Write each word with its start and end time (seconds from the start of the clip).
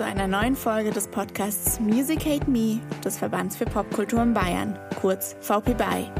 Zu 0.00 0.06
einer 0.06 0.26
neuen 0.26 0.56
Folge 0.56 0.92
des 0.92 1.08
Podcasts 1.08 1.78
Music 1.78 2.24
Hate 2.24 2.50
Me 2.50 2.80
des 3.04 3.18
Verbands 3.18 3.54
für 3.54 3.66
Popkultur 3.66 4.22
in 4.22 4.32
Bayern, 4.32 4.78
kurz 4.98 5.36
VP 5.42 5.74
BY. 5.74 6.10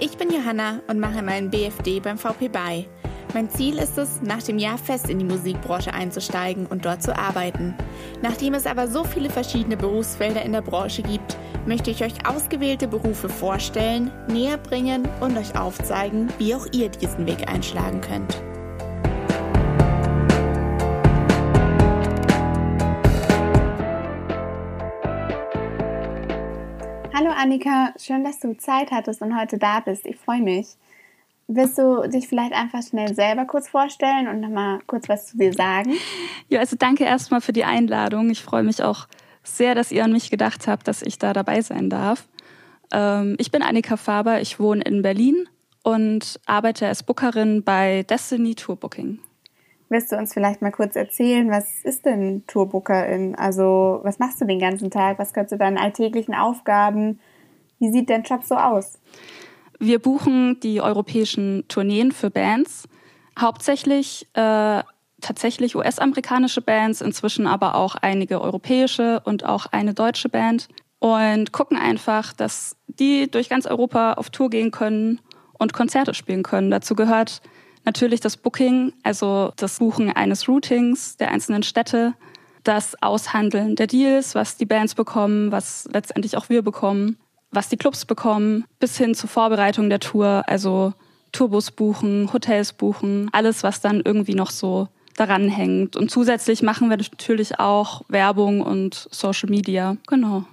Ich 0.00 0.16
bin 0.16 0.32
Johanna 0.32 0.80
und 0.88 0.98
mache 0.98 1.22
meinen 1.22 1.48
BFD 1.48 2.00
beim 2.00 2.18
VP 2.18 2.48
BY. 2.48 2.88
Mein 3.34 3.48
Ziel 3.48 3.78
ist 3.78 3.96
es, 3.96 4.20
nach 4.22 4.42
dem 4.42 4.58
Jahr 4.58 4.76
fest 4.76 5.08
in 5.08 5.20
die 5.20 5.24
Musikbranche 5.24 5.94
einzusteigen 5.94 6.66
und 6.66 6.84
dort 6.84 7.00
zu 7.00 7.16
arbeiten. 7.16 7.76
Nachdem 8.22 8.54
es 8.54 8.66
aber 8.66 8.88
so 8.88 9.04
viele 9.04 9.30
verschiedene 9.30 9.76
Berufsfelder 9.76 10.42
in 10.42 10.50
der 10.50 10.62
Branche 10.62 11.02
gibt, 11.02 11.36
möchte 11.64 11.92
ich 11.92 12.02
euch 12.02 12.26
ausgewählte 12.26 12.88
Berufe 12.88 13.28
vorstellen, 13.28 14.10
näher 14.26 14.58
bringen 14.58 15.08
und 15.20 15.38
euch 15.38 15.56
aufzeigen, 15.56 16.28
wie 16.38 16.56
auch 16.56 16.66
ihr 16.72 16.88
diesen 16.88 17.24
Weg 17.28 17.48
einschlagen 17.48 18.00
könnt. 18.00 18.42
Hallo 27.18 27.30
Annika, 27.30 27.92
schön, 27.98 28.22
dass 28.22 28.38
du 28.38 28.56
Zeit 28.58 28.92
hattest 28.92 29.22
und 29.22 29.36
heute 29.36 29.58
da 29.58 29.80
bist. 29.80 30.06
Ich 30.06 30.14
freue 30.14 30.40
mich. 30.40 30.68
Willst 31.48 31.76
du 31.76 32.08
dich 32.08 32.28
vielleicht 32.28 32.52
einfach 32.52 32.80
schnell 32.80 33.12
selber 33.12 33.44
kurz 33.44 33.68
vorstellen 33.68 34.28
und 34.28 34.38
nochmal 34.38 34.78
kurz 34.86 35.08
was 35.08 35.26
zu 35.26 35.36
dir 35.36 35.52
sagen? 35.52 35.94
Ja, 36.48 36.60
also 36.60 36.76
danke 36.78 37.02
erstmal 37.02 37.40
für 37.40 37.52
die 37.52 37.64
Einladung. 37.64 38.30
Ich 38.30 38.40
freue 38.40 38.62
mich 38.62 38.84
auch 38.84 39.08
sehr, 39.42 39.74
dass 39.74 39.90
ihr 39.90 40.04
an 40.04 40.12
mich 40.12 40.30
gedacht 40.30 40.68
habt, 40.68 40.86
dass 40.86 41.02
ich 41.02 41.18
da 41.18 41.32
dabei 41.32 41.60
sein 41.60 41.90
darf. 41.90 42.28
Ähm, 42.92 43.34
ich 43.38 43.50
bin 43.50 43.62
Annika 43.62 43.96
Faber, 43.96 44.40
ich 44.40 44.60
wohne 44.60 44.82
in 44.82 45.02
Berlin 45.02 45.48
und 45.82 46.38
arbeite 46.46 46.86
als 46.86 47.02
Bookerin 47.02 47.64
bei 47.64 48.04
Destiny 48.04 48.54
Tour 48.54 48.76
Booking. 48.76 49.18
Willst 49.90 50.12
du 50.12 50.16
uns 50.16 50.34
vielleicht 50.34 50.60
mal 50.60 50.70
kurz 50.70 50.96
erzählen, 50.96 51.50
was 51.50 51.82
ist 51.82 52.04
denn 52.04 52.44
Tourbookerin? 52.46 53.34
Also, 53.34 54.00
was 54.02 54.18
machst 54.18 54.40
du 54.40 54.44
den 54.44 54.58
ganzen 54.58 54.90
Tag? 54.90 55.18
Was 55.18 55.32
gehört 55.32 55.48
zu 55.48 55.56
deinen 55.56 55.78
alltäglichen 55.78 56.34
Aufgaben? 56.34 57.20
Wie 57.78 57.90
sieht 57.90 58.10
dein 58.10 58.22
Job 58.22 58.44
so 58.44 58.56
aus? 58.56 59.00
Wir 59.78 59.98
buchen 59.98 60.58
die 60.60 60.80
europäischen 60.80 61.64
Tourneen 61.68 62.12
für 62.12 62.30
Bands, 62.30 62.88
hauptsächlich 63.38 64.26
äh, 64.34 64.82
tatsächlich 65.20 65.76
US-amerikanische 65.76 66.60
Bands, 66.60 67.00
inzwischen 67.00 67.46
aber 67.46 67.74
auch 67.74 67.94
einige 67.96 68.40
europäische 68.40 69.20
und 69.24 69.44
auch 69.44 69.66
eine 69.66 69.94
deutsche 69.94 70.28
Band 70.28 70.68
und 70.98 71.52
gucken 71.52 71.78
einfach, 71.78 72.32
dass 72.32 72.76
die 72.86 73.30
durch 73.30 73.48
ganz 73.48 73.66
Europa 73.66 74.14
auf 74.14 74.30
Tour 74.30 74.50
gehen 74.50 74.70
können 74.70 75.20
und 75.58 75.72
Konzerte 75.72 76.14
spielen 76.14 76.42
können. 76.42 76.70
Dazu 76.70 76.94
gehört 76.94 77.40
natürlich 77.88 78.20
das 78.20 78.36
Booking, 78.36 78.92
also 79.02 79.52
das 79.56 79.78
Buchen 79.78 80.10
eines 80.10 80.46
Routings 80.46 81.16
der 81.16 81.30
einzelnen 81.30 81.62
Städte, 81.62 82.14
das 82.62 83.00
Aushandeln 83.02 83.76
der 83.76 83.86
Deals, 83.86 84.34
was 84.34 84.56
die 84.56 84.66
Bands 84.66 84.94
bekommen, 84.94 85.50
was 85.50 85.88
letztendlich 85.90 86.36
auch 86.36 86.48
wir 86.48 86.62
bekommen 86.62 87.16
was 87.50 87.68
die 87.68 87.76
Clubs 87.76 88.04
bekommen, 88.04 88.64
bis 88.78 88.96
hin 88.96 89.14
zur 89.14 89.28
Vorbereitung 89.28 89.88
der 89.88 90.00
Tour, 90.00 90.44
also 90.46 90.92
Tourbus 91.32 91.70
buchen, 91.70 92.32
Hotels 92.32 92.72
buchen, 92.72 93.28
alles, 93.32 93.62
was 93.62 93.80
dann 93.80 94.02
irgendwie 94.04 94.34
noch 94.34 94.50
so 94.50 94.88
daran 95.16 95.48
hängt. 95.48 95.96
Und 95.96 96.10
zusätzlich 96.10 96.62
machen 96.62 96.90
wir 96.90 96.96
natürlich 96.96 97.58
auch 97.58 98.02
Werbung 98.08 98.60
und 98.60 99.08
Social 99.10 99.50
Media. 99.50 99.96
Genau. 100.06 100.44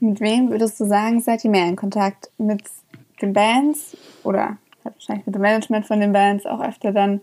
Mit 0.00 0.20
wem 0.20 0.50
würdest 0.50 0.78
du 0.80 0.84
sagen, 0.84 1.20
seid 1.20 1.44
ihr 1.44 1.50
mehr 1.50 1.66
in 1.66 1.76
Kontakt? 1.76 2.30
Mit 2.38 2.62
den 3.22 3.32
Bands 3.32 3.96
oder 4.24 4.58
wahrscheinlich 4.94 5.26
mit 5.26 5.34
dem 5.34 5.42
Management 5.42 5.86
von 5.86 6.00
den 6.00 6.12
Bands 6.12 6.46
auch 6.46 6.60
öfter 6.60 6.92
dann, 6.92 7.20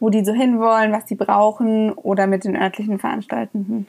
wo 0.00 0.10
die 0.10 0.24
so 0.24 0.32
hinwollen, 0.32 0.92
was 0.92 1.04
die 1.04 1.14
brauchen 1.14 1.92
oder 1.92 2.26
mit 2.26 2.44
den 2.44 2.56
örtlichen 2.56 2.98
Veranstaltenden? 2.98 3.86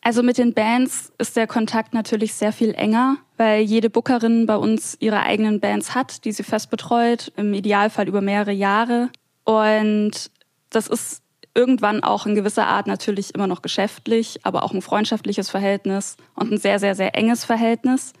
Also 0.00 0.22
mit 0.22 0.36
den 0.36 0.52
Bands 0.52 1.12
ist 1.18 1.36
der 1.36 1.46
Kontakt 1.46 1.94
natürlich 1.94 2.34
sehr 2.34 2.52
viel 2.52 2.74
enger, 2.74 3.18
weil 3.36 3.62
jede 3.62 3.88
Bookerin 3.88 4.46
bei 4.46 4.56
uns 4.56 4.96
ihre 4.98 5.20
eigenen 5.20 5.60
Bands 5.60 5.94
hat, 5.94 6.24
die 6.24 6.32
sie 6.32 6.42
fest 6.42 6.70
betreut, 6.70 7.32
im 7.36 7.54
Idealfall 7.54 8.08
über 8.08 8.20
mehrere 8.20 8.52
Jahre. 8.52 9.10
Und 9.44 10.30
das 10.70 10.88
ist 10.88 11.22
irgendwann 11.54 12.02
auch 12.02 12.26
in 12.26 12.34
gewisser 12.34 12.66
Art 12.66 12.88
natürlich 12.88 13.34
immer 13.34 13.46
noch 13.46 13.62
geschäftlich, 13.62 14.40
aber 14.42 14.64
auch 14.64 14.72
ein 14.72 14.82
freundschaftliches 14.82 15.50
Verhältnis 15.50 16.16
und 16.34 16.50
ein 16.50 16.58
sehr, 16.58 16.78
sehr, 16.80 16.94
sehr 16.94 17.14
enges 17.14 17.44
Verhältnis. 17.44 18.12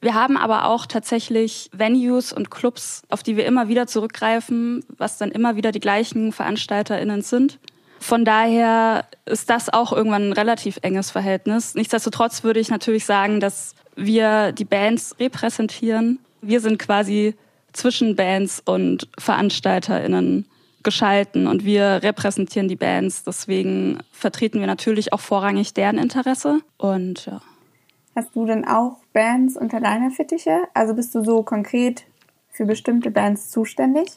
Wir 0.00 0.14
haben 0.14 0.36
aber 0.36 0.66
auch 0.66 0.86
tatsächlich 0.86 1.70
Venues 1.72 2.32
und 2.32 2.50
Clubs, 2.50 3.02
auf 3.08 3.22
die 3.22 3.36
wir 3.36 3.46
immer 3.46 3.68
wieder 3.68 3.86
zurückgreifen, 3.86 4.84
was 4.96 5.18
dann 5.18 5.30
immer 5.30 5.56
wieder 5.56 5.72
die 5.72 5.80
gleichen 5.80 6.32
VeranstalterInnen 6.32 7.22
sind. 7.22 7.58
Von 7.98 8.24
daher 8.24 9.06
ist 9.24 9.48
das 9.50 9.72
auch 9.72 9.92
irgendwann 9.92 10.28
ein 10.28 10.32
relativ 10.32 10.78
enges 10.82 11.10
Verhältnis. 11.10 11.74
Nichtsdestotrotz 11.74 12.44
würde 12.44 12.60
ich 12.60 12.68
natürlich 12.68 13.06
sagen, 13.06 13.40
dass 13.40 13.74
wir 13.96 14.52
die 14.52 14.64
Bands 14.64 15.16
repräsentieren. 15.18 16.18
Wir 16.42 16.60
sind 16.60 16.78
quasi 16.78 17.34
zwischen 17.72 18.14
Bands 18.14 18.62
und 18.64 19.08
VeranstalterInnen 19.18 20.46
geschalten 20.82 21.46
und 21.46 21.64
wir 21.64 22.00
repräsentieren 22.02 22.68
die 22.68 22.76
Bands. 22.76 23.24
Deswegen 23.24 23.98
vertreten 24.12 24.60
wir 24.60 24.66
natürlich 24.66 25.12
auch 25.12 25.20
vorrangig 25.20 25.74
deren 25.74 25.98
Interesse. 25.98 26.60
Und 26.78 27.26
ja. 27.26 27.40
Hast 28.16 28.34
du 28.34 28.46
denn 28.46 28.66
auch 28.66 28.96
Bands 29.12 29.58
unter 29.58 29.78
deiner 29.78 30.10
Fittiche? 30.10 30.62
Also 30.72 30.94
bist 30.94 31.14
du 31.14 31.22
so 31.22 31.42
konkret 31.42 32.04
für 32.48 32.64
bestimmte 32.64 33.10
Bands 33.10 33.50
zuständig? 33.50 34.08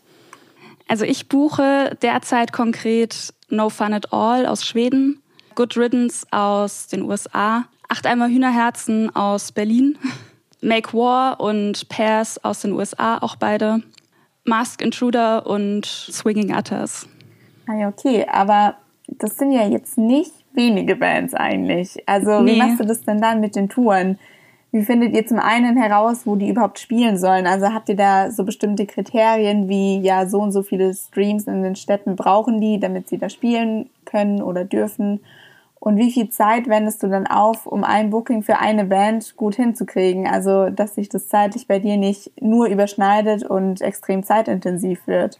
Also 0.87 1.03
ich 1.03 1.27
buche 1.27 1.97
derzeit 2.01 2.53
konkret 2.53 3.33
No 3.49 3.67
Fun 3.69 3.93
at 3.93 4.13
All 4.13 4.45
aus 4.45 4.65
Schweden, 4.65 5.21
Good 5.53 5.75
Riddance 5.75 6.25
aus 6.31 6.87
den 6.87 7.01
USA, 7.01 7.65
Acht 7.89 8.07
Eimer 8.07 8.29
Hühnerherzen 8.29 9.13
aus 9.13 9.51
Berlin, 9.51 9.97
Make 10.61 10.93
War 10.93 11.41
und 11.41 11.89
Pairs 11.89 12.41
aus 12.41 12.61
den 12.61 12.71
USA, 12.71 13.17
auch 13.17 13.35
beide, 13.35 13.83
Mask 14.45 14.81
Intruder 14.81 15.45
und 15.45 15.85
Swinging 15.85 16.55
Utters. 16.55 17.05
Ah 17.67 17.75
ja, 17.75 17.89
okay, 17.89 18.25
aber 18.31 18.75
das 19.09 19.35
sind 19.35 19.51
ja 19.51 19.67
jetzt 19.67 19.97
nicht 19.97 20.38
wenige 20.53 20.95
Bands 20.95 21.33
eigentlich. 21.33 22.03
Also 22.07 22.41
nee. 22.41 22.53
wie 22.53 22.57
machst 22.57 22.79
du 22.79 22.85
das 22.85 23.01
denn 23.01 23.21
dann 23.21 23.39
mit 23.39 23.55
den 23.55 23.69
Touren? 23.69 24.17
Wie 24.71 24.83
findet 24.83 25.15
ihr 25.15 25.25
zum 25.25 25.39
einen 25.39 25.77
heraus, 25.77 26.27
wo 26.27 26.35
die 26.35 26.49
überhaupt 26.49 26.77
spielen 26.77 27.17
sollen? 27.17 27.47
Also 27.47 27.73
habt 27.73 27.89
ihr 27.89 27.95
da 27.95 28.29
so 28.29 28.43
bestimmte 28.43 28.85
Kriterien 28.85 29.67
wie 29.67 29.99
ja 29.99 30.27
so 30.27 30.39
und 30.39 30.51
so 30.51 30.61
viele 30.61 30.93
Streams 30.93 31.47
in 31.47 31.63
den 31.63 31.75
Städten 31.75 32.15
brauchen 32.15 32.61
die, 32.61 32.79
damit 32.79 33.09
sie 33.09 33.17
da 33.17 33.29
spielen 33.29 33.89
können 34.05 34.43
oder 34.43 34.65
dürfen? 34.65 35.21
Und 35.79 35.97
wie 35.97 36.11
viel 36.11 36.29
Zeit 36.29 36.67
wendest 36.67 37.01
du 37.01 37.07
dann 37.07 37.25
auf, 37.25 37.65
um 37.65 37.83
ein 37.83 38.09
Booking 38.09 38.43
für 38.43 38.59
eine 38.59 38.83
Band 38.85 39.37
gut 39.37 39.55
hinzukriegen? 39.55 40.27
Also, 40.27 40.69
dass 40.69 40.95
sich 40.95 41.07
das 41.07 41.29
zeitlich 41.29 41.67
bei 41.67 41.79
dir 41.79 41.97
nicht 41.97 42.31
nur 42.41 42.67
überschneidet 42.67 43.43
und 43.43 43.81
extrem 43.81 44.23
zeitintensiv 44.23 45.07
wird. 45.07 45.39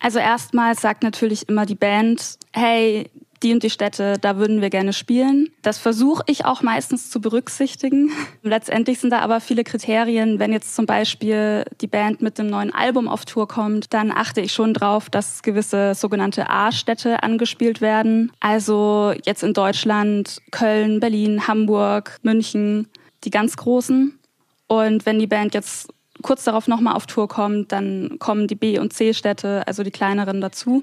Also 0.00 0.18
erstmals 0.18 0.80
sagt 0.80 1.02
natürlich 1.02 1.48
immer 1.48 1.66
die 1.66 1.76
Band, 1.76 2.38
hey, 2.52 3.10
die 3.42 3.52
und 3.52 3.62
die 3.62 3.70
Städte, 3.70 4.16
da 4.20 4.36
würden 4.36 4.60
wir 4.60 4.70
gerne 4.70 4.92
spielen. 4.92 5.48
Das 5.62 5.78
versuche 5.78 6.22
ich 6.26 6.44
auch 6.44 6.62
meistens 6.62 7.10
zu 7.10 7.20
berücksichtigen. 7.20 8.10
Letztendlich 8.42 8.98
sind 8.98 9.10
da 9.10 9.20
aber 9.20 9.40
viele 9.40 9.64
Kriterien. 9.64 10.38
Wenn 10.38 10.52
jetzt 10.52 10.74
zum 10.74 10.86
Beispiel 10.86 11.64
die 11.80 11.86
Band 11.86 12.20
mit 12.20 12.38
dem 12.38 12.48
neuen 12.48 12.74
Album 12.74 13.08
auf 13.08 13.24
Tour 13.24 13.48
kommt, 13.48 13.92
dann 13.94 14.10
achte 14.10 14.40
ich 14.40 14.52
schon 14.52 14.74
drauf, 14.74 15.08
dass 15.08 15.42
gewisse 15.42 15.94
sogenannte 15.94 16.50
A-Städte 16.50 17.22
angespielt 17.22 17.80
werden. 17.80 18.32
Also 18.40 19.14
jetzt 19.24 19.42
in 19.42 19.54
Deutschland 19.54 20.42
Köln, 20.50 21.00
Berlin, 21.00 21.48
Hamburg, 21.48 22.18
München, 22.22 22.88
die 23.24 23.30
ganz 23.30 23.56
großen. 23.56 24.18
Und 24.66 25.06
wenn 25.06 25.18
die 25.18 25.26
Band 25.26 25.54
jetzt 25.54 25.88
kurz 26.22 26.44
darauf 26.44 26.68
nochmal 26.68 26.94
auf 26.94 27.06
Tour 27.06 27.28
kommt, 27.28 27.72
dann 27.72 28.16
kommen 28.18 28.46
die 28.46 28.54
B- 28.54 28.78
und 28.78 28.92
C-Städte, 28.92 29.66
also 29.66 29.82
die 29.82 29.90
kleineren 29.90 30.40
dazu 30.42 30.82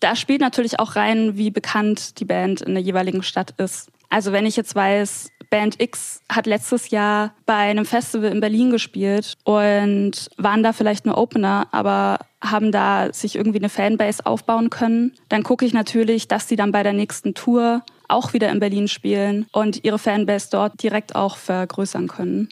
da 0.00 0.16
spielt 0.16 0.40
natürlich 0.40 0.78
auch 0.78 0.96
rein, 0.96 1.36
wie 1.36 1.50
bekannt 1.50 2.18
die 2.20 2.24
Band 2.24 2.62
in 2.62 2.74
der 2.74 2.82
jeweiligen 2.82 3.22
Stadt 3.22 3.54
ist. 3.58 3.90
Also 4.08 4.32
wenn 4.32 4.46
ich 4.46 4.56
jetzt 4.56 4.74
weiß, 4.74 5.30
Band 5.50 5.80
X 5.80 6.22
hat 6.30 6.46
letztes 6.46 6.90
Jahr 6.90 7.34
bei 7.44 7.54
einem 7.54 7.84
Festival 7.84 8.30
in 8.30 8.40
Berlin 8.40 8.70
gespielt 8.70 9.34
und 9.44 10.30
waren 10.38 10.62
da 10.62 10.72
vielleicht 10.72 11.04
nur 11.04 11.18
Opener, 11.18 11.68
aber 11.72 12.18
haben 12.42 12.72
da 12.72 13.12
sich 13.12 13.36
irgendwie 13.36 13.58
eine 13.58 13.68
Fanbase 13.68 14.24
aufbauen 14.24 14.70
können, 14.70 15.12
dann 15.28 15.42
gucke 15.42 15.64
ich 15.64 15.74
natürlich, 15.74 16.26
dass 16.26 16.48
sie 16.48 16.56
dann 16.56 16.72
bei 16.72 16.82
der 16.82 16.94
nächsten 16.94 17.34
Tour 17.34 17.82
auch 18.08 18.32
wieder 18.32 18.50
in 18.50 18.60
Berlin 18.60 18.88
spielen 18.88 19.46
und 19.52 19.84
ihre 19.84 19.98
Fanbase 19.98 20.48
dort 20.50 20.82
direkt 20.82 21.14
auch 21.14 21.36
vergrößern 21.36 22.08
können. 22.08 22.48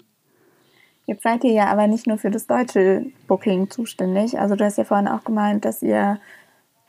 Jetzt 1.07 1.25
seid 1.25 1.43
ihr 1.43 1.53
ja 1.53 1.67
aber 1.67 1.89
nicht 1.89 2.07
nur 2.07 2.19
für 2.19 2.31
das 2.31 2.47
deutsche 2.47 3.05
Booking 3.27 3.69
zuständig. 3.69 4.39
Also 4.39 4.55
du 4.55 4.65
hast 4.65 4.79
ja 4.79 4.85
vorhin 4.85 5.09
auch 5.09 5.25
gemeint, 5.25 5.65
dass 5.65 5.83
ihr 5.83 6.21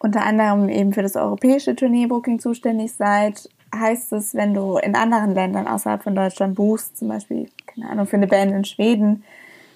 unter 0.02 0.26
anderem 0.26 0.70
eben 0.70 0.94
für 0.94 1.02
das 1.02 1.16
europäische 1.16 1.76
Turnierbooking 1.76 2.40
zuständig 2.40 2.94
seid, 2.94 3.50
heißt 3.74 4.14
es, 4.14 4.34
wenn 4.36 4.54
du 4.54 4.78
in 4.78 4.96
anderen 4.96 5.34
Ländern 5.34 5.68
außerhalb 5.68 6.04
von 6.04 6.16
Deutschland 6.16 6.56
buchst, 6.56 6.98
zum 6.98 7.08
Beispiel, 7.08 7.50
keine 7.68 7.90
Ahnung, 7.90 8.08
für 8.08 8.18
eine 8.18 8.28
Band 8.28 8.52
in 8.52 8.66
Schweden, 8.66 9.24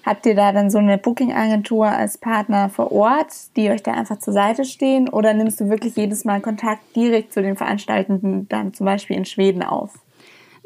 Habt 0.06 0.24
ihr 0.24 0.36
da 0.36 0.52
dann 0.52 0.70
so 0.70 0.78
eine 0.78 0.98
Booking-Agentur 0.98 1.88
als 1.88 2.16
Partner 2.16 2.68
vor 2.68 2.92
Ort, 2.92 3.56
die 3.56 3.70
euch 3.70 3.82
da 3.82 3.92
einfach 3.92 4.20
zur 4.20 4.32
Seite 4.32 4.64
stehen? 4.64 5.08
Oder 5.08 5.34
nimmst 5.34 5.60
du 5.60 5.68
wirklich 5.68 5.96
jedes 5.96 6.24
Mal 6.24 6.40
Kontakt 6.40 6.94
direkt 6.94 7.32
zu 7.32 7.42
den 7.42 7.56
Veranstaltenden, 7.56 8.48
dann 8.48 8.72
zum 8.72 8.86
Beispiel 8.86 9.16
in 9.16 9.24
Schweden 9.24 9.64
auf? 9.64 9.94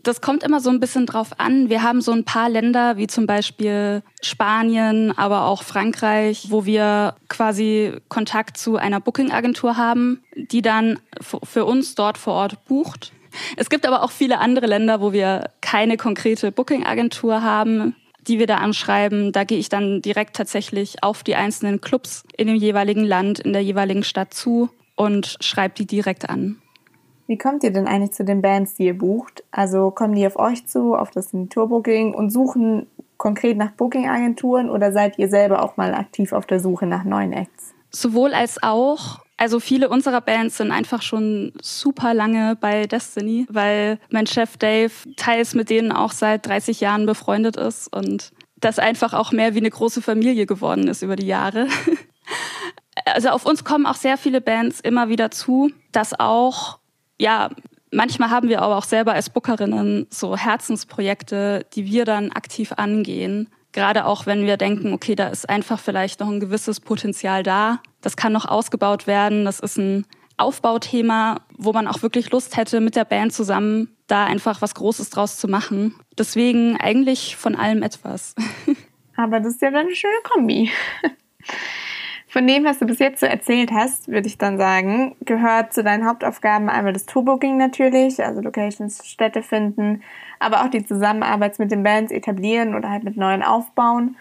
Das 0.02 0.20
kommt 0.20 0.42
immer 0.42 0.60
so 0.60 0.70
ein 0.70 0.80
bisschen 0.80 1.06
drauf 1.06 1.38
an. 1.38 1.68
Wir 1.68 1.82
haben 1.82 2.00
so 2.00 2.12
ein 2.12 2.24
paar 2.24 2.48
Länder 2.48 2.96
wie 2.96 3.06
zum 3.06 3.26
Beispiel 3.26 4.02
Spanien, 4.22 5.16
aber 5.16 5.44
auch 5.44 5.62
Frankreich, 5.62 6.46
wo 6.48 6.64
wir 6.64 7.14
quasi 7.28 7.92
Kontakt 8.08 8.56
zu 8.56 8.76
einer 8.76 9.00
Booking-Agentur 9.00 9.76
haben, 9.76 10.22
die 10.34 10.62
dann 10.62 10.98
für 11.20 11.64
uns 11.64 11.94
dort 11.94 12.18
vor 12.18 12.34
Ort 12.34 12.64
bucht. 12.64 13.12
Es 13.56 13.70
gibt 13.70 13.86
aber 13.86 14.02
auch 14.02 14.10
viele 14.10 14.38
andere 14.38 14.66
Länder, 14.66 15.00
wo 15.00 15.12
wir 15.12 15.50
keine 15.60 15.96
konkrete 15.96 16.50
Booking-Agentur 16.50 17.42
haben 17.42 17.94
die 18.26 18.38
wir 18.38 18.46
da 18.46 18.56
anschreiben. 18.56 19.32
Da 19.32 19.44
gehe 19.44 19.58
ich 19.58 19.68
dann 19.68 20.02
direkt 20.02 20.36
tatsächlich 20.36 21.02
auf 21.02 21.22
die 21.22 21.36
einzelnen 21.36 21.80
Clubs 21.80 22.24
in 22.36 22.48
dem 22.48 22.56
jeweiligen 22.56 23.04
Land, 23.04 23.40
in 23.40 23.52
der 23.52 23.62
jeweiligen 23.62 24.04
Stadt 24.04 24.34
zu 24.34 24.70
und 24.96 25.36
schreibe 25.40 25.74
die 25.74 25.86
direkt 25.86 26.28
an. 26.28 26.60
Wie 27.30 27.38
kommt 27.38 27.62
ihr 27.62 27.70
denn 27.70 27.86
eigentlich 27.86 28.10
zu 28.10 28.24
den 28.24 28.42
Bands, 28.42 28.74
die 28.74 28.86
ihr 28.86 28.98
bucht? 28.98 29.44
Also 29.52 29.92
kommen 29.92 30.16
die 30.16 30.26
auf 30.26 30.36
euch 30.36 30.66
zu, 30.66 30.96
auf 30.96 31.12
das 31.12 31.30
Tourbooking 31.48 32.12
und 32.12 32.30
suchen 32.30 32.88
konkret 33.18 33.56
nach 33.56 33.70
Booking-Agenturen 33.70 34.68
oder 34.68 34.90
seid 34.90 35.16
ihr 35.16 35.28
selber 35.28 35.62
auch 35.62 35.76
mal 35.76 35.94
aktiv 35.94 36.32
auf 36.32 36.44
der 36.44 36.58
Suche 36.58 36.86
nach 36.86 37.04
neuen 37.04 37.32
Acts? 37.32 37.72
Sowohl 37.92 38.34
als 38.34 38.60
auch. 38.64 39.20
Also 39.36 39.60
viele 39.60 39.90
unserer 39.90 40.20
Bands 40.20 40.56
sind 40.56 40.72
einfach 40.72 41.02
schon 41.02 41.52
super 41.62 42.14
lange 42.14 42.56
bei 42.60 42.88
Destiny, 42.88 43.46
weil 43.48 44.00
mein 44.10 44.26
Chef 44.26 44.56
Dave 44.56 44.90
teils 45.16 45.54
mit 45.54 45.70
denen 45.70 45.92
auch 45.92 46.10
seit 46.10 46.48
30 46.48 46.80
Jahren 46.80 47.06
befreundet 47.06 47.56
ist 47.56 47.94
und 47.94 48.32
das 48.56 48.80
einfach 48.80 49.14
auch 49.14 49.30
mehr 49.30 49.54
wie 49.54 49.58
eine 49.58 49.70
große 49.70 50.02
Familie 50.02 50.46
geworden 50.46 50.88
ist 50.88 51.02
über 51.02 51.14
die 51.14 51.28
Jahre. 51.28 51.68
Also 53.06 53.30
auf 53.30 53.46
uns 53.46 53.64
kommen 53.64 53.86
auch 53.86 53.94
sehr 53.94 54.18
viele 54.18 54.40
Bands 54.40 54.80
immer 54.80 55.08
wieder 55.08 55.30
zu, 55.30 55.70
dass 55.90 56.18
auch, 56.18 56.79
ja, 57.20 57.50
manchmal 57.92 58.30
haben 58.30 58.48
wir 58.48 58.62
aber 58.62 58.76
auch 58.76 58.84
selber 58.84 59.12
als 59.12 59.30
Bookerinnen 59.30 60.06
so 60.10 60.36
Herzensprojekte, 60.36 61.66
die 61.74 61.86
wir 61.86 62.04
dann 62.04 62.32
aktiv 62.32 62.72
angehen 62.76 63.48
Gerade 63.72 64.04
auch 64.04 64.26
wenn 64.26 64.46
wir 64.46 64.56
denken, 64.56 64.92
okay, 64.92 65.14
da 65.14 65.28
ist 65.28 65.48
einfach 65.48 65.78
vielleicht 65.78 66.20
noch 66.20 66.28
ein 66.28 66.40
gewisses 66.40 66.80
Potenzial 66.80 67.42
da. 67.42 67.80
Das 68.00 68.16
kann 68.16 68.32
noch 68.32 68.46
ausgebaut 68.46 69.06
werden. 69.06 69.44
Das 69.44 69.60
ist 69.60 69.78
ein 69.78 70.06
Aufbauthema, 70.36 71.42
wo 71.56 71.72
man 71.72 71.86
auch 71.86 72.02
wirklich 72.02 72.32
Lust 72.32 72.56
hätte, 72.56 72.80
mit 72.80 72.96
der 72.96 73.04
Band 73.04 73.32
zusammen 73.32 73.94
da 74.08 74.24
einfach 74.24 74.60
was 74.60 74.74
Großes 74.74 75.10
draus 75.10 75.36
zu 75.36 75.46
machen. 75.46 75.94
Deswegen 76.18 76.76
eigentlich 76.78 77.36
von 77.36 77.54
allem 77.54 77.82
etwas. 77.82 78.34
Aber 79.16 79.38
das 79.38 79.54
ist 79.54 79.62
ja 79.62 79.70
dann 79.70 79.86
eine 79.86 79.94
schöne 79.94 80.20
Kombi. 80.24 80.70
Von 82.30 82.46
dem, 82.46 82.62
was 82.62 82.78
du 82.78 82.86
bis 82.86 83.00
jetzt 83.00 83.18
so 83.18 83.26
erzählt 83.26 83.72
hast, 83.72 84.06
würde 84.06 84.28
ich 84.28 84.38
dann 84.38 84.56
sagen, 84.56 85.16
gehört 85.24 85.72
zu 85.72 85.82
deinen 85.82 86.06
Hauptaufgaben 86.06 86.68
einmal 86.68 86.92
das 86.92 87.04
Tourbooking 87.04 87.56
natürlich, 87.56 88.24
also 88.24 88.40
Locations, 88.40 89.04
Städte 89.04 89.42
finden, 89.42 90.02
aber 90.38 90.62
auch 90.62 90.68
die 90.68 90.84
Zusammenarbeit 90.84 91.58
mit 91.58 91.72
den 91.72 91.82
Bands 91.82 92.12
etablieren 92.12 92.76
oder 92.76 92.88
halt 92.88 93.02
mit 93.02 93.16
neuen 93.16 93.42
aufbauen 93.42 94.16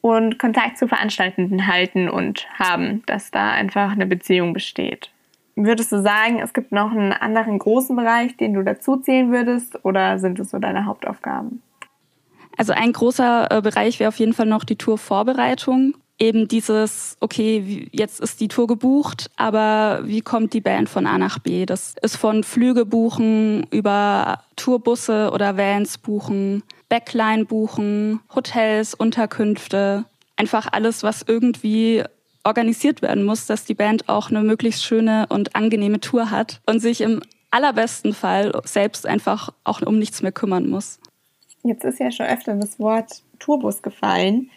und 0.00 0.38
Kontakt 0.38 0.78
zu 0.78 0.88
Veranstaltenden 0.88 1.66
halten 1.66 2.08
und 2.08 2.48
haben, 2.58 3.02
dass 3.04 3.30
da 3.30 3.50
einfach 3.50 3.92
eine 3.92 4.06
Beziehung 4.06 4.54
besteht. 4.54 5.10
Würdest 5.54 5.92
du 5.92 6.00
sagen, 6.00 6.40
es 6.40 6.54
gibt 6.54 6.72
noch 6.72 6.90
einen 6.90 7.12
anderen 7.12 7.58
großen 7.58 7.94
Bereich, 7.94 8.34
den 8.38 8.54
du 8.54 8.62
dazu 8.62 8.96
zählen 8.96 9.30
würdest 9.30 9.84
oder 9.84 10.18
sind 10.18 10.40
es 10.40 10.48
so 10.48 10.58
deine 10.58 10.86
Hauptaufgaben? 10.86 11.60
Also 12.56 12.72
ein 12.72 12.94
großer 12.94 13.48
äh, 13.50 13.60
Bereich 13.60 14.00
wäre 14.00 14.08
auf 14.08 14.18
jeden 14.18 14.32
Fall 14.32 14.46
noch 14.46 14.64
die 14.64 14.76
Tourvorbereitung 14.76 15.94
eben 16.22 16.46
dieses, 16.46 17.16
okay, 17.18 17.88
jetzt 17.90 18.20
ist 18.20 18.40
die 18.40 18.46
Tour 18.46 18.68
gebucht, 18.68 19.28
aber 19.34 20.02
wie 20.04 20.20
kommt 20.20 20.54
die 20.54 20.60
Band 20.60 20.88
von 20.88 21.04
A 21.04 21.18
nach 21.18 21.40
B? 21.40 21.66
Das 21.66 21.96
ist 22.00 22.16
von 22.16 22.44
Flüge 22.44 22.86
buchen 22.86 23.66
über 23.72 24.44
Tourbusse 24.54 25.32
oder 25.32 25.56
Vans 25.56 25.98
buchen, 25.98 26.62
Backline 26.88 27.44
buchen, 27.44 28.20
Hotels, 28.32 28.94
Unterkünfte, 28.94 30.04
einfach 30.36 30.68
alles, 30.70 31.02
was 31.02 31.24
irgendwie 31.26 32.04
organisiert 32.44 33.02
werden 33.02 33.24
muss, 33.24 33.46
dass 33.46 33.64
die 33.64 33.74
Band 33.74 34.08
auch 34.08 34.30
eine 34.30 34.42
möglichst 34.42 34.84
schöne 34.84 35.26
und 35.28 35.56
angenehme 35.56 35.98
Tour 35.98 36.30
hat 36.30 36.60
und 36.66 36.78
sich 36.78 37.00
im 37.00 37.20
allerbesten 37.50 38.14
Fall 38.14 38.52
selbst 38.64 39.06
einfach 39.06 39.52
auch 39.64 39.82
um 39.82 39.98
nichts 39.98 40.22
mehr 40.22 40.32
kümmern 40.32 40.68
muss. 40.68 41.00
Jetzt 41.64 41.84
ist 41.84 41.98
ja 41.98 42.12
schon 42.12 42.26
öfter 42.26 42.54
das 42.54 42.78
Wort 42.78 43.22
Tourbus 43.40 43.82
gefallen 43.82 44.50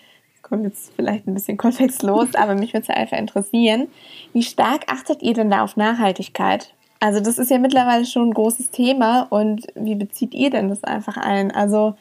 kommt 0.45 0.63
jetzt 0.63 0.93
vielleicht 0.95 1.27
ein 1.27 1.33
bisschen 1.33 1.57
kontextlos, 1.57 2.35
aber 2.35 2.55
mich 2.55 2.73
würde 2.73 2.85
es 2.87 2.95
einfach 2.95 3.17
interessieren. 3.17 3.87
Wie 4.31 4.43
stark 4.43 4.83
achtet 4.87 5.21
ihr 5.23 5.33
denn 5.33 5.49
da 5.49 5.63
auf 5.63 5.75
Nachhaltigkeit? 5.75 6.73
Also 6.99 7.19
das 7.19 7.37
ist 7.37 7.51
ja 7.51 7.57
mittlerweile 7.57 8.05
schon 8.05 8.29
ein 8.29 8.33
großes 8.33 8.71
Thema 8.71 9.23
und 9.29 9.67
wie 9.75 9.95
bezieht 9.95 10.33
ihr 10.33 10.49
denn 10.49 10.69
das 10.69 10.83
einfach 10.83 11.17
ein? 11.17 11.51
Also 11.51 11.95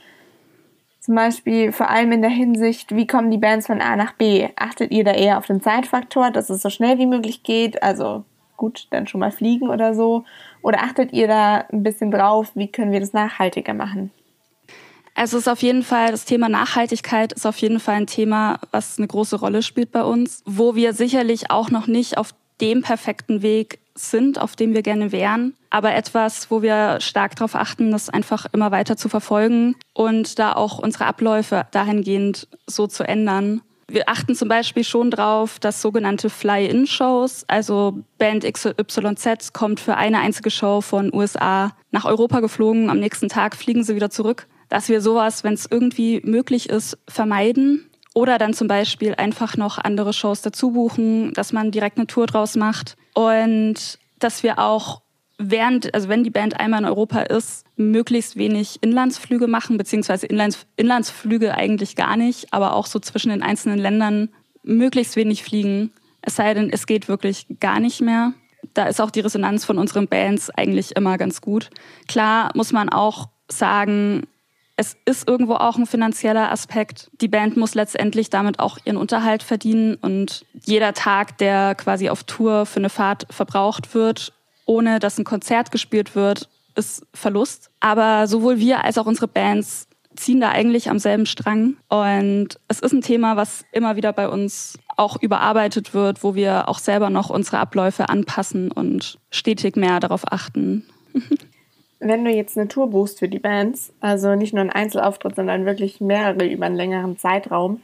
zum 1.00 1.14
Beispiel 1.14 1.73
vor 1.73 1.91
allem 1.91 2.12
in 2.12 2.23
der 2.23 2.31
Hinsicht, 2.31 2.94
wie 2.94 3.06
kommen 3.06 3.31
die 3.31 3.38
Bands 3.38 3.67
von 3.67 3.81
A 3.81 3.96
nach 3.96 4.12
B? 4.12 4.49
Achtet 4.56 4.93
ihr 4.93 5.05
da 5.05 5.12
eher 5.12 5.38
auf 5.38 5.47
den 5.47 5.61
Zeitfaktor, 5.61 6.31
dass 6.31 6.50
es 6.50 6.62
so 6.62 6.70
schnell 6.70 6.99
wie 6.99 7.06
möglich 7.06 7.43
geht? 7.43 7.82
Also 7.82 8.25
gut, 8.56 8.87
dann 8.90 9.06
schon 9.06 9.20
mal 9.20 9.32
fliegen 9.32 9.69
oder 9.69 9.94
so. 9.94 10.25
Oder 10.62 10.82
achtet 10.82 11.12
ihr 11.12 11.29
da 11.29 11.64
ein 11.73 11.82
bisschen 11.82 12.11
drauf, 12.11 12.52
wie 12.55 12.69
können 12.69 12.93
wir 12.93 13.00
das 13.00 13.12
nachhaltiger 13.12 13.75
machen? 13.75 14.11
Also 15.14 15.37
es 15.37 15.44
ist 15.44 15.49
auf 15.49 15.62
jeden 15.62 15.84
Fall, 15.84 16.11
das 16.11 16.25
Thema 16.25 16.49
Nachhaltigkeit 16.49 17.32
ist 17.32 17.46
auf 17.46 17.58
jeden 17.58 17.78
Fall 17.78 17.94
ein 17.94 18.06
Thema, 18.08 18.58
was 18.72 18.99
eine 18.99 19.06
große 19.06 19.37
Rolle 19.37 19.62
spielt 19.62 19.93
bei 19.93 20.02
uns, 20.02 20.43
wo 20.44 20.75
wir 20.75 20.93
sicherlich 20.93 21.50
auch 21.50 21.70
noch 21.70 21.87
nicht 21.87 22.19
auf 22.19 22.34
dem 22.61 22.82
perfekten 22.82 23.43
Weg 23.43 23.78
sind, 23.94 24.40
auf 24.40 24.56
dem 24.56 24.75
wir 24.75 24.82
gerne 24.82 25.12
wären, 25.12 25.55
aber 25.70 25.94
etwas, 25.94 26.50
wo 26.50 26.62
wir 26.62 27.00
stark 27.00 27.37
darauf 27.37 27.55
achten, 27.55 27.93
das 27.93 28.08
einfach 28.08 28.46
immer 28.52 28.72
weiter 28.72 28.96
zu 28.96 29.08
verfolgen 29.08 29.76
und 29.93 30.38
da 30.40 30.52
auch 30.52 30.78
unsere 30.78 31.06
Abläufe 31.06 31.66
dahingehend 31.70 32.49
so 32.66 32.88
zu 32.88 33.06
ändern. 33.06 33.61
Wir 33.87 34.08
achten 34.08 34.34
zum 34.34 34.49
Beispiel 34.49 34.82
schon 34.82 35.11
drauf, 35.11 35.61
dass 35.61 35.82
sogenannte 35.82 36.31
Fly-In-Shows, 36.31 37.44
also 37.46 37.99
Band 38.19 38.50
XYZ 38.50 39.52
kommt 39.52 39.78
für 39.78 39.96
eine 39.96 40.19
einzige 40.19 40.50
Show 40.50 40.81
von 40.81 41.14
USA 41.14 41.76
nach 41.92 42.04
Europa 42.04 42.40
geflogen, 42.40 42.90
am 42.90 42.99
nächsten 42.99 43.28
Tag 43.28 43.54
fliegen 43.54 43.85
sie 43.85 43.94
wieder 43.94 44.11
zurück 44.11 44.49
dass 44.68 44.88
wir 44.88 45.00
sowas, 45.00 45.44
wenn 45.44 45.54
es 45.54 45.66
irgendwie 45.71 46.21
möglich 46.25 46.68
ist, 46.68 46.99
vermeiden. 47.09 47.90
Oder 48.14 48.38
dann 48.38 48.54
zum 48.54 48.68
Beispiel 48.68 49.14
einfach 49.16 49.56
noch 49.56 49.78
andere 49.78 50.12
Shows 50.12 50.40
dazu 50.42 50.71
buchen, 50.71 51.33
dass 51.33 51.52
man 51.52 51.73
direkt 51.73 51.99
eine 51.99 52.06
Tour 52.06 52.26
draus 52.26 52.54
macht. 52.54 52.97
Und 53.14 53.99
dass 54.21 54.42
wir 54.42 54.59
auch 54.59 55.02
während, 55.38 55.92
also 55.94 56.09
wenn 56.09 56.25
die 56.25 56.30
Band 56.30 56.59
einmal 56.61 56.80
in 56.80 56.87
Europa 56.87 57.23
ist, 57.23 57.64
möglichst 57.76 58.37
wenig 58.37 58.78
Inlandsflüge 58.83 59.47
machen, 59.47 59.78
beziehungsweise 59.78 60.26
Inlands, 60.26 60.66
Inlandsflüge 60.76 61.54
eigentlich 61.54 61.97
gar 61.97 62.16
nicht, 62.16 62.52
aber 62.52 62.75
auch 62.75 62.87
so 62.87 63.00
zwischen 63.00 63.30
den 63.30 63.42
einzelnen 63.42 63.78
Ländern 63.78 64.28
möglichst 64.62 65.16
wenig 65.16 65.42
fliegen. 65.42 65.92
Es 66.23 66.37
sei 66.37 66.54
denn, 66.54 66.71
es 66.71 66.87
geht 66.87 67.09
wirklich 67.09 67.47
gar 67.61 67.80
nicht 67.80 68.00
mehr. 68.00 68.33
Da 68.73 68.87
ist 68.87 69.00
auch 69.00 69.11
die 69.11 69.21
Resonanz 69.21 69.64
von 69.64 69.78
unseren 69.78 70.09
Bands 70.09 70.50
eigentlich 70.50 70.97
immer 70.97 71.18
ganz 71.18 71.40
gut. 71.40 71.71
Klar 72.09 72.50
muss 72.54 72.73
man 72.73 72.88
auch 72.88 73.28
sagen, 73.49 74.23
es 74.76 74.97
ist 75.04 75.28
irgendwo 75.28 75.54
auch 75.54 75.76
ein 75.76 75.87
finanzieller 75.87 76.50
Aspekt. 76.50 77.11
Die 77.21 77.28
Band 77.28 77.57
muss 77.57 77.75
letztendlich 77.75 78.31
damit 78.31 78.59
auch 78.59 78.78
ihren 78.85 78.97
Unterhalt 78.97 79.43
verdienen 79.43 79.95
und 79.97 80.45
jeder 80.64 80.95
Tag, 80.95 81.38
der 81.38 81.75
quasi 81.75 82.09
auf 82.09 82.25
Tour 82.25 82.66
für 82.66 82.81
eine 82.81 82.88
Fahrt 82.88 83.26
verbraucht 83.31 83.95
wird, 83.95 84.33
ohne 84.66 84.99
dass 84.99 85.19
ein 85.19 85.25
Konzert 85.25 85.71
gespielt 85.71 86.16
wird, 86.16 86.49
ist 86.75 87.07
Verlust. 87.14 87.71
Aber 87.78 88.26
sowohl 88.26 88.59
wir 88.59 88.85
als 88.85 88.99
auch 88.99 89.07
unsere 89.07 89.28
Bands 89.28 89.87
ziehen 90.16 90.40
da 90.40 90.50
eigentlich 90.50 90.90
am 90.90 90.99
selben 90.99 91.26
Strang. 91.26 91.76
Und 91.88 92.59
es 92.66 92.81
ist 92.81 92.93
ein 92.93 93.02
Thema, 93.02 93.37
was 93.37 93.64
immer 93.73 93.95
wieder 93.95 94.12
bei 94.12 94.28
uns 94.28 94.78
auch 94.97 95.21
überarbeitet 95.21 95.95
wird, 95.95 96.25
wo 96.25 96.35
wir 96.35 96.69
auch 96.69 96.78
selber 96.78 97.11
noch 97.11 97.31
unsere 97.31 97.59
Abläufe 97.59 98.09
anpassen 98.09 98.71
und 98.73 99.19
stetig 99.31 99.76
mehr 99.76 100.00
darauf 100.00 100.33
achten. 100.33 100.85
wenn 102.04 102.25
du 102.25 102.30
jetzt 102.30 102.56
eine 102.56 102.68
Tour 102.68 102.90
buchst 102.90 103.18
für 103.18 103.28
die 103.28 103.38
Bands, 103.38 103.92
also 104.00 104.34
nicht 104.34 104.52
nur 104.52 104.62
ein 104.62 104.70
Einzelauftritt, 104.70 105.37
sondern 105.37 105.64
wirklich 105.64 106.00
mehrere 106.00 106.46
über 106.46 106.66
einen 106.66 106.76
längeren 106.76 107.18
Zeitraum, 107.18 107.80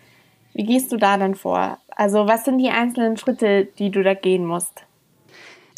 wie 0.53 0.65
gehst 0.65 0.93
du 0.93 0.97
da 0.97 1.17
dann 1.17 1.35
vor? 1.35 1.79
Also 1.97 2.27
was 2.27 2.45
sind 2.45 2.59
die 2.59 2.71
einzelnen 2.71 3.17
Schritte, 3.17 3.67
die 3.79 3.91
du 3.91 4.03
da 4.03 4.15
gehen 4.15 4.45
musst? 4.45 4.85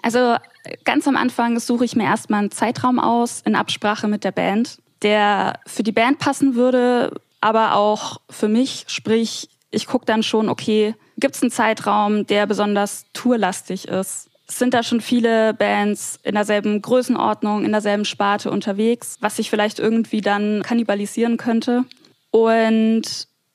Also 0.03 0.37
ganz 0.85 1.07
am 1.07 1.17
Anfang 1.17 1.59
suche 1.61 1.85
ich 1.85 1.95
mir 1.95 2.05
erstmal 2.05 2.41
einen 2.41 2.51
Zeitraum 2.51 2.99
aus 2.99 3.43
in 3.45 3.55
Absprache 3.55 4.09
mit 4.09 4.25
der 4.25 4.33
Band, 4.33 4.79
der 5.03 5.61
für 5.67 5.83
die 5.83 5.93
Band 5.93 6.19
passen 6.19 6.55
würde, 6.57 7.13
aber 7.41 7.77
auch 7.77 8.21
für 8.29 8.49
mich. 8.49 8.85
Sprich, 8.89 9.49
ich 9.71 9.87
gucke 9.87 10.07
dann 10.07 10.23
schon, 10.23 10.49
okay, 10.49 10.95
gibt 11.19 11.37
es 11.37 11.43
einen 11.43 11.53
Zeitraum, 11.53 12.27
der 12.27 12.47
besonders 12.47 13.05
tourlastig 13.13 13.87
ist? 13.87 14.29
Sind 14.59 14.75
da 14.75 14.83
schon 14.83 15.01
viele 15.01 15.55
Bands 15.55 16.19
in 16.23 16.35
derselben 16.35 16.83
Größenordnung, 16.83 17.65
in 17.65 17.73
derselben 17.73 18.05
Sparte 18.05 18.51
unterwegs, 18.51 19.17
was 19.21 19.37
sich 19.37 19.51
vielleicht 19.51 19.79
irgendwie 19.79 20.21
dann 20.21 20.63
kannibalisieren 20.63 21.37
könnte. 21.37 21.85
Und 22.31 23.03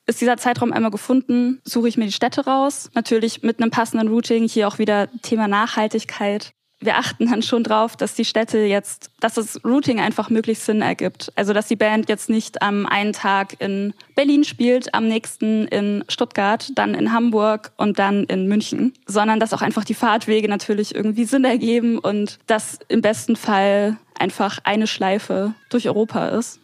ist 0.06 0.20
dieser 0.20 0.38
Zeitraum 0.38 0.72
einmal 0.72 0.90
gefunden, 0.90 1.60
suche 1.64 1.88
ich 1.88 1.98
mir 1.98 2.06
die 2.06 2.12
Städte 2.12 2.46
raus. 2.46 2.90
Natürlich 2.94 3.42
mit 3.42 3.60
einem 3.60 3.70
passenden 3.70 4.08
Routing, 4.08 4.48
hier 4.48 4.66
auch 4.66 4.78
wieder 4.78 5.08
Thema 5.22 5.48
Nachhaltigkeit 5.48 6.52
wir 6.80 6.96
achten 6.96 7.28
dann 7.28 7.42
schon 7.42 7.64
drauf, 7.64 7.96
dass 7.96 8.14
die 8.14 8.24
Städte 8.24 8.58
jetzt, 8.58 9.10
dass 9.20 9.34
das 9.34 9.64
Routing 9.64 9.98
einfach 9.98 10.30
möglichst 10.30 10.64
Sinn 10.64 10.80
ergibt. 10.80 11.32
Also 11.34 11.52
dass 11.52 11.66
die 11.66 11.76
Band 11.76 12.08
jetzt 12.08 12.30
nicht 12.30 12.62
am 12.62 12.86
einen 12.86 13.12
Tag 13.12 13.60
in 13.60 13.94
Berlin 14.14 14.44
spielt, 14.44 14.94
am 14.94 15.08
nächsten 15.08 15.66
in 15.68 16.04
Stuttgart, 16.08 16.70
dann 16.76 16.94
in 16.94 17.12
Hamburg 17.12 17.72
und 17.76 17.98
dann 17.98 18.24
in 18.24 18.46
München, 18.46 18.92
sondern 19.06 19.40
dass 19.40 19.52
auch 19.52 19.62
einfach 19.62 19.84
die 19.84 19.94
Fahrtwege 19.94 20.48
natürlich 20.48 20.94
irgendwie 20.94 21.24
Sinn 21.24 21.44
ergeben 21.44 21.98
und 21.98 22.38
dass 22.46 22.78
im 22.86 23.02
besten 23.02 23.34
Fall 23.34 23.96
einfach 24.18 24.60
eine 24.62 24.86
Schleife 24.86 25.54
durch 25.70 25.88
Europa 25.88 26.28
ist. 26.28 26.60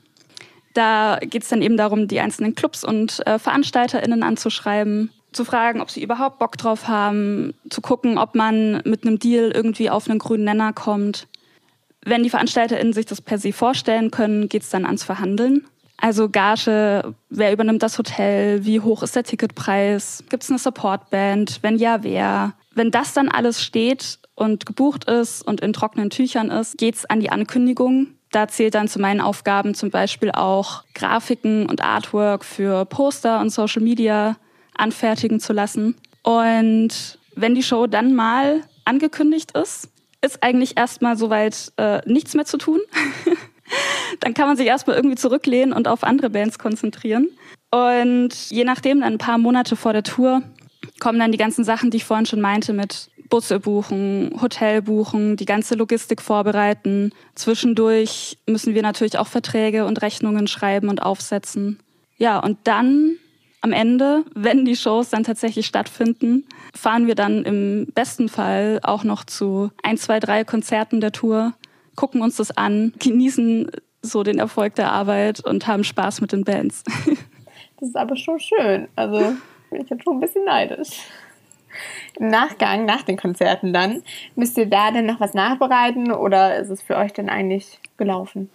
Da 0.75 1.19
geht 1.21 1.43
es 1.43 1.49
dann 1.49 1.63
eben 1.63 1.77
darum, 1.77 2.09
die 2.09 2.21
einzelnen 2.21 2.55
Clubs 2.55 2.85
und 2.85 3.25
äh, 3.27 3.39
VeranstalterInnen 3.39 4.23
anzuschreiben 4.23 5.11
zu 5.35 5.45
fragen, 5.45 5.81
ob 5.81 5.91
sie 5.91 6.03
überhaupt 6.03 6.39
Bock 6.39 6.57
drauf 6.57 6.89
haben, 6.89 7.55
zu 7.71 7.81
gucken, 7.81 8.19
ob 8.19 8.35
man 8.35 8.83
mit 8.85 9.07
einem 9.07 9.19
Deal 9.19 9.51
irgendwie 9.51 9.91
auf 9.91 10.09
einen 10.09 10.19
grünen 10.19 10.45
Nenner 10.45 10.73
kommt. 10.73 11.27
Wenn 12.05 12.23
die 12.23 12.31
VeranstalterInnen 12.31 12.93
sich 12.93 13.07
das 13.07 13.21
per 13.21 13.39
se 13.39 13.53
vorstellen 13.53 14.11
können, 14.11 14.49
geht 14.49 14.63
es 14.63 14.71
dann 14.71 14.85
ans 14.85 15.05
Verhandeln. 15.05 15.65
Also 15.97 16.29
Gage, 16.29 17.15
wer 17.31 17.53
übernimmt 17.53 17.83
das 17.83 17.99
Hotel, 17.99 18.65
wie 18.65 18.81
hoch 18.81 19.03
ist 19.03 19.17
der 19.17 19.25
Ticketpreis, 19.25 20.25
gibt 20.29 20.43
es 20.43 20.51
eine 20.51 20.59
Supportband, 20.59 21.61
wenn 21.63 21.79
ja, 21.79 22.03
wer. 22.03 22.53
Wenn 22.75 22.91
das 22.91 23.15
dann 23.15 23.29
alles 23.29 23.63
steht 23.63 24.19
und 24.35 24.67
gebucht 24.67 25.05
ist 25.05 25.47
und 25.47 25.61
in 25.61 25.73
trockenen 25.73 26.11
Tüchern 26.11 26.51
ist, 26.51 26.77
geht 26.77 26.97
es 26.97 27.07
an 27.07 27.21
die 27.21 27.31
Ankündigung. 27.31 28.09
Da 28.33 28.49
zählt 28.49 28.75
dann 28.75 28.89
zu 28.89 28.99
meinen 28.99 29.21
Aufgaben 29.21 29.75
zum 29.75 29.91
Beispiel 29.91 30.33
auch 30.33 30.83
Grafiken 30.95 31.67
und 31.67 31.83
Artwork 31.83 32.45
für 32.45 32.85
Poster 32.85 33.41
und 33.41 33.51
Social 33.51 33.81
Media 33.81 34.37
anfertigen 34.77 35.41
zu 35.41 35.53
lassen. 35.53 35.97
Und 36.23 37.19
wenn 37.35 37.55
die 37.55 37.63
Show 37.63 37.87
dann 37.87 38.15
mal 38.15 38.63
angekündigt 38.85 39.57
ist, 39.57 39.91
ist 40.23 40.43
eigentlich 40.43 40.77
erstmal 40.77 41.17
soweit 41.17 41.73
äh, 41.77 42.01
nichts 42.07 42.35
mehr 42.35 42.47
zu 42.47 42.57
tun. 42.57 42.81
dann 44.21 44.35
kann 44.35 44.49
man 44.49 44.57
sich 44.57 44.67
erstmal 44.67 44.97
irgendwie 44.97 45.17
zurücklehnen 45.17 45.73
und 45.73 45.89
auf 45.89 46.05
andere 46.05 46.31
Bands 46.31 46.59
konzentrieren. 46.59 47.29
Und 47.71 48.51
je 48.51 48.65
nachdem, 48.65 49.01
dann 49.01 49.15
ein 49.15 49.19
paar 49.19 49.39
Monate 49.39 49.77
vor 49.77 49.93
der 49.93 50.03
Tour, 50.03 50.43
kommen 51.01 51.19
dann 51.19 51.33
die 51.33 51.39
ganzen 51.39 51.65
Sachen, 51.65 51.91
die 51.91 51.99
ich 51.99 52.05
vorhin 52.05 52.27
schon 52.27 52.41
meinte, 52.41 52.73
mit 52.73 53.11
Busse 53.29 53.59
buchen, 53.59 54.39
Hotel 54.41 54.83
buchen, 54.83 55.37
die 55.37 55.45
ganze 55.45 55.75
Logistik 55.75 56.23
vorbereiten. 56.23 57.13
Zwischendurch 57.35 58.39
müssen 58.47 58.75
wir 58.75 58.83
natürlich 58.83 59.19
auch 59.19 59.27
Verträge 59.27 59.87
und 59.87 60.03
Rechnungen 60.03 60.47
schreiben 60.47 60.89
und 60.89 61.03
aufsetzen. 61.03 61.81
Ja, 62.17 62.39
und 62.39 62.59
dann 62.65 63.17
am 63.65 63.73
Ende, 63.73 64.25
wenn 64.35 64.67
die 64.67 64.77
Shows 64.77 65.09
dann 65.09 65.25
tatsächlich 65.25 65.65
stattfinden, 65.65 66.45
fahren 66.75 67.07
wir 67.07 67.15
dann 67.15 67.45
im 67.45 67.87
besten 67.95 68.29
Fall 68.29 68.79
auch 68.83 69.05
noch 69.05 69.25
zu 69.25 69.71
ein, 69.83 69.97
zwei, 69.97 70.21
drei 70.21 70.45
Konzerten 70.45 71.01
der 71.01 71.13
Tour, 71.13 71.55
gucken 71.97 72.21
uns 72.21 72.37
das 72.37 72.55
an, 72.55 72.93
genießen 72.99 73.71
so 74.03 74.23
den 74.23 74.39
Erfolg 74.39 74.75
der 74.75 74.93
Arbeit 74.93 75.41
und 75.41 75.67
haben 75.67 75.83
Spaß 75.83 76.21
mit 76.21 76.33
den 76.33 76.45
Bands. 76.45 76.85
Das 77.81 77.89
ist 77.89 77.97
aber 77.97 78.17
schon 78.17 78.39
schön. 78.39 78.89
Also 78.95 79.35
bin 79.69 79.83
ich 79.83 79.91
jetzt 79.91 80.05
schon 80.05 80.17
ein 80.17 80.21
bisschen 80.21 80.45
neidisch. 80.45 80.91
Im 82.19 82.29
Nachgang, 82.29 82.87
nach 82.87 83.03
den 83.03 83.17
Konzerten 83.17 83.73
dann, 83.73 84.03
müsst 84.37 84.57
ihr 84.57 84.67
da 84.67 84.93
denn 84.93 85.07
noch 85.07 85.19
was 85.19 85.35
nachbereiten 85.35 86.13
oder 86.13 86.57
ist 86.57 86.71
es 86.71 86.83
für 86.83 86.97
euch 86.97 87.13
denn 87.13 87.29
eigentlich 87.29 87.81
gelaufen? 87.99 88.49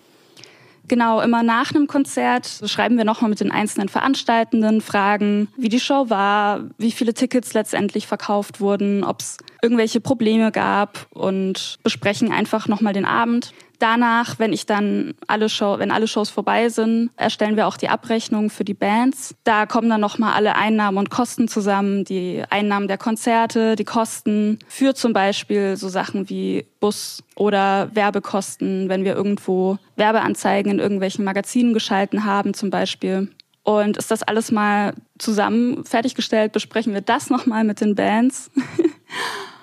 Genau, 0.90 1.22
immer 1.22 1.44
nach 1.44 1.72
einem 1.72 1.86
Konzert 1.86 2.64
schreiben 2.66 2.98
wir 2.98 3.06
nochmal 3.06 3.30
mit 3.30 3.40
den 3.40 3.52
einzelnen 3.52 3.90
Veranstaltenden, 3.90 4.82
fragen, 4.82 5.48
wie 5.56 5.70
die 5.70 5.80
Show 5.80 6.10
war, 6.10 6.62
wie 6.80 6.92
viele 6.92 7.14
Tickets 7.14 7.54
letztendlich 7.54 8.08
verkauft 8.08 8.60
wurden, 8.60 9.04
ob 9.04 9.20
es 9.22 9.38
irgendwelche 9.62 10.02
Probleme 10.02 10.52
gab 10.52 11.06
und 11.12 11.78
besprechen 11.84 12.32
einfach 12.32 12.68
nochmal 12.68 12.94
den 12.94 13.06
Abend. 13.06 13.54
Danach, 13.80 14.40
wenn 14.40 14.52
ich 14.52 14.66
dann 14.66 15.14
alle 15.28 15.48
Show, 15.48 15.80
wenn 15.80 15.90
alle 15.90 16.08
Shows 16.08 16.30
vorbei 16.30 16.68
sind, 16.68 17.12
erstellen 17.16 17.56
wir 17.56 17.66
auch 17.66 17.78
die 17.78 17.88
Abrechnung 17.88 18.50
für 18.50 18.66
die 18.66 18.74
Bands. 18.74 19.36
Da 19.46 19.66
kommen 19.66 19.90
dann 19.90 20.02
nochmal 20.02 20.34
alle 20.34 20.56
Einnahmen 20.56 20.98
und 20.98 21.10
Kosten 21.10 21.48
zusammen, 21.48 22.04
die 22.04 22.44
Einnahmen 22.50 22.90
der 22.90 22.98
Konzerte, 22.98 23.78
die 23.78 23.86
Kosten 23.86 24.60
für 24.68 24.94
zum 24.96 25.14
Beispiel 25.14 25.78
so 25.78 25.88
Sachen 25.88 26.30
wie 26.30 26.68
Bus 26.82 27.24
oder 27.36 27.90
Werbekosten, 27.94 28.90
wenn 28.90 29.06
wir 29.06 29.16
irgendwo 29.16 29.78
Werbeanzeigen 29.96 30.74
in 30.74 30.80
irgendwelchen 30.80 31.24
Magazinen 31.24 31.74
geschalten 31.74 32.26
haben 32.26 32.54
zum 32.54 32.70
Beispiel. 32.70 33.32
Und 33.64 33.96
ist 33.96 34.12
das 34.12 34.24
alles 34.24 34.52
mal 34.52 34.94
zusammen 35.20 35.86
fertiggestellt, 35.86 36.52
besprechen 36.52 36.94
wir 36.94 37.02
das 37.02 37.30
nochmal 37.30 37.64
mit 37.64 37.80
den 37.80 37.96
Bands. 37.96 38.52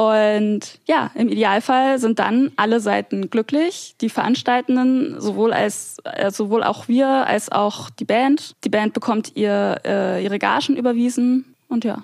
Und 0.00 0.80
ja, 0.86 1.10
im 1.14 1.28
Idealfall 1.28 1.98
sind 1.98 2.20
dann 2.20 2.52
alle 2.56 2.80
Seiten 2.80 3.28
glücklich. 3.28 3.96
Die 4.00 4.08
Veranstaltenden, 4.08 5.20
sowohl 5.20 5.52
als 5.52 5.98
äh, 6.04 6.30
sowohl 6.30 6.64
auch 6.64 6.88
wir 6.88 7.06
als 7.06 7.52
auch 7.52 7.90
die 7.90 8.06
Band. 8.06 8.54
Die 8.64 8.70
Band 8.70 8.94
bekommt 8.94 9.36
ihr 9.36 9.82
äh, 9.84 10.24
ihre 10.24 10.38
Gagen 10.38 10.74
überwiesen 10.74 11.54
und 11.68 11.84
ja. 11.84 12.02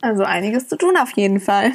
Also 0.00 0.24
einiges 0.24 0.66
zu 0.66 0.76
tun 0.76 0.96
auf 0.96 1.12
jeden 1.12 1.38
Fall. 1.38 1.70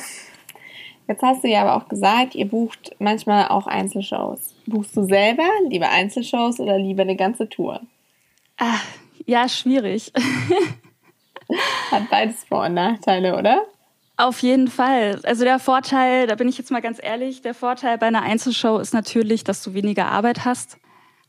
Jetzt 1.07 1.21
hast 1.21 1.45
du 1.45 1.47
ja 1.47 1.62
aber 1.62 1.77
auch 1.77 1.88
gesagt, 1.88 2.35
ihr 2.35 2.50
bucht 2.50 2.93
manchmal 3.00 3.47
auch 3.47 3.65
Einzelshows. 3.65 4.53
Buchst 4.65 4.97
du 4.97 5.03
selber 5.03 5.47
lieber 5.69 5.89
Einzelshows 5.89 6.59
oder 6.59 6.77
lieber 6.77 7.03
eine 7.03 7.15
ganze 7.15 7.47
Tour? 7.47 7.79
Ah, 8.57 8.79
ja, 9.25 9.47
schwierig. 9.47 10.12
Hat 11.91 12.09
beides 12.09 12.43
Vor- 12.43 12.65
und 12.65 12.74
Nachteile, 12.74 13.38
oder? 13.38 13.65
Auf 14.17 14.39
jeden 14.39 14.69
Fall. 14.69 15.19
Also 15.24 15.43
der 15.43 15.60
Vorteil, 15.60 16.27
da 16.27 16.36
bin 16.36 16.48
ich 16.48 16.57
jetzt 16.57 16.72
mal 16.72 16.81
ganz 16.81 17.00
ehrlich, 17.01 17.41
der 17.41 17.53
Vorteil 17.53 17.98
bei 17.98 18.07
einer 18.07 18.22
Einzelshow 18.22 18.79
ist 18.79 18.93
natürlich, 18.93 19.43
dass 19.43 19.62
du 19.62 19.74
weniger 19.74 20.07
Arbeit 20.07 20.45
hast. 20.45 20.77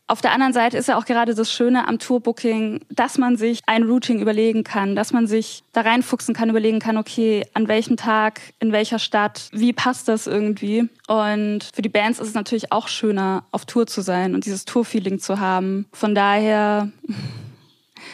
Auf 0.09 0.21
der 0.21 0.31
anderen 0.31 0.53
Seite 0.53 0.79
ist 0.79 0.87
ja 0.87 0.97
auch 0.97 1.05
gerade 1.05 1.35
das 1.35 1.51
Schöne 1.51 1.89
am 1.89 1.99
Tourbooking, 1.99 2.79
dass 2.91 3.19
man 3.19 3.37
sich 3.37 3.63
ein 3.67 3.83
Routing 3.83 4.21
überlegen 4.21 4.63
kann, 4.63 4.95
dass 4.95 5.13
man 5.13 5.27
sich 5.27 5.65
da 5.73 5.81
reinfuchsen 5.81 6.33
kann, 6.33 6.49
überlegen 6.49 6.79
kann, 6.79 6.97
okay, 6.97 7.45
an 7.55 7.67
welchem 7.67 7.97
Tag, 7.97 8.41
in 8.61 8.71
welcher 8.71 9.01
Stadt, 9.01 9.49
wie 9.51 9.73
passt 9.73 10.07
das 10.07 10.29
irgendwie? 10.29 10.89
Und 11.09 11.71
für 11.75 11.83
die 11.83 11.89
Bands 11.89 12.21
ist 12.21 12.29
es 12.29 12.35
natürlich 12.35 12.71
auch 12.71 12.87
schöner, 12.87 13.47
auf 13.51 13.65
Tour 13.65 13.89
zu 13.89 14.01
sein 14.01 14.37
und 14.37 14.47
dieses 14.47 14.65
Tour-Feeling 14.65 15.19
zu 15.19 15.41
haben. 15.41 15.87
Von 15.93 16.15
daher 16.15 16.93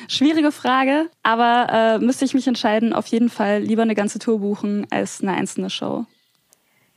Schwierige 0.08 0.52
Frage, 0.52 1.10
aber 1.22 1.66
äh, 1.70 1.98
müsste 1.98 2.24
ich 2.24 2.34
mich 2.34 2.46
entscheiden, 2.46 2.92
auf 2.92 3.06
jeden 3.06 3.28
Fall 3.28 3.60
lieber 3.60 3.82
eine 3.82 3.94
ganze 3.94 4.18
Tour 4.18 4.40
buchen 4.40 4.86
als 4.90 5.22
eine 5.22 5.32
einzelne 5.32 5.70
Show. 5.70 6.06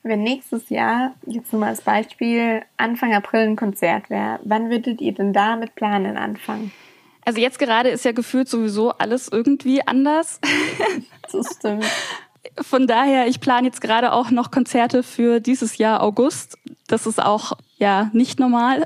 Wenn 0.04 0.22
nächstes 0.22 0.70
Jahr, 0.70 1.16
jetzt 1.25 1.52
nur 1.52 1.62
mal 1.62 1.70
als 1.70 1.82
Beispiel, 1.82 2.62
Anfang 2.78 3.14
April 3.16 3.42
ein 3.42 3.56
Konzert 3.56 4.10
wäre, 4.12 4.40
wann 4.44 4.70
würdet 4.70 5.02
ihr 5.02 5.14
denn 5.14 5.34
da 5.34 5.56
mit 5.56 5.74
Planen 5.74 6.16
anfangen? 6.16 6.72
Also 7.25 7.42
jetzt 7.42 7.58
gerade 7.58 7.90
ist 7.90 8.06
ja 8.06 8.12
gefühlt 8.12 8.48
sowieso 8.48 8.92
alles 8.92 9.28
irgendwie 9.28 9.86
anders. 9.86 10.40
Das 11.32 11.56
stimmt. 11.58 11.84
Von 12.62 12.86
daher, 12.86 13.28
ich 13.28 13.42
plane 13.42 13.68
jetzt 13.68 13.82
gerade 13.82 14.14
auch 14.14 14.30
noch 14.30 14.52
Konzerte 14.52 15.02
für 15.02 15.40
dieses 15.40 15.78
Jahr 15.80 16.04
August. 16.04 16.58
Das 16.88 17.08
ist 17.08 17.22
auch 17.22 17.54
ja 17.78 18.12
nicht 18.14 18.40
normal. 18.40 18.86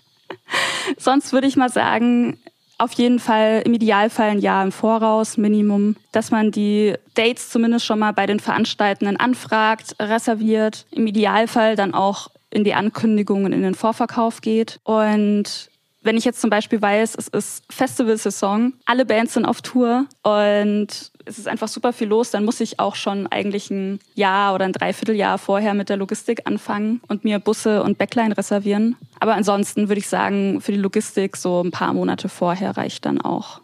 Sonst 0.96 1.32
würde 1.32 1.48
ich 1.48 1.56
mal 1.56 1.68
sagen, 1.68 2.38
auf 2.80 2.92
jeden 2.92 3.18
Fall 3.18 3.62
im 3.64 3.74
Idealfall 3.74 4.30
ein 4.30 4.40
Jahr 4.40 4.64
im 4.64 4.72
Voraus, 4.72 5.36
Minimum, 5.36 5.96
dass 6.12 6.30
man 6.30 6.50
die 6.50 6.94
Dates 7.14 7.50
zumindest 7.50 7.84
schon 7.84 7.98
mal 7.98 8.12
bei 8.12 8.26
den 8.26 8.40
Veranstaltenden 8.40 9.18
anfragt, 9.18 9.96
reserviert, 10.00 10.86
im 10.90 11.06
Idealfall 11.06 11.76
dann 11.76 11.94
auch 11.94 12.28
in 12.50 12.64
die 12.64 12.74
Ankündigungen 12.74 13.52
in 13.52 13.62
den 13.62 13.74
Vorverkauf 13.74 14.40
geht. 14.40 14.80
Und 14.84 15.69
wenn 16.02 16.16
ich 16.16 16.24
jetzt 16.24 16.40
zum 16.40 16.50
Beispiel 16.50 16.80
weiß, 16.80 17.14
es 17.16 17.28
ist 17.28 17.64
Festivalsaison, 17.70 18.72
alle 18.86 19.04
Bands 19.04 19.34
sind 19.34 19.44
auf 19.44 19.60
Tour 19.60 20.06
und 20.22 20.88
es 21.26 21.38
ist 21.38 21.46
einfach 21.46 21.68
super 21.68 21.92
viel 21.92 22.08
los, 22.08 22.30
dann 22.30 22.44
muss 22.44 22.60
ich 22.60 22.80
auch 22.80 22.94
schon 22.94 23.26
eigentlich 23.26 23.70
ein 23.70 24.00
Jahr 24.14 24.54
oder 24.54 24.64
ein 24.64 24.72
Dreivierteljahr 24.72 25.38
vorher 25.38 25.74
mit 25.74 25.88
der 25.88 25.98
Logistik 25.98 26.46
anfangen 26.46 27.00
und 27.08 27.24
mir 27.24 27.38
Busse 27.38 27.82
und 27.82 27.98
Backline 27.98 28.36
reservieren. 28.36 28.96
Aber 29.20 29.34
ansonsten 29.34 29.88
würde 29.88 30.00
ich 30.00 30.08
sagen, 30.08 30.60
für 30.60 30.72
die 30.72 30.78
Logistik 30.78 31.36
so 31.36 31.62
ein 31.62 31.70
paar 31.70 31.92
Monate 31.92 32.28
vorher 32.28 32.76
reicht 32.76 33.04
dann 33.04 33.20
auch. 33.20 33.60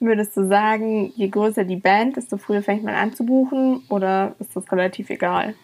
Würdest 0.00 0.36
du 0.36 0.46
sagen, 0.46 1.12
je 1.16 1.28
größer 1.28 1.64
die 1.64 1.76
Band, 1.76 2.16
desto 2.16 2.36
früher 2.36 2.62
fängt 2.62 2.84
man 2.84 2.94
an 2.94 3.14
zu 3.14 3.24
buchen 3.24 3.82
oder 3.88 4.34
ist 4.40 4.54
das 4.54 4.70
relativ 4.70 5.10
egal? 5.10 5.54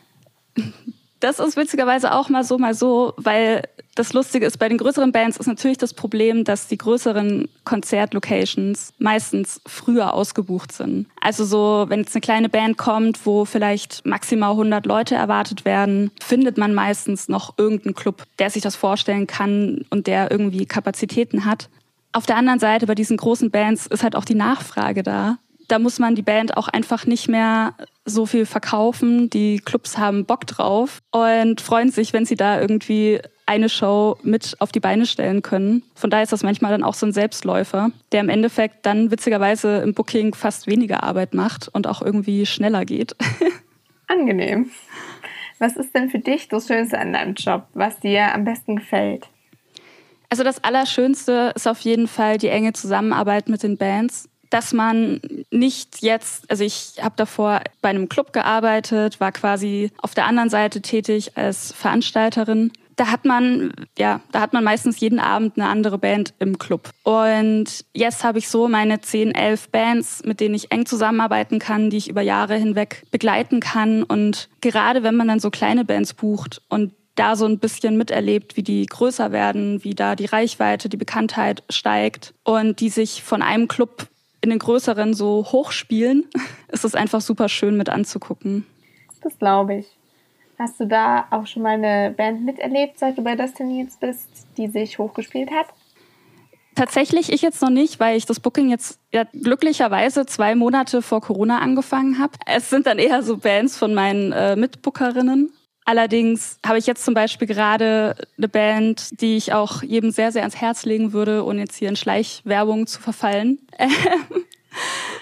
Das 1.23 1.39
ist 1.39 1.57
witzigerweise 1.57 2.13
auch 2.15 2.29
mal 2.31 2.43
so, 2.43 2.59
mal 2.59 2.75
so, 2.75 3.15
weil 3.17 3.63
das 3.95 4.13
Lustige 4.13 4.45
ist, 4.45 4.59
bei 4.59 4.69
den 4.69 4.79
größeren 4.79 5.13
Bands 5.13 5.37
ist 5.37 5.47
natürlich 5.47 5.79
das 5.79 5.95
Problem, 5.95 6.43
dass 6.43 6.67
die 6.67 6.77
größeren 6.77 7.49
Konzertlocations 7.63 8.93
meistens 8.99 9.61
früher 9.65 10.15
ausgebucht 10.15 10.73
sind. 10.73 11.07
Also 11.21 11.45
so, 11.45 11.85
wenn 11.87 12.01
jetzt 12.01 12.17
eine 12.17 12.23
kleine 12.23 12.49
Band 12.49 12.77
kommt, 12.77 13.25
wo 13.25 13.45
vielleicht 13.45 14.05
maximal 14.05 14.51
100 14.51 14.85
Leute 14.85 15.15
erwartet 15.15 15.65
werden, 15.65 16.11
findet 16.21 16.59
man 16.59 16.75
meistens 16.75 17.29
noch 17.29 17.57
irgendeinen 17.57 17.95
Club, 17.95 18.25
der 18.41 18.51
sich 18.51 18.63
das 18.63 18.75
vorstellen 18.75 19.29
kann 19.29 19.85
und 19.91 20.09
der 20.09 20.29
irgendwie 20.33 20.67
Kapazitäten 20.67 21.45
hat. 21.45 21.69
Auf 22.11 22.27
der 22.27 22.37
anderen 22.37 22.59
Seite, 22.59 22.89
bei 22.89 22.97
diesen 22.97 23.17
großen 23.17 23.53
Bands 23.53 23.87
ist 23.87 24.03
halt 24.03 24.17
auch 24.17 24.25
die 24.25 24.35
Nachfrage 24.35 25.05
da. 25.05 25.39
Da 25.69 25.79
muss 25.79 25.99
man 25.99 26.15
die 26.15 26.23
Band 26.23 26.57
auch 26.57 26.69
einfach 26.69 27.07
nicht 27.07 27.29
mehr 27.29 27.75
so 28.05 28.27
viel 28.27 28.47
verkaufen. 28.47 29.31
Die 29.31 29.59
Clubs 29.59 29.99
haben 29.99 30.27
Bock 30.27 30.47
drauf 30.47 31.01
und 31.11 31.61
freuen 31.61 31.91
sich, 31.91 32.13
wenn 32.13 32.25
sie 32.25 32.37
da 32.37 32.61
irgendwie 32.61 33.21
eine 33.47 33.69
Show 33.69 34.17
mit 34.23 34.57
auf 34.61 34.73
die 34.73 34.81
Beine 34.81 35.07
stellen 35.07 35.43
können. 35.43 35.83
Von 35.95 36.11
daher 36.11 36.23
ist 36.23 36.33
das 36.33 36.43
manchmal 36.43 36.73
dann 36.73 36.83
auch 36.83 36.95
so 36.95 37.07
ein 37.07 37.13
Selbstläufer, 37.13 37.91
der 38.13 38.21
im 38.21 38.29
Endeffekt 38.29 38.87
dann 38.87 39.11
witzigerweise 39.11 39.79
im 39.79 39.95
Booking 39.95 40.35
fast 40.35 40.67
weniger 40.67 41.03
Arbeit 41.03 41.35
macht 41.35 41.69
und 41.73 41.87
auch 41.87 42.03
irgendwie 42.03 42.47
schneller 42.47 42.85
geht. 42.85 43.17
Angenehm. 44.07 44.71
Was 45.59 45.77
ist 45.77 45.95
denn 45.95 46.11
für 46.11 46.19
dich 46.19 46.49
das 46.49 46.67
Schönste 46.67 46.99
an 46.99 47.13
deinem 47.13 47.35
Job, 47.35 47.67
was 47.75 48.01
dir 48.01 48.35
am 48.35 48.45
besten 48.45 48.77
gefällt? 48.77 49.29
Also 50.29 50.45
das 50.45 50.65
Allerschönste 50.65 51.53
ist 51.55 51.69
auf 51.69 51.81
jeden 51.81 52.09
Fall 52.09 52.39
die 52.39 52.49
enge 52.49 52.73
Zusammenarbeit 52.73 53.49
mit 53.49 53.63
den 53.63 53.77
Bands 53.77 54.31
dass 54.53 54.75
man 54.75 55.21
nicht 55.51 56.03
jetzt, 56.03 56.51
also 56.51 56.63
ich 56.63 56.95
habe 57.01 57.15
davor 57.17 57.63
bei 57.81 57.89
einem 57.89 58.09
Club 58.09 58.33
gearbeitet, 58.35 59.19
war 59.19 59.33
quasi 59.33 59.91
auf 59.99 60.15
der 60.15 60.27
anderen 60.27 60.51
Seite 60.51 60.83
tätig 60.83 61.37
als 61.37 61.73
Veranstalterin. 61.73 62.71
Da 62.97 63.07
hat 63.07 63.25
man, 63.25 63.73
ja, 63.97 64.21
da 64.31 64.43
hat 64.43 64.53
man 64.53 64.63
meistens 64.63 65.01
jeden 65.01 65.19
Abend 65.19 65.57
eine 65.57 65.69
andere 65.69 65.97
Band 65.97 66.35
im 66.39 66.59
Club. 66.59 66.91
Und 67.03 67.87
jetzt 67.95 68.23
habe 68.25 68.39
ich 68.39 68.51
so 68.51 68.69
meine 68.69 69.01
10, 69.01 69.35
11 69.35 69.71
Bands, 69.71 70.23
mit 70.27 70.41
denen 70.41 70.55
ich 70.55 70.71
eng 70.71 70.85
zusammenarbeiten 70.85 71.59
kann, 71.59 71.89
die 71.89 71.97
ich 71.97 72.11
über 72.11 72.21
Jahre 72.21 72.57
hinweg 72.57 73.05
begleiten 73.11 73.61
kann. 73.61 74.03
Und 74.03 74.51
gerade 74.61 75.03
wenn 75.03 75.17
man 75.17 75.29
dann 75.29 75.41
so 75.41 75.49
kleine 75.49 75.87
Bands 75.87 76.13
bucht 76.13 76.61
und 76.69 76.93
da 77.15 77.37
so 77.37 77.47
ein 77.47 77.59
bisschen 77.59 77.97
miterlebt, 77.97 78.57
wie 78.57 78.63
die 78.63 78.85
größer 78.87 79.33
werden, 79.33 79.83
wie 79.85 79.95
da 79.95 80.15
die 80.15 80.27
Reichweite, 80.27 80.89
die 80.89 80.97
Bekanntheit 80.97 81.63
steigt 81.71 82.35
und 82.45 82.81
die 82.81 82.89
sich 82.89 83.23
von 83.23 83.43
einem 83.43 83.69
Club 83.69 84.09
in 84.43 84.51
den 84.51 84.59
größeren 84.59 85.15
so 85.15 85.47
hochspielen, 85.51 86.27
ist 86.69 86.85
es 86.85 86.95
einfach 86.95 87.21
super 87.21 87.49
schön 87.49 87.77
mit 87.77 87.89
anzugucken. 87.89 88.67
Das 89.23 89.39
glaube 89.39 89.77
ich. 89.77 89.87
Hast 90.59 90.79
du 90.79 90.87
da 90.87 91.27
auch 91.31 91.47
schon 91.47 91.63
mal 91.63 91.83
eine 91.83 92.13
Band 92.17 92.45
miterlebt, 92.45 92.99
seit 92.99 93.17
du 93.17 93.23
bei 93.23 93.35
Destiny 93.35 93.83
jetzt 93.83 94.01
bist, 94.01 94.29
die 94.57 94.69
sich 94.69 94.99
hochgespielt 94.99 95.51
hat? 95.51 95.67
Tatsächlich 96.75 97.33
ich 97.33 97.43
jetzt 97.43 97.61
noch 97.61 97.71
nicht, 97.71 98.01
weil 98.01 98.17
ich 98.17 98.27
das 98.27 98.41
Booking 98.41 98.71
jetzt 98.71 98.99
ja, 99.13 99.25
glücklicherweise 99.25 100.25
zwei 100.25 100.55
Monate 100.55 101.03
vor 101.03 101.21
Corona 101.21 101.59
angefangen 101.59 102.19
habe. 102.19 102.33
Es 102.47 102.71
sind 102.71 102.87
dann 102.87 102.99
eher 102.99 103.23
so 103.23 103.37
Bands 103.37 103.77
von 103.77 103.93
meinen 103.93 104.33
äh, 104.33 104.57
Mitbookerinnen. 104.57 105.53
Allerdings 105.85 106.59
habe 106.65 106.79
ich 106.79 106.87
jetzt 106.87 107.05
zum 107.05 107.15
Beispiel 107.15 107.49
gerade 107.49 108.15
eine 108.39 108.49
Band, 108.49 109.21
die 109.21 109.37
ich 109.37 109.53
auch 109.53 109.83
jedem 109.83 110.11
sehr, 110.13 110.31
sehr 110.31 110.43
ans 110.43 110.57
Herz 110.57 110.85
legen 110.85 111.13
würde, 111.13 111.45
ohne 111.45 111.61
jetzt 111.61 111.77
hier 111.77 111.89
in 111.89 111.97
Schleichwerbung 111.97 112.87
zu 112.87 113.01
verfallen. 113.01 113.59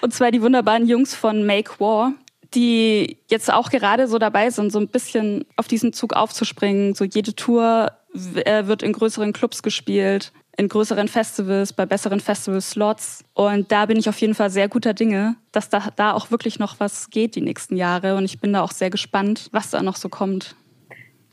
Und 0.03 0.13
zwar 0.13 0.31
die 0.31 0.43
wunderbaren 0.43 0.87
Jungs 0.87 1.15
von 1.15 1.47
Make 1.47 1.81
War, 1.81 2.13
die 2.55 3.19
jetzt 3.29 3.51
auch 3.51 3.71
gerade 3.71 4.07
so 4.07 4.19
dabei 4.19 4.51
sind, 4.51 4.71
so 4.71 4.79
ein 4.79 4.89
bisschen 4.89 5.47
auf 5.57 5.67
diesen 5.67 5.93
Zug 5.93 6.13
aufzuspringen. 6.13 6.95
So 6.95 7.05
jede 7.05 7.35
Tour 7.35 7.93
äh, 8.15 8.67
wird 8.67 8.83
in 8.83 8.93
größeren 8.93 9.33
Clubs 9.33 9.63
gespielt, 9.63 10.33
in 10.57 10.69
größeren 10.69 11.09
Festivals, 11.09 11.73
bei 11.73 11.87
besseren 11.87 12.21
Festival-Slots. 12.21 13.25
Und 13.35 13.73
da 13.73 13.87
bin 13.87 13.97
ich 13.97 14.09
auf 14.09 14.21
jeden 14.21 14.35
Fall 14.35 14.51
sehr 14.51 14.69
guter 14.69 14.95
Dinge, 14.95 15.37
dass 15.53 15.69
da, 15.69 15.89
da 15.97 16.13
auch 16.13 16.31
wirklich 16.31 16.59
noch 16.59 16.81
was 16.81 17.11
geht 17.11 17.35
die 17.35 17.41
nächsten 17.41 17.77
Jahre. 17.77 18.17
Und 18.17 18.25
ich 18.25 18.41
bin 18.41 18.53
da 18.53 18.63
auch 18.63 18.73
sehr 18.73 18.91
gespannt, 18.91 19.49
was 19.53 19.71
da 19.71 19.83
noch 19.83 19.97
so 19.97 20.09
kommt. 20.09 20.55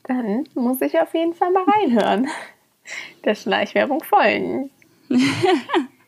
Dann 0.04 0.46
muss 0.56 0.82
ich 0.82 0.98
auf 1.00 1.14
jeden 1.14 1.34
Fall 1.34 1.52
mal 1.52 1.64
reinhören. 1.64 2.28
Der 3.26 3.36
Schleichwerbung 3.36 4.02
folgen. 4.04 4.70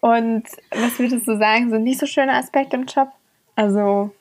Und 0.02 0.44
was 0.72 0.98
würdest 0.98 1.28
du 1.28 1.38
sagen, 1.38 1.70
sind 1.70 1.84
nicht 1.84 2.00
so 2.00 2.06
schöne 2.06 2.34
Aspekte 2.34 2.78
im 2.78 2.86
Job? 2.86 3.10
Also 3.56 4.12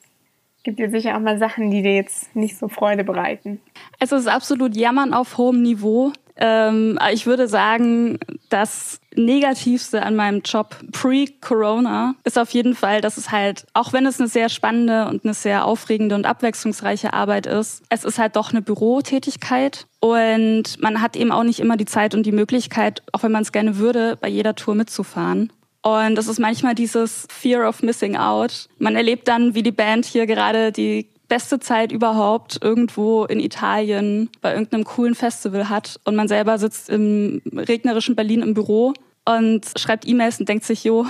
gibt 0.65 0.81
dir 0.81 0.91
sicher 0.91 1.17
auch 1.17 1.21
mal 1.21 1.39
Sachen, 1.39 1.71
die 1.71 1.83
dir 1.83 1.95
jetzt 1.95 2.35
nicht 2.35 2.59
so 2.59 2.69
Freude 2.69 3.05
bereiten. 3.05 3.61
Es 4.01 4.13
ist 4.13 4.27
absolut 4.27 4.77
Jammern 4.77 5.15
auf 5.15 5.39
hohem 5.39 5.63
Niveau. 5.63 6.13
Ähm, 6.39 6.99
ich 7.13 7.27
würde 7.27 7.49
sagen, 7.49 8.19
das 8.49 9.01
Negativste 9.15 10.05
an 10.05 10.15
meinem 10.15 10.43
Job 10.43 10.77
pre-Corona 10.93 12.15
ist 12.25 12.39
auf 12.39 12.51
jeden 12.51 12.77
Fall, 12.77 13.01
dass 13.01 13.17
es 13.17 13.33
halt, 13.33 13.67
auch 13.75 13.93
wenn 13.93 14.07
es 14.07 14.21
eine 14.21 14.29
sehr 14.29 14.49
spannende 14.49 15.09
und 15.09 15.25
eine 15.25 15.35
sehr 15.35 15.65
aufregende 15.65 16.15
und 16.15 16.27
abwechslungsreiche 16.27 17.13
Arbeit 17.13 17.47
ist, 17.47 17.83
es 17.89 18.05
ist 18.05 18.19
halt 18.19 18.37
doch 18.37 18.51
eine 18.51 18.63
Bürotätigkeit 18.63 19.87
und 20.01 20.81
man 20.81 21.03
hat 21.03 21.17
eben 21.17 21.33
auch 21.33 21.43
nicht 21.43 21.59
immer 21.59 21.77
die 21.77 21.87
Zeit 21.87 22.15
und 22.15 22.25
die 22.25 22.33
Möglichkeit, 22.33 23.03
auch 23.13 23.25
wenn 23.25 23.33
man 23.33 23.43
es 23.43 23.53
gerne 23.53 23.79
würde, 23.79 24.17
bei 24.21 24.29
jeder 24.29 24.55
Tour 24.55 24.77
mitzufahren. 24.77 25.53
Und 25.83 26.17
das 26.17 26.29
ist 26.29 26.39
manchmal 26.39 26.75
dieses 26.75 27.27
Fear 27.31 27.69
of 27.69 27.83
Missing 27.83 28.17
Out. 28.17 28.69
Man 28.79 28.97
erlebt 28.97 29.27
dann, 29.27 29.55
wie 29.55 29.63
die 29.63 29.73
Band 29.73 30.05
hier 30.05 30.27
gerade 30.27 30.71
die 30.73 31.09
beste 31.29 31.61
Zeit 31.61 31.93
überhaupt 31.93 32.59
irgendwo 32.63 33.25
in 33.25 33.39
Italien 33.41 34.31
bei 34.41 34.53
irgendeinem 34.53 34.85
coolen 34.85 35.15
Festival 35.15 35.69
hat 35.69 36.01
und 36.05 36.17
man 36.17 36.29
selber 36.29 36.59
sitzt 36.59 36.89
im 36.89 37.43
regnerischen 37.55 38.17
Berlin 38.17 38.43
im 38.43 38.55
Büro 38.55 38.95
und 39.25 39.67
schreibt 39.77 40.09
E-Mails 40.09 40.41
und 40.41 40.49
denkt 40.49 40.65
sich, 40.65 40.85
jo, 40.85 41.07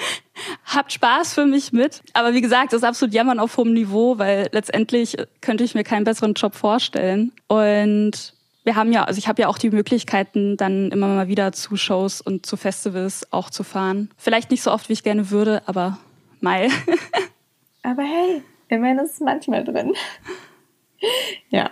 habt 0.64 0.92
Spaß 0.92 1.34
für 1.34 1.46
mich 1.46 1.72
mit. 1.72 2.02
Aber 2.12 2.34
wie 2.34 2.40
gesagt, 2.40 2.72
das 2.72 2.78
ist 2.78 2.88
absolut 2.88 3.14
Jammern 3.14 3.38
auf 3.38 3.56
hohem 3.56 3.72
Niveau, 3.72 4.18
weil 4.18 4.48
letztendlich 4.50 5.16
könnte 5.40 5.62
ich 5.62 5.74
mir 5.74 5.84
keinen 5.84 6.04
besseren 6.04 6.34
Job 6.34 6.54
vorstellen. 6.56 7.30
Und 7.46 8.34
wir 8.64 8.74
haben 8.74 8.92
ja, 8.92 9.04
also 9.04 9.18
ich 9.18 9.28
habe 9.28 9.42
ja 9.42 9.48
auch 9.48 9.58
die 9.58 9.70
Möglichkeiten, 9.70 10.56
dann 10.56 10.90
immer 10.90 11.06
mal 11.06 11.28
wieder 11.28 11.52
zu 11.52 11.76
Shows 11.76 12.20
und 12.20 12.44
zu 12.44 12.56
Festivals 12.56 13.32
auch 13.32 13.50
zu 13.50 13.62
fahren. 13.62 14.10
Vielleicht 14.16 14.50
nicht 14.50 14.62
so 14.62 14.72
oft, 14.72 14.88
wie 14.88 14.94
ich 14.94 15.04
gerne 15.04 15.30
würde, 15.30 15.62
aber 15.66 15.98
Mai. 16.40 16.68
aber 17.82 18.02
hey, 18.02 18.42
immerhin 18.68 18.98
ist 18.98 19.14
es 19.14 19.20
manchmal 19.20 19.64
drin. 19.64 19.94
ja, 21.48 21.70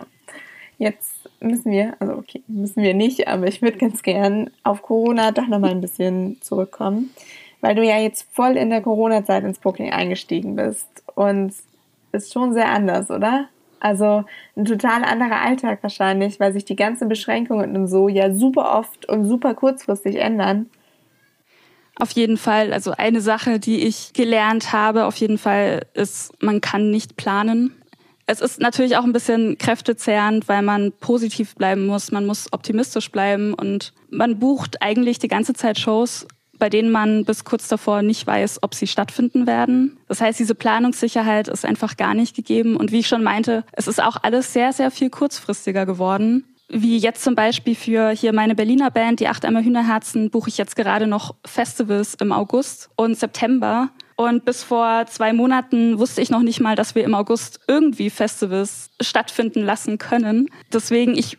jetzt 0.78 1.28
müssen 1.40 1.72
wir, 1.72 1.94
also 1.98 2.14
okay, 2.14 2.42
müssen 2.46 2.82
wir 2.82 2.94
nicht, 2.94 3.28
aber 3.28 3.46
ich 3.46 3.62
würde 3.62 3.78
ganz 3.78 4.02
gern 4.02 4.50
auf 4.62 4.82
Corona 4.82 5.32
doch 5.32 5.46
nochmal 5.46 5.70
ein 5.70 5.80
bisschen 5.80 6.40
zurückkommen, 6.40 7.10
weil 7.60 7.74
du 7.74 7.84
ja 7.84 7.98
jetzt 7.98 8.26
voll 8.32 8.56
in 8.56 8.70
der 8.70 8.82
Corona-Zeit 8.82 9.44
ins 9.44 9.58
Booking 9.58 9.92
eingestiegen 9.92 10.56
bist 10.56 10.88
und 11.14 11.54
ist 12.12 12.32
schon 12.32 12.52
sehr 12.52 12.68
anders, 12.68 13.10
oder? 13.10 13.48
Also 13.80 14.24
ein 14.56 14.64
total 14.64 15.02
anderer 15.02 15.40
Alltag 15.40 15.82
wahrscheinlich, 15.82 16.38
weil 16.38 16.52
sich 16.52 16.64
die 16.64 16.76
ganzen 16.76 17.08
Beschränkungen 17.08 17.74
und 17.76 17.88
so 17.88 18.08
ja 18.08 18.32
super 18.32 18.78
oft 18.78 19.08
und 19.08 19.24
super 19.24 19.54
kurzfristig 19.54 20.16
ändern. 20.16 20.70
Auf 21.96 22.12
jeden 22.12 22.36
Fall. 22.36 22.72
Also 22.72 22.92
eine 22.92 23.20
Sache, 23.20 23.58
die 23.58 23.80
ich 23.80 24.12
gelernt 24.12 24.72
habe, 24.72 25.04
auf 25.04 25.16
jeden 25.16 25.38
Fall 25.38 25.86
ist, 25.94 26.32
man 26.42 26.60
kann 26.60 26.90
nicht 26.90 27.16
planen. 27.16 27.74
Es 28.26 28.40
ist 28.40 28.60
natürlich 28.60 28.96
auch 28.96 29.04
ein 29.04 29.12
bisschen 29.12 29.58
kräftezehrend, 29.58 30.48
weil 30.48 30.62
man 30.62 30.92
positiv 30.92 31.54
bleiben 31.54 31.86
muss. 31.86 32.12
Man 32.12 32.24
muss 32.24 32.52
optimistisch 32.52 33.10
bleiben 33.10 33.52
und 33.52 33.92
man 34.10 34.38
bucht 34.38 34.80
eigentlich 34.80 35.18
die 35.18 35.28
ganze 35.28 35.54
Zeit 35.54 35.78
Shows, 35.78 36.26
bei 36.58 36.70
denen 36.70 36.90
man 36.90 37.24
bis 37.24 37.44
kurz 37.44 37.66
davor 37.68 38.02
nicht 38.02 38.26
weiß, 38.26 38.62
ob 38.62 38.74
sie 38.74 38.86
stattfinden 38.86 39.46
werden. 39.46 39.98
Das 40.06 40.20
heißt, 40.20 40.38
diese 40.38 40.54
Planungssicherheit 40.54 41.48
ist 41.48 41.64
einfach 41.64 41.96
gar 41.96 42.14
nicht 42.14 42.36
gegeben. 42.36 42.76
Und 42.76 42.92
wie 42.92 43.00
ich 43.00 43.08
schon 43.08 43.24
meinte, 43.24 43.64
es 43.72 43.88
ist 43.88 44.00
auch 44.00 44.16
alles 44.22 44.52
sehr, 44.52 44.72
sehr 44.72 44.90
viel 44.92 45.10
kurzfristiger 45.10 45.84
geworden. 45.86 46.44
Wie 46.68 46.96
jetzt 46.96 47.22
zum 47.22 47.34
Beispiel 47.34 47.74
für 47.74 48.10
hier 48.10 48.32
meine 48.32 48.54
Berliner 48.54 48.90
Band, 48.90 49.20
die 49.20 49.28
Acht 49.28 49.44
Eimer 49.44 49.62
Hühnerherzen, 49.62 50.30
buche 50.30 50.48
ich 50.48 50.58
jetzt 50.58 50.76
gerade 50.76 51.06
noch 51.06 51.34
Festivals 51.44 52.14
im 52.14 52.32
August 52.32 52.88
und 52.96 53.18
September. 53.18 53.90
Und 54.16 54.44
bis 54.44 54.62
vor 54.62 55.06
zwei 55.06 55.32
Monaten 55.32 55.98
wusste 55.98 56.22
ich 56.22 56.30
noch 56.30 56.42
nicht 56.42 56.60
mal, 56.60 56.76
dass 56.76 56.94
wir 56.94 57.04
im 57.04 57.14
August 57.14 57.60
irgendwie 57.66 58.08
Festivals 58.08 58.90
stattfinden 59.00 59.62
lassen 59.62 59.98
können. 59.98 60.48
Deswegen, 60.72 61.16
ich 61.16 61.38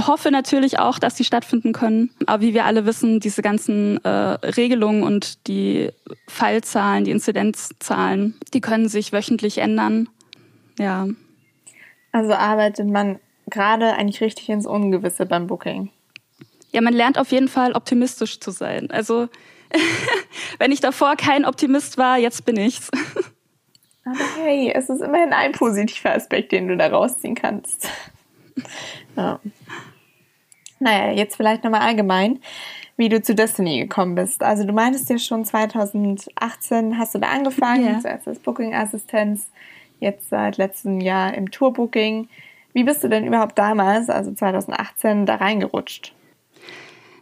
hoffe 0.00 0.30
natürlich 0.30 0.78
auch, 0.78 0.98
dass 0.98 1.16
sie 1.16 1.24
stattfinden 1.24 1.72
können. 1.72 2.10
Aber 2.26 2.42
wie 2.42 2.54
wir 2.54 2.64
alle 2.64 2.86
wissen, 2.86 3.20
diese 3.20 3.42
ganzen 3.42 4.02
äh, 4.04 4.08
Regelungen 4.08 5.02
und 5.02 5.46
die 5.46 5.90
Fallzahlen, 6.28 7.04
die 7.04 7.10
Inzidenzzahlen, 7.10 8.34
die 8.54 8.60
können 8.60 8.88
sich 8.88 9.12
wöchentlich 9.12 9.58
ändern. 9.58 10.08
Ja. 10.78 11.06
Also 12.12 12.32
arbeitet 12.34 12.88
man 12.88 13.18
gerade 13.48 13.94
eigentlich 13.94 14.20
richtig 14.20 14.48
ins 14.48 14.66
Ungewisse 14.66 15.26
beim 15.26 15.46
Booking. 15.46 15.90
Ja, 16.72 16.80
man 16.80 16.94
lernt 16.94 17.18
auf 17.18 17.32
jeden 17.32 17.48
Fall 17.48 17.72
optimistisch 17.72 18.40
zu 18.40 18.50
sein. 18.50 18.90
Also 18.90 19.28
wenn 20.58 20.72
ich 20.72 20.80
davor 20.80 21.16
kein 21.16 21.44
Optimist 21.44 21.98
war, 21.98 22.18
jetzt 22.18 22.44
bin 22.44 22.56
ich's. 22.56 22.90
Aber 24.04 24.42
hey, 24.42 24.72
es 24.74 24.88
ist 24.88 25.00
immerhin 25.00 25.32
ein 25.32 25.52
positiver 25.52 26.12
Aspekt, 26.12 26.52
den 26.52 26.68
du 26.68 26.76
da 26.76 26.88
rausziehen 26.88 27.34
kannst. 27.34 27.88
Ja. 29.16 29.40
Naja, 30.78 31.12
jetzt 31.12 31.36
vielleicht 31.36 31.64
nochmal 31.64 31.82
allgemein, 31.82 32.40
wie 32.96 33.10
du 33.10 33.22
zu 33.22 33.34
Destiny 33.34 33.78
gekommen 33.78 34.14
bist. 34.14 34.42
Also 34.42 34.64
du 34.64 34.72
meintest 34.72 35.08
ja 35.10 35.18
schon 35.18 35.44
2018 35.44 36.98
hast 36.98 37.14
du 37.14 37.18
da 37.18 37.28
angefangen, 37.28 37.84
yeah. 37.84 38.00
zuerst 38.00 38.28
als 38.28 38.38
Booking-Assistenz, 38.40 39.50
jetzt 40.00 40.30
seit 40.30 40.56
letztem 40.56 41.00
Jahr 41.00 41.34
im 41.34 41.50
Tourbooking. 41.50 42.28
Wie 42.72 42.84
bist 42.84 43.04
du 43.04 43.08
denn 43.08 43.26
überhaupt 43.26 43.58
damals, 43.58 44.08
also 44.08 44.32
2018, 44.32 45.26
da 45.26 45.36
reingerutscht? 45.36 46.14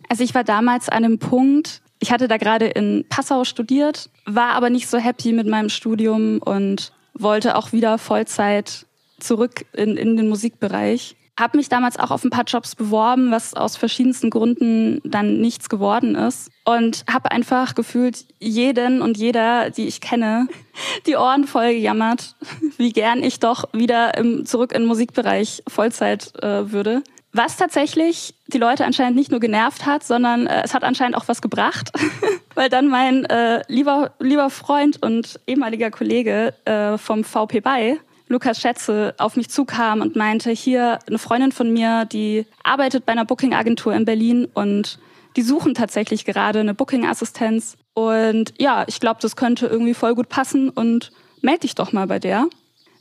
Also 0.08 0.24
ich 0.24 0.34
war 0.34 0.44
damals 0.44 0.88
an 0.88 1.04
einem 1.04 1.18
Punkt, 1.18 1.82
Ich 2.02 2.10
hatte 2.10 2.28
da 2.28 2.38
gerade 2.38 2.66
in 2.66 3.04
Passau 3.08 3.44
studiert, 3.44 4.08
war 4.24 4.52
aber 4.52 4.70
nicht 4.70 4.88
so 4.88 4.96
happy 4.96 5.32
mit 5.32 5.46
meinem 5.46 5.68
Studium 5.68 6.38
und 6.38 6.92
wollte 7.12 7.56
auch 7.56 7.72
wieder 7.72 7.98
Vollzeit 7.98 8.86
zurück 9.18 9.66
in, 9.74 9.98
in 9.98 10.16
den 10.16 10.28
Musikbereich. 10.28 11.16
Habe 11.40 11.57
mich 11.57 11.70
damals 11.70 11.98
auch 11.98 12.11
auf 12.11 12.22
ein 12.22 12.29
paar 12.29 12.44
Jobs 12.44 12.76
beworben, 12.76 13.31
was 13.31 13.55
aus 13.55 13.79
verschiedensten 13.79 14.29
Gründen 14.29 15.00
dann 15.05 15.40
nichts 15.40 15.70
geworden 15.70 16.14
ist. 16.14 16.50
Und 16.66 17.03
habe 17.11 17.31
einfach 17.31 17.74
gefühlt 17.74 18.26
jeden 18.38 19.00
und 19.00 19.16
jeder, 19.16 19.70
die 19.70 19.87
ich 19.87 20.03
kenne, 20.03 20.48
die 21.07 21.16
Ohren 21.16 21.44
voll 21.44 21.72
gejammert, 21.72 22.37
wie 22.76 22.92
gern 22.92 23.22
ich 23.22 23.40
doch 23.40 23.64
wieder 23.72 24.18
im, 24.18 24.44
zurück 24.44 24.72
in 24.72 24.83
den 24.83 24.88
Musikbereich 24.88 25.62
Vollzeit 25.66 26.35
äh, 26.42 26.70
würde. 26.70 27.03
Was 27.33 27.57
tatsächlich 27.57 28.35
die 28.48 28.59
Leute 28.59 28.85
anscheinend 28.85 29.16
nicht 29.16 29.31
nur 29.31 29.40
genervt 29.40 29.87
hat, 29.87 30.05
sondern 30.05 30.46
äh, 30.46 30.62
es 30.64 30.74
hat 30.74 30.85
anscheinend 30.85 31.16
auch 31.16 31.26
was 31.26 31.40
gebracht, 31.40 31.90
weil 32.55 32.68
dann 32.68 32.88
mein 32.88 33.24
äh, 33.24 33.62
lieber, 33.66 34.12
lieber 34.18 34.50
Freund 34.50 35.03
und 35.03 35.40
ehemaliger 35.46 35.90
Kollege 35.90 36.53
äh, 36.66 36.98
vom 36.98 37.24
VP 37.24 37.61
bei 37.61 37.98
Lukas 38.30 38.60
Schätze 38.60 39.12
auf 39.18 39.34
mich 39.34 39.50
zukam 39.50 40.00
und 40.00 40.14
meinte, 40.14 40.52
hier 40.52 41.00
eine 41.08 41.18
Freundin 41.18 41.50
von 41.50 41.72
mir, 41.72 42.04
die 42.04 42.46
arbeitet 42.62 43.04
bei 43.04 43.10
einer 43.10 43.24
Booking-Agentur 43.24 43.92
in 43.92 44.04
Berlin 44.04 44.46
und 44.54 45.00
die 45.36 45.42
suchen 45.42 45.74
tatsächlich 45.74 46.24
gerade 46.24 46.60
eine 46.60 46.72
Booking-Assistenz. 46.72 47.76
Und 47.92 48.54
ja, 48.56 48.84
ich 48.86 49.00
glaube, 49.00 49.18
das 49.20 49.34
könnte 49.34 49.66
irgendwie 49.66 49.94
voll 49.94 50.14
gut 50.14 50.28
passen 50.28 50.70
und 50.70 51.10
melde 51.42 51.62
dich 51.62 51.74
doch 51.74 51.92
mal 51.92 52.06
bei 52.06 52.20
der. 52.20 52.46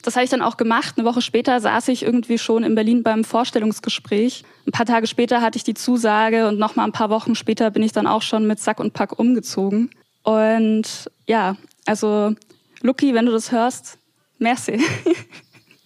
Das 0.02 0.16
habe 0.16 0.24
ich 0.24 0.32
dann 0.32 0.42
auch 0.42 0.58
gemacht. 0.58 0.96
Eine 0.98 1.06
Woche 1.06 1.22
später 1.22 1.60
saß 1.60 1.90
ich 1.90 2.02
irgendwie 2.02 2.40
schon 2.40 2.64
in 2.64 2.74
Berlin 2.74 3.04
beim 3.04 3.24
Vorstellungsgespräch. 3.24 4.44
Ein 4.66 4.72
paar 4.72 4.88
Tage 4.88 5.06
später 5.06 5.42
hatte 5.42 5.58
ich 5.58 5.64
die 5.64 5.76
Zusage 5.76 6.48
und 6.48 6.58
noch 6.58 6.76
mal 6.76 6.86
ein 6.86 6.92
paar 6.92 7.12
Wochen 7.12 7.36
später 7.36 7.70
bin 7.70 7.84
ich 7.84 7.92
dann 7.92 8.08
auch 8.08 8.24
schon 8.24 8.48
mit 8.48 8.60
Sack 8.60 8.80
und 8.80 8.94
Pack 8.94 9.20
umgezogen. 9.20 9.92
Und 10.24 11.12
ja, 11.28 11.56
also 11.86 12.34
Lucky, 12.82 13.14
wenn 13.14 13.28
du 13.28 13.32
das 13.32 13.52
hörst, 13.52 13.99
Merci. 14.40 14.82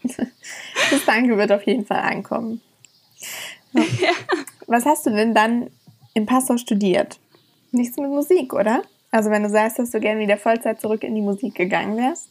Das 0.04 1.06
Danke 1.06 1.38
wird 1.38 1.52
auf 1.52 1.66
jeden 1.66 1.86
Fall 1.86 2.00
ankommen. 2.00 2.62
Ja. 3.74 4.12
Was 4.68 4.86
hast 4.86 5.06
du 5.06 5.12
denn 5.12 5.34
dann 5.34 5.70
in 6.13 6.26
Passau 6.26 6.58
studiert? 6.58 7.20
Nichts 7.72 7.98
mit 7.98 8.10
Musik, 8.10 8.54
oder? 8.54 8.84
Also 9.12 9.30
wenn 9.30 9.44
du 9.44 9.50
sagst, 9.50 9.80
dass 9.80 9.92
du 9.92 10.00
gerne 10.00 10.20
wieder 10.20 10.38
Vollzeit 10.38 10.82
zurück 10.82 11.04
in 11.04 11.16
die 11.16 11.22
Musik 11.22 11.56
gegangen 11.56 11.98
wärst? 11.98 12.30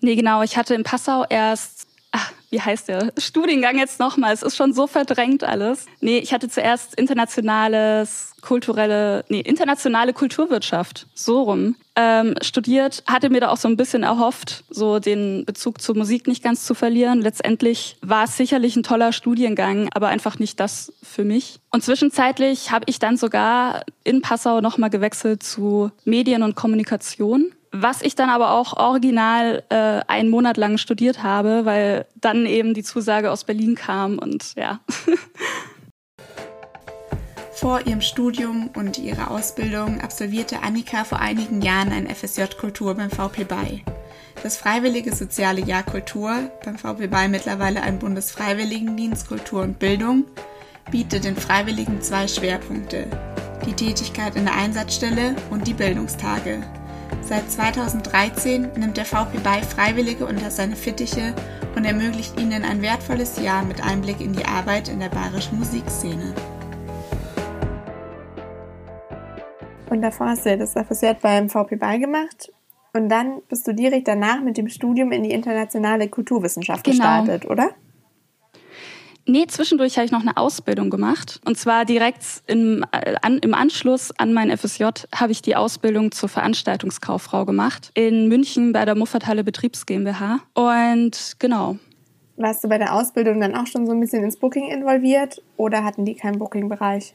Nee, 0.00 0.14
genau. 0.14 0.42
Ich 0.42 0.56
hatte 0.56 0.74
in 0.74 0.84
Passau 0.84 1.24
erst 1.28 1.87
wie 2.50 2.60
heißt 2.60 2.88
der 2.88 3.12
Studiengang 3.18 3.78
jetzt 3.78 4.00
nochmal? 4.00 4.32
Es 4.32 4.42
ist 4.42 4.56
schon 4.56 4.72
so 4.72 4.86
verdrängt 4.86 5.44
alles. 5.44 5.86
Nee, 6.00 6.18
ich 6.18 6.32
hatte 6.32 6.48
zuerst 6.48 6.94
internationales, 6.94 8.32
kulturelle, 8.40 9.24
nee, 9.28 9.40
internationale 9.40 10.12
Kulturwirtschaft, 10.12 11.06
so 11.14 11.42
rum, 11.42 11.76
ähm, 11.96 12.34
studiert, 12.42 13.02
hatte 13.06 13.28
mir 13.28 13.40
da 13.40 13.48
auch 13.48 13.56
so 13.56 13.68
ein 13.68 13.76
bisschen 13.76 14.02
erhofft, 14.02 14.64
so 14.70 14.98
den 14.98 15.44
Bezug 15.44 15.80
zur 15.80 15.96
Musik 15.96 16.26
nicht 16.26 16.42
ganz 16.42 16.64
zu 16.64 16.74
verlieren. 16.74 17.20
Letztendlich 17.20 17.96
war 18.00 18.24
es 18.24 18.36
sicherlich 18.36 18.76
ein 18.76 18.82
toller 18.82 19.12
Studiengang, 19.12 19.88
aber 19.92 20.08
einfach 20.08 20.38
nicht 20.38 20.60
das 20.60 20.92
für 21.02 21.24
mich. 21.24 21.60
Und 21.70 21.82
zwischenzeitlich 21.82 22.70
habe 22.70 22.84
ich 22.88 22.98
dann 22.98 23.16
sogar 23.16 23.82
in 24.04 24.22
Passau 24.22 24.60
nochmal 24.60 24.90
gewechselt 24.90 25.42
zu 25.42 25.90
Medien 26.04 26.42
und 26.42 26.54
Kommunikation 26.54 27.52
was 27.72 28.02
ich 28.02 28.14
dann 28.14 28.30
aber 28.30 28.52
auch 28.52 28.76
original 28.76 29.62
äh, 29.68 30.00
einen 30.06 30.30
Monat 30.30 30.56
lang 30.56 30.78
studiert 30.78 31.22
habe, 31.22 31.64
weil 31.64 32.06
dann 32.14 32.46
eben 32.46 32.74
die 32.74 32.82
Zusage 32.82 33.30
aus 33.30 33.44
Berlin 33.44 33.74
kam 33.74 34.18
und 34.18 34.54
ja. 34.56 34.80
Vor 37.58 37.86
ihrem 37.88 38.02
Studium 38.02 38.70
und 38.76 38.98
ihrer 38.98 39.32
Ausbildung 39.32 40.00
absolvierte 40.00 40.62
Annika 40.62 41.02
vor 41.02 41.18
einigen 41.18 41.60
Jahren 41.60 41.90
ein 41.90 42.06
FSJ 42.06 42.56
Kultur 42.56 42.94
beim 42.94 43.10
VP 43.10 43.42
BAI. 43.42 43.82
Das 44.44 44.56
Freiwillige 44.56 45.12
Soziale 45.12 45.60
Jahr 45.60 45.82
Kultur, 45.82 46.52
beim 46.64 46.78
VP 46.78 47.08
BAI 47.08 47.26
mittlerweile 47.26 47.82
ein 47.82 47.98
Bundesfreiwilligendienst 47.98 49.26
Kultur 49.26 49.62
und 49.62 49.80
Bildung, 49.80 50.26
bietet 50.92 51.24
den 51.24 51.34
Freiwilligen 51.34 52.00
zwei 52.00 52.28
Schwerpunkte. 52.28 53.08
Die 53.66 53.74
Tätigkeit 53.74 54.36
in 54.36 54.44
der 54.44 54.54
Einsatzstelle 54.54 55.34
und 55.50 55.66
die 55.66 55.74
Bildungstage. 55.74 56.62
Seit 57.28 57.50
2013 57.50 58.68
nimmt 58.78 58.96
der 58.96 59.04
VP 59.04 59.40
bei 59.44 59.60
Freiwillige 59.60 60.24
unter 60.24 60.50
seine 60.50 60.76
Fittiche 60.76 61.34
und 61.76 61.84
ermöglicht 61.84 62.40
ihnen 62.40 62.64
ein 62.64 62.80
wertvolles 62.80 63.38
Jahr 63.38 63.66
mit 63.66 63.84
Einblick 63.84 64.22
in 64.22 64.32
die 64.32 64.46
Arbeit 64.46 64.88
in 64.88 64.98
der 64.98 65.10
bayerischen 65.10 65.58
Musikszene. 65.58 66.32
Und 69.90 70.00
davor 70.00 70.28
hast 70.28 70.46
du 70.46 70.56
das 70.56 70.72
FSJ 70.72 71.08
beim 71.20 71.50
VP 71.50 71.76
bei 71.76 71.98
gemacht 71.98 72.50
und 72.94 73.10
dann 73.10 73.42
bist 73.50 73.68
du 73.68 73.74
direkt 73.74 74.08
danach 74.08 74.40
mit 74.40 74.56
dem 74.56 74.70
Studium 74.70 75.12
in 75.12 75.22
die 75.22 75.32
internationale 75.32 76.08
Kulturwissenschaft 76.08 76.82
genau. 76.82 76.96
gestartet, 76.96 77.44
oder? 77.44 77.72
Nee, 79.30 79.46
zwischendurch 79.46 79.96
habe 79.98 80.06
ich 80.06 80.10
noch 80.10 80.22
eine 80.22 80.38
Ausbildung 80.38 80.88
gemacht. 80.88 81.38
Und 81.44 81.58
zwar 81.58 81.84
direkt 81.84 82.24
im, 82.46 82.82
äh, 82.92 83.14
an, 83.20 83.36
im 83.36 83.52
Anschluss 83.52 84.10
an 84.18 84.32
mein 84.32 84.56
FSJ 84.56 84.84
habe 85.14 85.32
ich 85.32 85.42
die 85.42 85.54
Ausbildung 85.54 86.12
zur 86.12 86.30
Veranstaltungskauffrau 86.30 87.44
gemacht. 87.44 87.90
In 87.92 88.28
München 88.28 88.72
bei 88.72 88.86
der 88.86 88.94
Muffathalle 88.94 89.44
Betriebs 89.44 89.84
GmbH. 89.84 90.40
Und 90.54 91.36
genau. 91.38 91.76
Warst 92.38 92.64
du 92.64 92.68
bei 92.68 92.78
der 92.78 92.94
Ausbildung 92.94 93.38
dann 93.38 93.54
auch 93.54 93.66
schon 93.66 93.86
so 93.86 93.92
ein 93.92 94.00
bisschen 94.00 94.24
ins 94.24 94.38
Booking 94.38 94.70
involviert 94.70 95.42
oder 95.58 95.84
hatten 95.84 96.06
die 96.06 96.14
keinen 96.14 96.38
Booking-Bereich? 96.38 97.14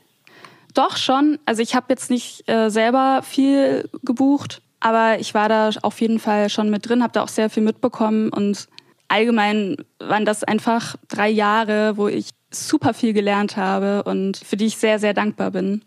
Doch 0.76 0.98
schon. 0.98 1.40
Also 1.48 1.64
ich 1.64 1.74
habe 1.74 1.88
jetzt 1.90 2.12
nicht 2.12 2.48
äh, 2.48 2.70
selber 2.70 3.22
viel 3.24 3.90
gebucht, 4.04 4.62
aber 4.80 5.20
ich 5.20 5.34
war 5.34 5.50
da 5.50 5.72
auf 5.82 6.00
jeden 6.00 6.20
Fall 6.20 6.50
schon 6.50 6.70
mit 6.70 6.88
drin, 6.88 7.02
habe 7.02 7.14
da 7.14 7.24
auch 7.24 7.28
sehr 7.28 7.50
viel 7.50 7.64
mitbekommen 7.64 8.30
und 8.30 8.68
allgemein 9.14 9.78
waren 10.00 10.26
das 10.26 10.44
einfach 10.44 10.96
drei 11.08 11.30
Jahre, 11.30 11.98
wo 11.98 12.08
ich 12.08 12.32
super 12.50 12.94
viel 12.96 13.14
gelernt 13.14 13.58
habe 13.58 14.04
und 14.04 14.38
für 14.38 14.58
die 14.58 14.66
ich 14.66 14.78
sehr, 14.78 14.98
sehr 14.98 15.14
dankbar 15.14 15.52
bin. 15.52 15.84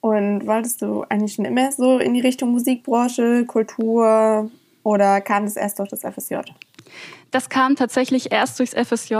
Und 0.00 0.46
wolltest 0.46 0.80
du 0.80 1.02
eigentlich 1.08 1.34
schon 1.34 1.44
immer 1.44 1.72
so 1.72 1.98
in 1.98 2.14
die 2.14 2.20
Richtung 2.20 2.52
Musikbranche, 2.52 3.44
Kultur 3.46 4.50
oder 4.84 5.20
kam 5.20 5.44
das 5.44 5.56
erst 5.56 5.80
durch 5.80 5.88
das 5.90 6.02
FSJ? 6.02 6.36
Das 7.32 7.48
kam 7.48 7.74
tatsächlich 7.76 8.30
erst 8.30 8.58
durchs 8.58 8.74
FSJ. 8.74 9.16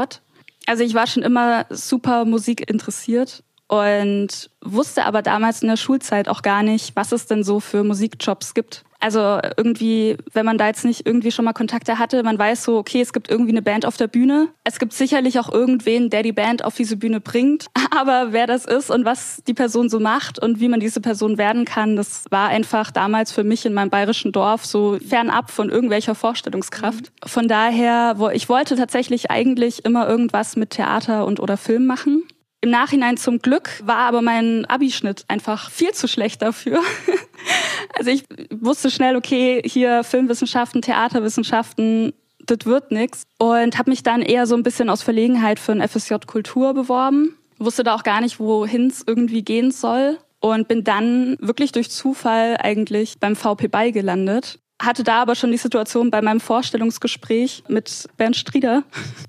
Also 0.67 0.85
ich 0.85 0.95
war 0.95 1.09
schon 1.09 1.25
immer 1.25 1.67
super 1.71 2.25
Musik 2.25 2.71
interessiert 2.71 3.43
und 3.67 4.51
wusste 4.61 5.05
aber 5.05 5.23
damals 5.23 5.63
in 5.63 5.69
der 5.69 5.77
Schulzeit 5.77 6.29
auch 6.29 6.43
gar 6.43 6.63
nicht, 6.63 6.95
was 6.95 7.11
es 7.11 7.27
denn 7.27 7.43
so 7.43 7.59
für 7.59 7.83
Musikjobs 7.83 8.55
gibt. 8.55 8.85
Also 9.03 9.41
irgendwie, 9.57 10.17
wenn 10.33 10.47
man 10.47 10.59
da 10.59 10.69
jetzt 10.69 10.85
nicht 10.85 11.05
irgendwie 11.05 11.33
schon 11.33 11.45
mal 11.45 11.53
Kontakte 11.53 11.99
hatte, 11.99 12.23
man 12.23 12.39
weiß 12.39 12.63
so, 12.63 12.79
okay, 12.79 13.01
es 13.01 13.13
gibt 13.13 13.29
irgendwie 13.29 13.51
eine 13.51 13.61
Band 13.61 13.85
auf 13.85 13.97
der 13.97 14.07
Bühne. 14.07 14.49
Es 14.63 14.79
gibt 14.79 14.93
sicherlich 14.93 15.41
auch 15.41 15.53
irgendwen, 15.53 16.09
der 16.09 16.23
die 16.23 16.31
Band 16.31 16.65
auf 16.65 16.77
diese 16.77 16.97
Bühne 16.97 17.21
bringt. 17.21 17.67
Aber 17.91 18.29
wer 18.33 18.47
das 18.47 18.65
ist 18.65 18.91
und 18.91 19.05
was 19.05 19.43
die 19.49 19.55
Person 19.55 19.89
so 19.89 19.99
macht 19.99 20.39
und 20.39 20.61
wie 20.61 20.69
man 20.69 20.79
diese 20.79 21.01
Person 21.01 21.37
werden 21.37 21.65
kann, 21.65 21.97
das 21.97 22.27
war 22.31 22.49
einfach 22.49 22.93
damals 22.93 23.33
für 23.33 23.43
mich 23.43 23.67
in 23.67 23.75
meinem 23.75 23.91
bayerischen 23.91 24.31
Dorf 24.31 24.65
so 24.65 24.97
fernab 25.01 25.51
von 25.51 25.69
irgendwelcher 25.69 26.15
Vorstellungskraft. 26.15 27.11
Von 27.27 27.49
daher, 27.49 28.17
ich 28.33 28.49
wollte 28.49 28.77
tatsächlich 28.77 29.33
eigentlich 29.33 29.85
immer 29.85 30.09
irgendwas 30.09 30.55
mit 30.55 30.71
Theater 30.71 31.27
und 31.27 31.41
oder 31.41 31.57
Film 31.57 31.87
machen. 31.87 32.23
Im 32.63 32.71
Nachhinein 32.71 33.17
zum 33.17 33.41
Glück 33.41 33.71
war 33.85 33.99
aber 33.99 34.23
mein 34.23 34.65
Abischnitt 34.67 35.25
einfach 35.27 35.69
viel 35.69 35.91
zu 35.93 36.07
schlecht 36.07 36.43
dafür. 36.43 36.81
also 37.99 38.11
ich 38.11 38.25
wusste 38.51 38.89
schnell, 38.89 39.17
okay, 39.17 39.61
hier 39.65 40.05
Filmwissenschaften, 40.05 40.81
Theaterwissenschaften, 40.81 42.13
das 42.39 42.65
wird 42.65 42.93
nix. 42.93 43.25
Und 43.39 43.79
habe 43.79 43.91
mich 43.91 44.05
dann 44.05 44.23
eher 44.23 44.47
so 44.47 44.55
ein 44.55 44.63
bisschen 44.63 44.91
aus 44.91 45.03
Verlegenheit 45.03 45.59
für 45.59 45.73
ein 45.73 45.87
FSJ 45.87 46.15
Kultur 46.27 46.73
beworben. 46.73 47.37
Wusste 47.59 47.83
da 47.83 47.97
auch 47.97 48.05
gar 48.05 48.21
nicht, 48.21 48.39
wohin 48.39 48.87
es 48.87 49.03
irgendwie 49.05 49.43
gehen 49.43 49.73
soll. 49.73 50.19
Und 50.39 50.69
bin 50.69 50.85
dann 50.85 51.37
wirklich 51.41 51.73
durch 51.73 51.91
Zufall 51.91 52.57
eigentlich 52.61 53.19
beim 53.19 53.35
VP 53.35 53.69
bei 53.69 53.91
gelandet 53.91 54.61
hatte 54.81 55.05
da 55.05 55.23
aber 55.23 55.37
schon 55.37 55.53
die 55.53 55.59
Situation 55.59 56.11
bei 56.11 56.21
meinem 56.21 56.41
Vorstellungsgespräch 56.41 57.63
mit 57.69 58.09
Bernd 58.17 58.37
Strieder, 58.37 58.83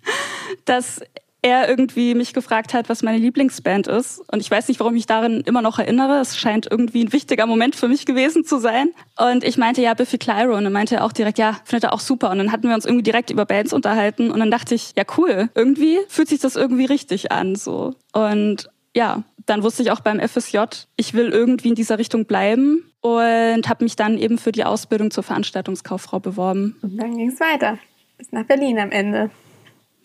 dass 0.65 0.99
er 1.43 1.69
irgendwie 1.69 2.15
mich 2.15 2.33
gefragt 2.33 2.73
hat, 2.73 2.89
was 2.89 3.03
meine 3.03 3.17
Lieblingsband 3.17 3.87
ist. 3.87 4.23
Und 4.31 4.39
ich 4.39 4.49
weiß 4.49 4.69
nicht, 4.69 4.79
warum 4.79 4.93
ich 4.93 4.99
mich 4.99 5.05
darin 5.05 5.41
immer 5.41 5.61
noch 5.61 5.77
erinnere. 5.77 6.21
Es 6.21 6.37
scheint 6.37 6.67
irgendwie 6.71 7.03
ein 7.03 7.11
wichtiger 7.11 7.45
Moment 7.45 7.75
für 7.75 7.89
mich 7.89 8.05
gewesen 8.05 8.45
zu 8.45 8.59
sein. 8.59 8.91
Und 9.19 9.43
ich 9.43 9.57
meinte, 9.57 9.81
ja, 9.81 9.93
Biffy 9.93 10.17
Clyro. 10.17 10.55
Und 10.55 10.63
dann 10.63 10.73
meinte 10.73 10.95
er 10.95 11.03
auch 11.03 11.11
direkt, 11.11 11.37
ja, 11.37 11.59
findet 11.65 11.83
er 11.83 11.93
auch 11.93 11.99
super. 11.99 12.31
Und 12.31 12.37
dann 12.37 12.51
hatten 12.51 12.67
wir 12.69 12.73
uns 12.73 12.85
irgendwie 12.85 13.03
direkt 13.03 13.29
über 13.29 13.45
Bands 13.45 13.73
unterhalten. 13.73 14.31
Und 14.31 14.39
dann 14.39 14.51
dachte 14.51 14.73
ich, 14.73 14.93
ja, 14.95 15.03
cool. 15.17 15.49
Irgendwie 15.53 15.97
fühlt 16.07 16.29
sich 16.29 16.39
das 16.39 16.55
irgendwie 16.55 16.85
richtig 16.85 17.31
an, 17.33 17.55
so. 17.55 17.93
Und 18.13 18.69
ja, 18.95 19.23
dann 19.45 19.63
wusste 19.63 19.83
ich 19.83 19.91
auch 19.91 19.99
beim 19.99 20.25
FSJ, 20.25 20.59
ich 20.95 21.13
will 21.13 21.29
irgendwie 21.29 21.69
in 21.69 21.75
dieser 21.75 21.99
Richtung 21.99 22.25
bleiben 22.25 22.89
und 23.01 23.67
habe 23.67 23.83
mich 23.83 23.97
dann 23.97 24.17
eben 24.17 24.37
für 24.37 24.53
die 24.53 24.63
Ausbildung 24.63 25.11
zur 25.11 25.23
Veranstaltungskauffrau 25.23 26.21
beworben. 26.21 26.77
Und 26.81 26.97
dann 26.97 27.17
ging 27.17 27.29
es 27.29 27.39
weiter. 27.41 27.77
Bis 28.17 28.31
nach 28.31 28.45
Berlin 28.45 28.79
am 28.79 28.91
Ende. 28.91 29.29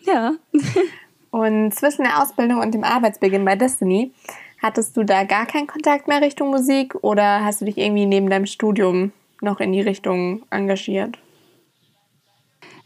Ja. 0.05 0.33
Und 1.31 1.73
zwischen 1.73 2.03
der 2.03 2.21
Ausbildung 2.21 2.59
und 2.59 2.73
dem 2.73 2.83
Arbeitsbeginn 2.83 3.45
bei 3.45 3.55
Destiny 3.55 4.11
Hattest 4.61 4.97
du 4.97 5.03
da 5.03 5.23
gar 5.23 5.45
keinen 5.45 5.67
Kontakt 5.67 6.07
mehr 6.07 6.21
Richtung 6.21 6.49
Musik 6.49 6.95
oder 7.01 7.45
hast 7.45 7.61
du 7.61 7.65
dich 7.65 7.77
irgendwie 7.77 8.05
neben 8.05 8.29
deinem 8.29 8.45
Studium 8.45 9.13
noch 9.41 9.61
in 9.61 9.71
die 9.71 9.81
Richtung 9.81 10.43
engagiert? 10.49 11.17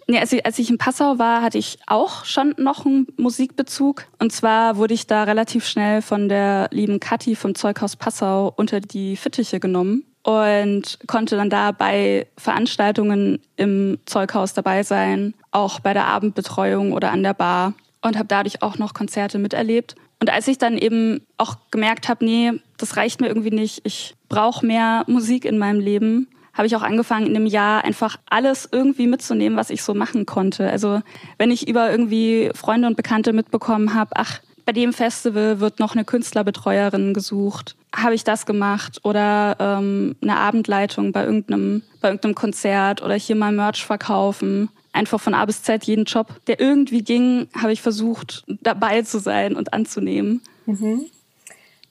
Nee, 0.06 0.20
als 0.20 0.34
ich, 0.34 0.46
als 0.46 0.60
ich 0.60 0.70
in 0.70 0.78
Passau 0.78 1.18
war, 1.18 1.42
hatte 1.42 1.58
ich 1.58 1.80
auch 1.88 2.26
schon 2.26 2.54
noch 2.58 2.86
einen 2.86 3.08
Musikbezug. 3.18 4.06
Und 4.20 4.32
zwar 4.32 4.76
wurde 4.76 4.94
ich 4.94 5.08
da 5.08 5.24
relativ 5.24 5.66
schnell 5.66 6.02
von 6.02 6.30
der 6.30 6.68
lieben 6.72 7.00
Kathi 7.00 7.36
vom 7.36 7.56
Zeughaus 7.56 7.96
Passau 7.96 8.54
unter 8.56 8.82
die 8.82 9.16
Fittiche 9.16 9.60
genommen 9.60 10.04
und 10.22 11.00
konnte 11.08 11.38
dann 11.38 11.50
da 11.50 11.72
bei 11.72 12.28
Veranstaltungen 12.38 13.40
im 13.56 13.98
Zeughaus 14.06 14.54
dabei 14.54 14.84
sein, 14.84 15.34
auch 15.52 15.80
bei 15.80 15.94
der 15.94 16.06
Abendbetreuung 16.08 16.92
oder 16.92 17.12
an 17.12 17.24
der 17.24 17.34
Bar 17.34 17.74
und 18.04 18.18
habe 18.18 18.28
dadurch 18.28 18.62
auch 18.62 18.78
noch 18.78 18.94
Konzerte 18.94 19.40
miterlebt. 19.40 19.96
Und 20.20 20.30
als 20.30 20.48
ich 20.48 20.58
dann 20.58 20.78
eben 20.78 21.26
auch 21.38 21.58
gemerkt 21.72 22.08
habe, 22.08 22.24
nee, 22.24 22.54
das 22.78 22.96
reicht 22.96 23.20
mir 23.20 23.28
irgendwie 23.28 23.52
nicht, 23.52 23.82
ich 23.84 24.16
brauche 24.30 24.66
mehr 24.66 25.04
Musik 25.08 25.46
in 25.46 25.58
meinem 25.58 25.80
Leben, 25.80 26.28
habe 26.54 26.68
ich 26.68 26.76
auch 26.76 26.84
angefangen, 26.84 27.26
in 27.26 27.36
einem 27.36 27.48
Jahr 27.48 27.84
einfach 27.84 28.18
alles 28.30 28.70
irgendwie 28.72 29.08
mitzunehmen, 29.08 29.58
was 29.58 29.70
ich 29.70 29.84
so 29.84 29.94
machen 29.94 30.26
konnte. 30.26 30.70
Also 30.70 31.02
wenn 31.38 31.52
ich 31.52 31.68
über 31.68 31.90
irgendwie 31.90 32.52
Freunde 32.54 32.88
und 32.88 32.96
Bekannte 32.96 33.34
mitbekommen 33.34 33.96
habe, 33.96 34.12
ach, 34.16 34.40
bei 34.66 34.72
dem 34.72 34.94
Festival 34.94 35.60
wird 35.60 35.80
noch 35.80 35.94
eine 35.94 36.06
Künstlerbetreuerin 36.06 37.14
gesucht, 37.14 37.76
habe 37.94 38.16
ich 38.16 38.24
das 38.24 38.46
gemacht 38.46 39.00
oder 39.04 39.58
ähm, 39.60 40.16
eine 40.22 40.38
Abendleitung 40.38 41.12
bei 41.12 41.26
irgendeinem, 41.26 41.82
bei 42.02 42.10
irgendeinem 42.10 42.36
Konzert 42.36 43.02
oder 43.02 43.16
hier 43.16 43.36
mal 43.36 43.52
Merch 43.52 43.86
verkaufen. 43.86 44.70
Einfach 44.94 45.20
von 45.20 45.34
A 45.34 45.44
bis 45.46 45.64
Z 45.64 45.84
jeden 45.84 46.06
Job, 46.06 46.28
der 46.48 46.60
irgendwie 46.60 47.04
ging, 47.04 47.48
habe 47.60 47.74
ich 47.74 47.82
versucht, 47.82 48.46
dabei 48.62 49.02
zu 49.02 49.20
sein 49.20 49.56
und 49.56 49.74
anzunehmen. 49.74 50.42
Mhm. 50.66 51.06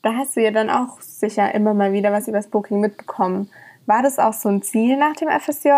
Da 0.03 0.15
hast 0.15 0.37
du 0.37 0.43
ja 0.43 0.51
dann 0.51 0.71
auch 0.71 1.01
sicher 1.01 1.55
immer 1.55 1.75
mal 1.75 1.93
wieder 1.93 2.13
was 2.13 2.29
über 2.29 2.39
das 2.39 2.49
Booking 2.49 2.81
mitbekommen. 2.81 3.51
War 3.87 4.03
das 4.03 4.19
auch 4.19 4.33
so 4.33 4.49
ein 4.49 4.63
Ziel 4.63 4.97
nach 4.97 5.15
dem 5.15 5.29
FSJ, 5.29 5.69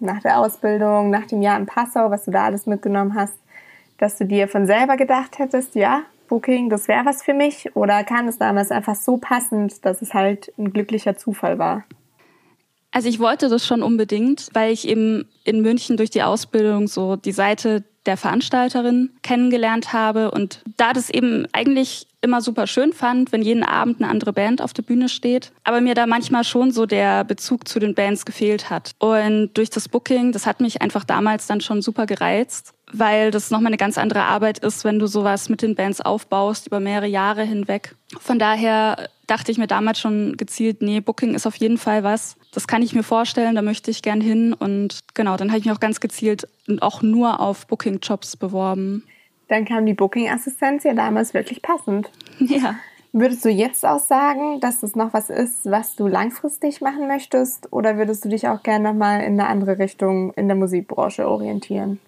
nach 0.00 0.20
der 0.20 0.38
Ausbildung, 0.38 1.10
nach 1.10 1.26
dem 1.26 1.42
Jahr 1.42 1.58
in 1.58 1.66
Passau, 1.66 2.10
was 2.10 2.24
du 2.24 2.30
da 2.30 2.44
alles 2.44 2.66
mitgenommen 2.66 3.14
hast, 3.14 3.34
dass 3.98 4.18
du 4.18 4.26
dir 4.26 4.48
von 4.48 4.66
selber 4.66 4.96
gedacht 4.96 5.38
hättest, 5.38 5.74
ja, 5.74 6.02
Booking, 6.28 6.70
das 6.70 6.88
wäre 6.88 7.04
was 7.04 7.22
für 7.22 7.34
mich? 7.34 7.74
Oder 7.76 8.04
kam 8.04 8.28
es 8.28 8.38
damals 8.38 8.70
einfach 8.70 8.94
so 8.94 9.16
passend, 9.18 9.84
dass 9.84 10.02
es 10.02 10.14
halt 10.14 10.52
ein 10.58 10.72
glücklicher 10.72 11.16
Zufall 11.16 11.58
war? 11.58 11.84
Also 12.94 13.08
ich 13.08 13.18
wollte 13.18 13.48
das 13.48 13.66
schon 13.66 13.82
unbedingt, 13.82 14.48
weil 14.52 14.72
ich 14.72 14.86
eben 14.86 15.26
in 15.42 15.62
München 15.62 15.96
durch 15.96 16.10
die 16.10 16.22
Ausbildung 16.22 16.86
so 16.86 17.16
die 17.16 17.32
Seite 17.32 17.82
der 18.06 18.16
Veranstalterin 18.16 19.10
kennengelernt 19.22 19.92
habe 19.92 20.30
und 20.30 20.62
da 20.76 20.92
das 20.92 21.10
eben 21.10 21.46
eigentlich 21.52 22.06
immer 22.20 22.40
super 22.40 22.68
schön 22.68 22.92
fand, 22.92 23.32
wenn 23.32 23.42
jeden 23.42 23.64
Abend 23.64 24.00
eine 24.00 24.10
andere 24.10 24.32
Band 24.32 24.62
auf 24.62 24.72
der 24.72 24.82
Bühne 24.82 25.08
steht, 25.08 25.50
aber 25.64 25.80
mir 25.80 25.94
da 25.94 26.06
manchmal 26.06 26.44
schon 26.44 26.70
so 26.70 26.86
der 26.86 27.24
Bezug 27.24 27.66
zu 27.66 27.80
den 27.80 27.96
Bands 27.96 28.24
gefehlt 28.24 28.70
hat. 28.70 28.92
Und 29.00 29.50
durch 29.54 29.70
das 29.70 29.88
Booking, 29.88 30.30
das 30.30 30.46
hat 30.46 30.60
mich 30.60 30.80
einfach 30.80 31.02
damals 31.02 31.48
dann 31.48 31.60
schon 31.60 31.82
super 31.82 32.06
gereizt, 32.06 32.74
weil 32.92 33.32
das 33.32 33.50
nochmal 33.50 33.70
eine 33.70 33.76
ganz 33.76 33.98
andere 33.98 34.22
Arbeit 34.22 34.58
ist, 34.58 34.84
wenn 34.84 35.00
du 35.00 35.08
sowas 35.08 35.48
mit 35.48 35.62
den 35.62 35.74
Bands 35.74 36.00
aufbaust 36.00 36.68
über 36.68 36.78
mehrere 36.78 37.08
Jahre 37.08 37.42
hinweg. 37.42 37.96
Von 38.20 38.38
daher 38.38 39.08
dachte 39.26 39.50
ich 39.52 39.58
mir 39.58 39.66
damals 39.66 39.98
schon 39.98 40.36
gezielt, 40.36 40.82
nee, 40.82 41.00
Booking 41.00 41.34
ist 41.34 41.46
auf 41.46 41.56
jeden 41.56 41.78
Fall 41.78 42.04
was. 42.04 42.36
Das 42.54 42.68
kann 42.68 42.82
ich 42.82 42.94
mir 42.94 43.02
vorstellen, 43.02 43.56
da 43.56 43.62
möchte 43.62 43.90
ich 43.90 44.00
gern 44.00 44.20
hin. 44.20 44.52
Und 44.54 45.00
genau, 45.14 45.36
dann 45.36 45.48
habe 45.48 45.58
ich 45.58 45.64
mich 45.64 45.74
auch 45.74 45.80
ganz 45.80 46.00
gezielt 46.00 46.46
und 46.68 46.82
auch 46.82 47.02
nur 47.02 47.40
auf 47.40 47.66
Booking-Jobs 47.66 48.36
beworben. 48.36 49.02
Dann 49.48 49.64
kam 49.64 49.84
die 49.84 49.94
Booking-Assistenz 49.94 50.84
ja 50.84 50.94
damals 50.94 51.34
wirklich 51.34 51.60
passend. 51.60 52.10
Ja. 52.38 52.76
Würdest 53.16 53.44
du 53.44 53.48
jetzt 53.48 53.86
auch 53.86 54.00
sagen, 54.00 54.58
dass 54.58 54.80
das 54.80 54.96
noch 54.96 55.12
was 55.12 55.30
ist, 55.30 55.70
was 55.70 55.94
du 55.94 56.08
langfristig 56.08 56.80
machen 56.80 57.06
möchtest? 57.06 57.72
Oder 57.72 57.96
würdest 57.96 58.24
du 58.24 58.28
dich 58.28 58.48
auch 58.48 58.64
gerne 58.64 58.88
nochmal 58.88 59.20
in 59.20 59.38
eine 59.38 59.46
andere 59.46 59.78
Richtung 59.78 60.34
in 60.34 60.48
der 60.48 60.56
Musikbranche 60.56 61.28
orientieren? 61.28 62.00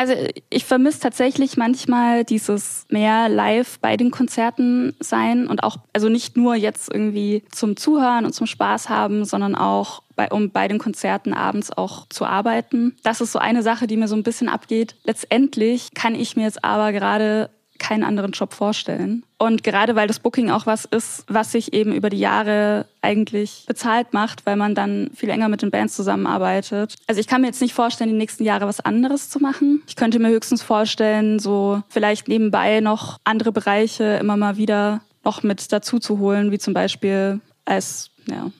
Also 0.00 0.14
ich 0.48 0.64
vermisse 0.64 1.00
tatsächlich 1.00 1.58
manchmal 1.58 2.24
dieses 2.24 2.86
mehr 2.88 3.28
live 3.28 3.78
bei 3.80 3.98
den 3.98 4.10
Konzerten 4.10 4.96
sein 4.98 5.46
und 5.46 5.62
auch, 5.62 5.76
also 5.92 6.08
nicht 6.08 6.38
nur 6.38 6.54
jetzt 6.54 6.90
irgendwie 6.90 7.44
zum 7.52 7.76
Zuhören 7.76 8.24
und 8.24 8.32
zum 8.32 8.46
Spaß 8.46 8.88
haben, 8.88 9.26
sondern 9.26 9.54
auch 9.54 10.02
bei, 10.16 10.30
um 10.30 10.52
bei 10.52 10.68
den 10.68 10.78
Konzerten 10.78 11.34
abends 11.34 11.70
auch 11.70 12.06
zu 12.08 12.24
arbeiten. 12.24 12.96
Das 13.02 13.20
ist 13.20 13.32
so 13.32 13.38
eine 13.38 13.62
Sache, 13.62 13.86
die 13.86 13.98
mir 13.98 14.08
so 14.08 14.16
ein 14.16 14.22
bisschen 14.22 14.48
abgeht. 14.48 14.96
Letztendlich 15.04 15.90
kann 15.92 16.14
ich 16.14 16.34
mir 16.34 16.44
jetzt 16.44 16.64
aber 16.64 16.92
gerade 16.92 17.50
keinen 17.80 18.04
anderen 18.04 18.30
Job 18.30 18.54
vorstellen. 18.54 19.24
Und 19.38 19.64
gerade 19.64 19.96
weil 19.96 20.06
das 20.06 20.20
Booking 20.20 20.50
auch 20.50 20.66
was 20.66 20.84
ist, 20.84 21.24
was 21.26 21.50
sich 21.50 21.72
eben 21.72 21.92
über 21.92 22.10
die 22.10 22.18
Jahre 22.18 22.86
eigentlich 23.02 23.64
bezahlt 23.66 24.12
macht, 24.12 24.46
weil 24.46 24.54
man 24.54 24.76
dann 24.76 25.10
viel 25.14 25.30
enger 25.30 25.48
mit 25.48 25.62
den 25.62 25.72
Bands 25.72 25.96
zusammenarbeitet. 25.96 26.94
Also 27.08 27.20
ich 27.20 27.26
kann 27.26 27.40
mir 27.40 27.48
jetzt 27.48 27.62
nicht 27.62 27.74
vorstellen, 27.74 28.10
die 28.10 28.16
nächsten 28.16 28.44
Jahre 28.44 28.68
was 28.68 28.80
anderes 28.80 29.30
zu 29.30 29.40
machen. 29.40 29.82
Ich 29.88 29.96
könnte 29.96 30.20
mir 30.20 30.28
höchstens 30.28 30.62
vorstellen, 30.62 31.40
so 31.40 31.82
vielleicht 31.88 32.28
nebenbei 32.28 32.80
noch 32.80 33.18
andere 33.24 33.50
Bereiche 33.50 34.04
immer 34.20 34.36
mal 34.36 34.56
wieder 34.56 35.00
noch 35.24 35.42
mit 35.42 35.72
dazu 35.72 35.98
zu 35.98 36.18
holen, 36.18 36.52
wie 36.52 36.58
zum 36.58 36.74
Beispiel 36.74 37.40
als 37.64 38.10
ja, 38.26 38.50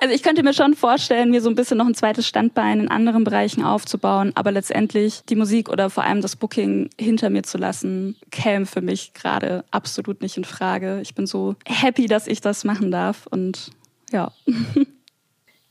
also 0.00 0.14
ich 0.14 0.22
könnte 0.22 0.42
mir 0.42 0.52
schon 0.52 0.74
vorstellen, 0.74 1.30
mir 1.30 1.40
so 1.40 1.48
ein 1.48 1.54
bisschen 1.54 1.78
noch 1.78 1.86
ein 1.86 1.94
zweites 1.94 2.26
Standbein 2.26 2.80
in 2.80 2.88
anderen 2.88 3.24
Bereichen 3.24 3.64
aufzubauen, 3.64 4.32
aber 4.34 4.52
letztendlich 4.52 5.22
die 5.28 5.36
Musik 5.36 5.68
oder 5.68 5.90
vor 5.90 6.04
allem 6.04 6.20
das 6.20 6.36
Booking 6.36 6.90
hinter 6.98 7.30
mir 7.30 7.42
zu 7.42 7.58
lassen, 7.58 8.16
käme 8.30 8.66
für 8.66 8.80
mich 8.80 9.14
gerade 9.14 9.64
absolut 9.70 10.22
nicht 10.22 10.36
in 10.36 10.44
Frage. 10.44 11.00
Ich 11.02 11.14
bin 11.14 11.26
so 11.26 11.56
happy, 11.66 12.06
dass 12.06 12.26
ich 12.26 12.40
das 12.40 12.64
machen 12.64 12.90
darf 12.90 13.26
und 13.30 13.70
ja. 14.10 14.32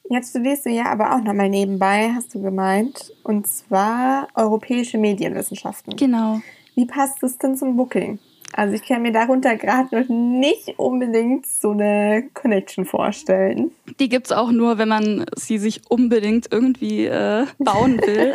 Jetzt 0.09 0.31
studierst 0.31 0.65
du 0.65 0.69
ja 0.69 0.87
aber 0.87 1.15
auch 1.15 1.23
nochmal 1.23 1.47
nebenbei, 1.47 2.11
hast 2.13 2.35
du 2.35 2.41
gemeint, 2.41 3.13
und 3.23 3.47
zwar 3.47 4.27
europäische 4.35 4.97
Medienwissenschaften. 4.97 5.95
Genau. 5.95 6.41
Wie 6.75 6.85
passt 6.85 7.23
das 7.23 7.37
denn 7.37 7.55
zum 7.55 7.77
Booking? 7.77 8.19
Also 8.53 8.75
ich 8.75 8.83
kann 8.83 9.01
mir 9.01 9.11
darunter 9.11 9.55
gerade 9.55 10.01
noch 10.01 10.09
nicht 10.09 10.73
unbedingt 10.77 11.45
so 11.45 11.71
eine 11.71 12.29
Connection 12.33 12.85
vorstellen. 12.85 13.71
Die 13.99 14.09
gibt 14.09 14.27
es 14.27 14.31
auch 14.31 14.51
nur, 14.51 14.77
wenn 14.77 14.89
man 14.89 15.25
sie 15.35 15.57
sich 15.57 15.81
unbedingt 15.89 16.51
irgendwie 16.51 17.05
äh, 17.05 17.45
bauen 17.59 17.99
will. 17.99 18.33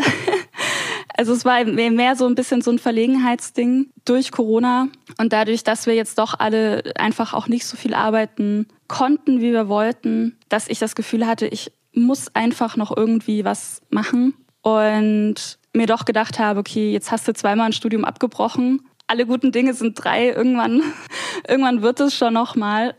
also 1.16 1.32
es 1.32 1.44
war 1.44 1.64
mehr 1.64 2.16
so 2.16 2.26
ein 2.26 2.34
bisschen 2.34 2.62
so 2.62 2.70
ein 2.70 2.78
Verlegenheitsding 2.78 3.90
durch 4.04 4.32
Corona 4.32 4.88
und 5.18 5.32
dadurch, 5.32 5.64
dass 5.64 5.86
wir 5.86 5.94
jetzt 5.94 6.18
doch 6.18 6.38
alle 6.38 6.82
einfach 6.96 7.34
auch 7.34 7.48
nicht 7.48 7.66
so 7.66 7.76
viel 7.76 7.94
arbeiten 7.94 8.68
konnten, 8.88 9.40
wie 9.40 9.52
wir 9.52 9.68
wollten, 9.68 10.38
dass 10.48 10.68
ich 10.68 10.78
das 10.78 10.94
Gefühl 10.94 11.26
hatte, 11.26 11.46
ich 11.46 11.72
muss 11.92 12.34
einfach 12.34 12.76
noch 12.76 12.94
irgendwie 12.96 13.44
was 13.44 13.82
machen 13.90 14.34
und 14.62 15.58
mir 15.74 15.86
doch 15.86 16.04
gedacht 16.04 16.38
habe, 16.38 16.60
okay, 16.60 16.90
jetzt 16.90 17.10
hast 17.10 17.28
du 17.28 17.34
zweimal 17.34 17.66
ein 17.66 17.72
Studium 17.72 18.04
abgebrochen 18.04 18.80
alle 19.06 19.26
guten 19.26 19.52
Dinge 19.52 19.74
sind 19.74 20.02
drei. 20.02 20.28
Irgendwann, 20.28 20.82
irgendwann 21.48 21.82
wird 21.82 22.00
es 22.00 22.16
schon 22.16 22.34
nochmal. 22.34 22.94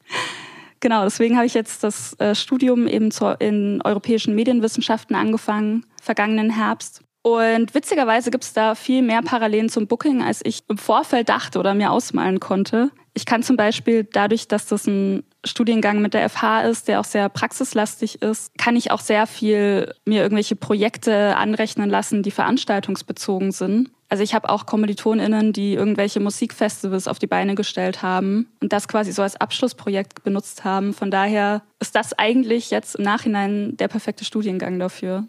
genau, 0.80 1.04
deswegen 1.04 1.36
habe 1.36 1.46
ich 1.46 1.54
jetzt 1.54 1.84
das 1.84 2.18
äh, 2.20 2.34
Studium 2.34 2.86
eben 2.86 3.10
in 3.40 3.82
europäischen 3.82 4.34
Medienwissenschaften 4.34 5.16
angefangen, 5.16 5.86
vergangenen 6.00 6.50
Herbst. 6.50 7.04
Und 7.26 7.74
witzigerweise 7.74 8.30
gibt 8.30 8.44
es 8.44 8.52
da 8.52 8.74
viel 8.74 9.00
mehr 9.00 9.22
Parallelen 9.22 9.70
zum 9.70 9.86
Booking, 9.86 10.22
als 10.22 10.42
ich 10.44 10.62
im 10.68 10.76
Vorfeld 10.76 11.30
dachte 11.30 11.58
oder 11.58 11.72
mir 11.72 11.90
ausmalen 11.90 12.38
konnte. 12.38 12.90
Ich 13.14 13.24
kann 13.24 13.42
zum 13.42 13.56
Beispiel 13.56 14.04
dadurch, 14.04 14.46
dass 14.46 14.66
das 14.66 14.86
ein 14.86 15.24
Studiengang 15.42 16.02
mit 16.02 16.12
der 16.12 16.28
FH 16.28 16.62
ist, 16.62 16.86
der 16.86 17.00
auch 17.00 17.04
sehr 17.04 17.30
praxislastig 17.30 18.20
ist, 18.20 18.58
kann 18.58 18.76
ich 18.76 18.90
auch 18.90 19.00
sehr 19.00 19.26
viel 19.26 19.94
mir 20.04 20.20
irgendwelche 20.20 20.54
Projekte 20.54 21.34
anrechnen 21.36 21.88
lassen, 21.88 22.22
die 22.22 22.30
veranstaltungsbezogen 22.30 23.52
sind. 23.52 23.90
Also 24.14 24.22
ich 24.22 24.32
habe 24.32 24.48
auch 24.48 24.64
KommilitonInnen, 24.64 25.52
die 25.52 25.74
irgendwelche 25.74 26.20
Musikfestivals 26.20 27.08
auf 27.08 27.18
die 27.18 27.26
Beine 27.26 27.56
gestellt 27.56 28.00
haben 28.00 28.46
und 28.62 28.72
das 28.72 28.86
quasi 28.86 29.10
so 29.10 29.22
als 29.22 29.34
Abschlussprojekt 29.34 30.22
benutzt 30.22 30.62
haben. 30.62 30.94
Von 30.94 31.10
daher 31.10 31.62
ist 31.80 31.96
das 31.96 32.16
eigentlich 32.16 32.70
jetzt 32.70 32.94
im 32.94 33.02
Nachhinein 33.02 33.76
der 33.76 33.88
perfekte 33.88 34.24
Studiengang 34.24 34.78
dafür. 34.78 35.24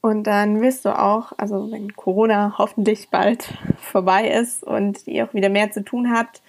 Und 0.00 0.24
dann 0.24 0.60
wirst 0.62 0.84
du 0.84 0.98
auch, 0.98 1.30
also 1.38 1.70
wenn 1.70 1.94
Corona 1.94 2.56
hoffentlich 2.58 3.08
bald 3.08 3.54
vorbei 3.78 4.30
ist 4.30 4.64
und 4.64 5.06
ihr 5.06 5.24
auch 5.24 5.32
wieder 5.32 5.48
mehr 5.48 5.70
zu 5.70 5.84
tun 5.84 6.10
habt, 6.12 6.42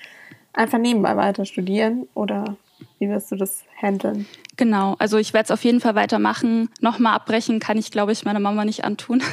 einfach 0.53 0.79
nebenbei 0.79 1.15
weiter 1.17 1.45
studieren 1.45 2.07
oder 2.15 2.57
wie 2.97 3.09
wirst 3.09 3.31
du 3.31 3.35
das 3.35 3.63
handeln? 3.79 4.25
Genau, 4.55 4.95
also 4.97 5.19
ich 5.19 5.35
werde 5.35 5.45
es 5.45 5.51
auf 5.51 5.63
jeden 5.63 5.81
Fall 5.81 5.93
weitermachen. 5.93 6.71
Nochmal 6.81 7.13
abbrechen 7.13 7.59
kann 7.59 7.77
ich, 7.77 7.91
glaube 7.91 8.11
ich, 8.11 8.25
meiner 8.25 8.39
Mama 8.39 8.65
nicht 8.65 8.83
antun. 8.83 9.21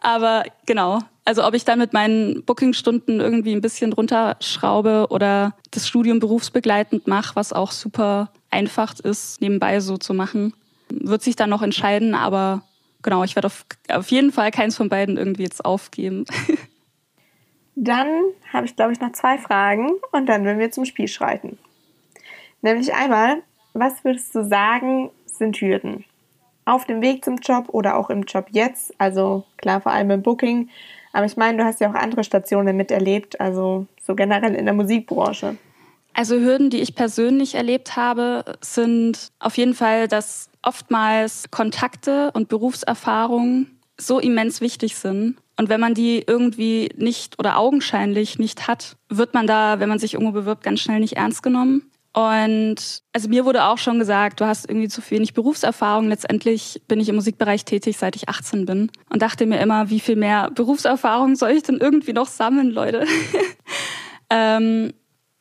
Aber 0.00 0.44
genau. 0.66 1.00
Also 1.24 1.44
ob 1.44 1.54
ich 1.54 1.64
dann 1.64 1.78
mit 1.78 1.92
meinen 1.92 2.44
Bookingstunden 2.44 3.20
irgendwie 3.20 3.52
ein 3.52 3.62
bisschen 3.62 3.92
runterschraube 3.92 5.06
oder 5.08 5.54
das 5.70 5.88
Studium 5.88 6.18
berufsbegleitend 6.18 7.06
mache, 7.06 7.36
was 7.36 7.52
auch 7.52 7.72
super 7.72 8.30
einfach 8.50 8.98
ist, 9.00 9.40
nebenbei 9.40 9.80
so 9.80 9.96
zu 9.96 10.12
machen, 10.12 10.54
wird 10.90 11.22
sich 11.22 11.36
dann 11.36 11.50
noch 11.50 11.62
entscheiden. 11.62 12.14
Aber 12.14 12.62
genau, 13.02 13.24
ich 13.24 13.36
werde 13.36 13.46
auf, 13.46 13.64
auf 13.88 14.10
jeden 14.10 14.32
Fall 14.32 14.50
keins 14.50 14.76
von 14.76 14.88
beiden 14.88 15.16
irgendwie 15.16 15.44
jetzt 15.44 15.64
aufgeben. 15.64 16.26
Dann 17.76 18.06
habe 18.52 18.66
ich, 18.66 18.76
glaube 18.76 18.92
ich, 18.92 19.00
noch 19.00 19.12
zwei 19.12 19.36
Fragen 19.36 19.90
und 20.12 20.26
dann 20.26 20.44
werden 20.44 20.60
wir 20.60 20.70
zum 20.70 20.84
Spiel 20.84 21.08
schreiten. 21.08 21.58
Nämlich 22.62 22.94
einmal, 22.94 23.42
was 23.72 24.04
würdest 24.04 24.32
du 24.34 24.44
sagen, 24.44 25.10
sind 25.26 25.56
Hürden? 25.56 26.04
Auf 26.64 26.86
dem 26.86 27.02
Weg 27.02 27.24
zum 27.24 27.36
Job 27.36 27.66
oder 27.68 27.96
auch 27.96 28.10
im 28.10 28.22
Job 28.22 28.46
jetzt, 28.50 28.94
also 28.98 29.44
klar, 29.58 29.80
vor 29.80 29.92
allem 29.92 30.10
im 30.10 30.22
Booking. 30.22 30.70
Aber 31.12 31.26
ich 31.26 31.36
meine, 31.36 31.58
du 31.58 31.64
hast 31.64 31.80
ja 31.80 31.90
auch 31.90 31.94
andere 31.94 32.24
Stationen 32.24 32.76
miterlebt, 32.76 33.40
also 33.40 33.86
so 34.02 34.14
generell 34.14 34.54
in 34.54 34.64
der 34.64 34.74
Musikbranche. 34.74 35.56
Also 36.14 36.36
Hürden, 36.36 36.70
die 36.70 36.80
ich 36.80 36.94
persönlich 36.94 37.56
erlebt 37.56 37.96
habe, 37.96 38.44
sind 38.60 39.32
auf 39.40 39.56
jeden 39.56 39.74
Fall, 39.74 40.08
dass 40.08 40.48
oftmals 40.62 41.50
Kontakte 41.50 42.30
und 42.32 42.48
Berufserfahrung 42.48 43.66
so 43.98 44.18
immens 44.18 44.60
wichtig 44.60 44.96
sind. 44.96 45.36
Und 45.56 45.68
wenn 45.68 45.80
man 45.80 45.94
die 45.94 46.24
irgendwie 46.26 46.90
nicht 46.96 47.38
oder 47.38 47.58
augenscheinlich 47.58 48.38
nicht 48.38 48.66
hat, 48.66 48.96
wird 49.08 49.34
man 49.34 49.46
da, 49.46 49.78
wenn 49.80 49.88
man 49.88 49.98
sich 49.98 50.14
irgendwo 50.14 50.32
bewirbt, 50.32 50.64
ganz 50.64 50.80
schnell 50.80 51.00
nicht 51.00 51.16
ernst 51.16 51.42
genommen. 51.42 51.90
Und 52.14 53.02
also 53.12 53.28
mir 53.28 53.44
wurde 53.44 53.64
auch 53.64 53.78
schon 53.78 53.98
gesagt, 53.98 54.40
du 54.40 54.46
hast 54.46 54.68
irgendwie 54.68 54.88
zu 54.88 55.02
wenig 55.10 55.34
Berufserfahrung. 55.34 56.08
Letztendlich 56.08 56.80
bin 56.86 57.00
ich 57.00 57.08
im 57.08 57.16
Musikbereich 57.16 57.64
tätig, 57.64 57.98
seit 57.98 58.14
ich 58.14 58.28
18 58.28 58.66
bin. 58.66 58.92
Und 59.10 59.20
dachte 59.20 59.46
mir 59.46 59.60
immer, 59.60 59.90
wie 59.90 59.98
viel 59.98 60.14
mehr 60.14 60.50
Berufserfahrung 60.52 61.34
soll 61.34 61.50
ich 61.50 61.64
denn 61.64 61.78
irgendwie 61.78 62.12
noch 62.12 62.28
sammeln, 62.28 62.70
Leute? 62.70 63.04
ähm, 64.30 64.92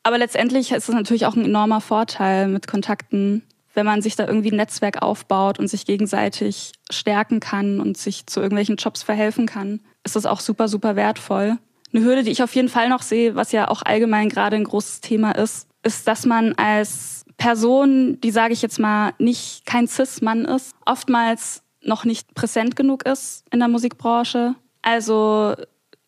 aber 0.02 0.18
letztendlich 0.18 0.72
ist 0.72 0.90
es 0.90 0.96
natürlich 0.96 1.28
auch 1.28 1.36
ein 1.36 1.46
enormer 1.46 1.80
Vorteil 1.80 2.48
mit 2.48 2.66
Kontakten, 2.66 3.44
wenn 3.76 3.86
man 3.86 4.02
sich 4.02 4.16
da 4.16 4.26
irgendwie 4.26 4.52
ein 4.52 4.58
Netzwerk 4.58 5.04
aufbaut 5.04 5.60
und 5.60 5.68
sich 5.68 5.86
gegenseitig 5.86 6.74
stärken 6.90 7.40
kann 7.40 7.80
und 7.82 7.98
sich 7.98 8.26
zu 8.26 8.40
irgendwelchen 8.40 8.78
Jobs 8.78 9.04
verhelfen 9.04 9.46
kann, 9.46 9.80
ist 10.04 10.16
das 10.16 10.26
auch 10.26 10.40
super, 10.40 10.68
super 10.68 10.96
wertvoll. 10.96 11.58
Eine 11.94 12.04
Hürde, 12.04 12.24
die 12.24 12.32
ich 12.32 12.42
auf 12.42 12.56
jeden 12.56 12.70
Fall 12.70 12.90
noch 12.90 13.04
sehe, 13.04 13.36
was 13.36 13.52
ja 13.52 13.68
auch 13.68 13.84
allgemein 13.84 14.30
gerade 14.30 14.56
ein 14.56 14.64
großes 14.64 15.02
Thema 15.02 15.32
ist, 15.32 15.68
ist, 15.84 16.08
dass 16.08 16.26
man 16.26 16.54
als 16.54 17.26
Person, 17.38 18.20
die 18.22 18.32
sage 18.32 18.54
ich 18.54 18.62
jetzt 18.62 18.80
mal 18.80 19.14
nicht 19.20 19.66
kein 19.66 19.88
Cis-Mann 19.88 20.46
ist, 20.46 20.76
oftmals 20.86 21.64
noch 21.82 22.06
nicht 22.06 22.34
präsent 22.34 22.76
genug 22.76 23.06
ist 23.06 23.44
in 23.52 23.60
der 23.60 23.68
Musikbranche. 23.68 24.56
Also 24.82 25.56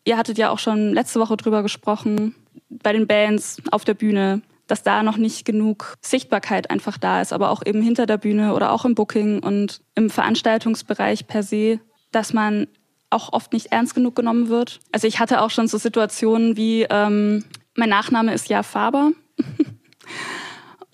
ihr 0.06 0.18
hattet 0.18 0.38
ja 0.38 0.50
auch 0.50 0.60
schon 0.60 0.94
letzte 0.94 1.20
Woche 1.20 1.38
drüber 1.38 1.64
gesprochen, 1.64 2.36
bei 2.70 2.94
den 2.94 3.08
Bands 3.08 3.62
auf 3.72 3.84
der 3.84 3.94
Bühne, 3.94 4.42
dass 4.68 4.84
da 4.84 5.04
noch 5.04 5.18
nicht 5.18 5.46
genug 5.46 5.96
Sichtbarkeit 6.02 6.70
einfach 6.70 6.98
da 6.98 7.22
ist, 7.22 7.34
aber 7.34 7.50
auch 7.50 7.62
eben 7.66 7.82
hinter 7.82 8.06
der 8.06 8.18
Bühne 8.18 8.54
oder 8.54 8.72
auch 8.72 8.86
im 8.86 8.96
Booking 8.96 9.40
und 9.40 9.82
im 9.96 10.10
Veranstaltungsbereich 10.10 11.28
per 11.28 11.44
se, 11.44 11.80
dass 12.12 12.34
man 12.34 12.68
auch 13.10 13.34
oft 13.34 13.54
nicht 13.54 13.68
ernst 13.68 13.96
genug 13.96 14.16
genommen 14.16 14.50
wird. 14.50 14.80
Also 14.92 15.08
ich 15.08 15.20
hatte 15.20 15.42
auch 15.42 15.50
schon 15.50 15.68
so 15.68 15.78
Situationen 15.78 16.58
wie, 16.58 16.86
ähm, 16.90 17.46
mein 17.76 17.90
Nachname 17.90 18.34
ist 18.34 18.50
ja 18.50 18.64
Faber. 18.64 19.12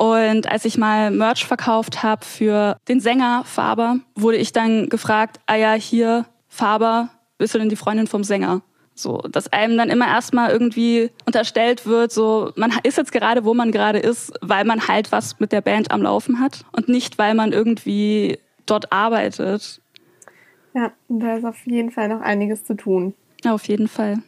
Und 0.01 0.51
als 0.51 0.65
ich 0.65 0.79
mal 0.79 1.11
Merch 1.11 1.45
verkauft 1.45 2.01
habe 2.01 2.25
für 2.25 2.75
den 2.87 2.99
Sänger 2.99 3.43
Faber, 3.45 3.99
wurde 4.15 4.37
ich 4.37 4.51
dann 4.51 4.89
gefragt, 4.89 5.39
ah 5.45 5.53
ja, 5.53 5.73
hier, 5.73 6.25
Faber, 6.47 7.09
bist 7.37 7.53
du 7.53 7.59
denn 7.59 7.69
die 7.69 7.75
Freundin 7.75 8.07
vom 8.07 8.23
Sänger? 8.23 8.63
So, 8.95 9.19
dass 9.19 9.53
einem 9.53 9.77
dann 9.77 9.91
immer 9.91 10.07
erstmal 10.07 10.49
irgendwie 10.49 11.11
unterstellt 11.27 11.85
wird, 11.85 12.11
so, 12.11 12.51
man 12.55 12.73
ist 12.81 12.97
jetzt 12.97 13.11
gerade, 13.11 13.45
wo 13.45 13.53
man 13.53 13.71
gerade 13.71 13.99
ist, 13.99 14.33
weil 14.41 14.65
man 14.65 14.87
halt 14.87 15.11
was 15.11 15.39
mit 15.39 15.51
der 15.51 15.61
Band 15.61 15.91
am 15.91 16.01
Laufen 16.01 16.39
hat 16.39 16.65
und 16.71 16.89
nicht, 16.89 17.19
weil 17.19 17.35
man 17.35 17.51
irgendwie 17.51 18.39
dort 18.65 18.91
arbeitet. 18.91 19.83
Ja, 20.73 20.93
da 21.09 21.35
ist 21.35 21.45
auf 21.45 21.67
jeden 21.67 21.91
Fall 21.91 22.07
noch 22.07 22.21
einiges 22.21 22.63
zu 22.63 22.73
tun. 22.73 23.13
Ja, 23.43 23.53
auf 23.53 23.67
jeden 23.67 23.87
Fall. 23.87 24.23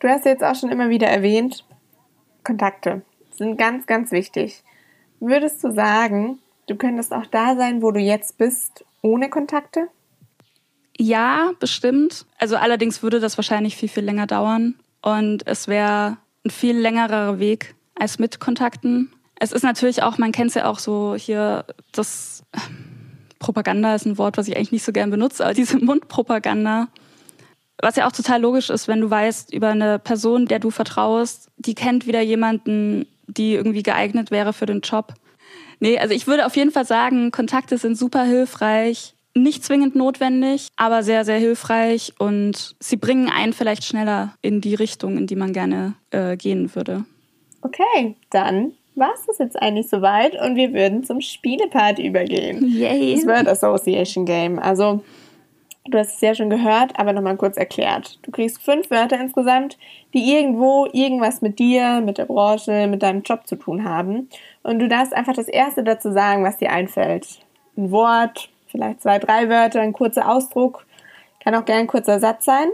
Du 0.00 0.08
hast 0.08 0.26
jetzt 0.26 0.44
auch 0.44 0.54
schon 0.54 0.70
immer 0.70 0.90
wieder 0.90 1.06
erwähnt, 1.06 1.64
Kontakte 2.42 3.00
sind 3.36 3.56
ganz, 3.56 3.86
ganz 3.86 4.12
wichtig. 4.12 4.62
Würdest 5.20 5.62
du 5.64 5.72
sagen, 5.72 6.38
du 6.66 6.76
könntest 6.76 7.12
auch 7.12 7.26
da 7.26 7.56
sein, 7.56 7.82
wo 7.82 7.90
du 7.90 8.00
jetzt 8.00 8.38
bist, 8.38 8.84
ohne 9.02 9.28
Kontakte? 9.30 9.88
Ja, 10.96 11.52
bestimmt. 11.58 12.26
Also 12.38 12.56
allerdings 12.56 13.02
würde 13.02 13.20
das 13.20 13.36
wahrscheinlich 13.36 13.76
viel, 13.76 13.88
viel 13.88 14.04
länger 14.04 14.26
dauern. 14.26 14.74
Und 15.02 15.46
es 15.46 15.68
wäre 15.68 16.18
ein 16.44 16.50
viel 16.50 16.76
längerer 16.76 17.38
Weg 17.38 17.74
als 17.94 18.18
mit 18.18 18.40
Kontakten. 18.40 19.12
Es 19.38 19.52
ist 19.52 19.62
natürlich 19.62 20.02
auch, 20.02 20.18
man 20.18 20.32
kennt 20.32 20.50
es 20.50 20.54
ja 20.54 20.66
auch 20.66 20.78
so 20.78 21.14
hier, 21.16 21.64
das 21.92 22.44
Propaganda 23.38 23.94
ist 23.94 24.06
ein 24.06 24.18
Wort, 24.18 24.38
was 24.38 24.48
ich 24.48 24.56
eigentlich 24.56 24.72
nicht 24.72 24.84
so 24.84 24.92
gern 24.92 25.10
benutze, 25.10 25.44
aber 25.44 25.54
diese 25.54 25.78
Mundpropaganda. 25.78 26.88
Was 27.82 27.96
ja 27.96 28.06
auch 28.06 28.12
total 28.12 28.40
logisch 28.40 28.70
ist, 28.70 28.88
wenn 28.88 29.00
du 29.00 29.10
weißt, 29.10 29.52
über 29.52 29.68
eine 29.68 29.98
Person, 29.98 30.46
der 30.46 30.60
du 30.60 30.70
vertraust, 30.70 31.50
die 31.56 31.74
kennt 31.74 32.06
wieder 32.06 32.20
jemanden, 32.20 33.06
die 33.26 33.54
irgendwie 33.54 33.82
geeignet 33.82 34.30
wäre 34.30 34.52
für 34.52 34.66
den 34.66 34.80
Job. 34.80 35.14
Nee, 35.80 35.98
also 35.98 36.14
ich 36.14 36.26
würde 36.26 36.46
auf 36.46 36.56
jeden 36.56 36.70
Fall 36.70 36.86
sagen, 36.86 37.30
Kontakte 37.30 37.78
sind 37.78 37.98
super 37.98 38.24
hilfreich 38.24 39.14
nicht 39.34 39.64
zwingend 39.64 39.96
notwendig, 39.96 40.68
aber 40.76 41.02
sehr, 41.02 41.24
sehr 41.24 41.38
hilfreich 41.38 42.12
und 42.18 42.76
sie 42.80 42.96
bringen 42.96 43.28
einen 43.28 43.52
vielleicht 43.52 43.84
schneller 43.84 44.34
in 44.42 44.60
die 44.60 44.74
Richtung, 44.74 45.18
in 45.18 45.26
die 45.26 45.36
man 45.36 45.52
gerne 45.52 45.94
äh, 46.10 46.36
gehen 46.36 46.74
würde. 46.74 47.04
Okay, 47.62 48.14
dann 48.30 48.72
war 48.94 49.10
es 49.14 49.26
das 49.26 49.38
jetzt 49.38 49.60
eigentlich 49.60 49.88
soweit 49.88 50.40
und 50.40 50.54
wir 50.54 50.72
würden 50.72 51.02
zum 51.02 51.20
Spielepart 51.20 51.98
übergehen. 51.98 52.64
Yay! 52.68 53.16
Das 53.16 53.26
Word 53.26 53.48
Association 53.48 54.24
Game. 54.24 54.58
Also, 54.58 55.02
du 55.86 55.98
hast 55.98 56.14
es 56.14 56.20
ja 56.20 56.34
schon 56.34 56.50
gehört, 56.50 56.98
aber 56.98 57.12
nochmal 57.12 57.36
kurz 57.36 57.56
erklärt. 57.56 58.18
Du 58.22 58.30
kriegst 58.30 58.62
fünf 58.62 58.90
Wörter 58.90 59.20
insgesamt, 59.20 59.78
die 60.14 60.34
irgendwo 60.34 60.86
irgendwas 60.92 61.42
mit 61.42 61.58
dir, 61.58 62.00
mit 62.00 62.18
der 62.18 62.24
Branche, 62.24 62.86
mit 62.86 63.02
deinem 63.02 63.22
Job 63.22 63.46
zu 63.46 63.56
tun 63.56 63.84
haben. 63.84 64.28
Und 64.62 64.78
du 64.78 64.88
darfst 64.88 65.14
einfach 65.14 65.34
das 65.34 65.48
Erste 65.48 65.84
dazu 65.84 66.12
sagen, 66.12 66.44
was 66.44 66.56
dir 66.56 66.72
einfällt. 66.72 67.40
Ein 67.76 67.90
Wort, 67.90 68.48
vielleicht 68.68 69.02
zwei, 69.02 69.18
drei 69.18 69.48
Wörter, 69.48 69.80
ein 69.80 69.92
kurzer 69.92 70.28
Ausdruck, 70.28 70.86
kann 71.42 71.54
auch 71.54 71.64
gerne 71.64 71.82
ein 71.82 71.86
kurzer 71.86 72.18
Satz 72.18 72.44
sein. 72.44 72.68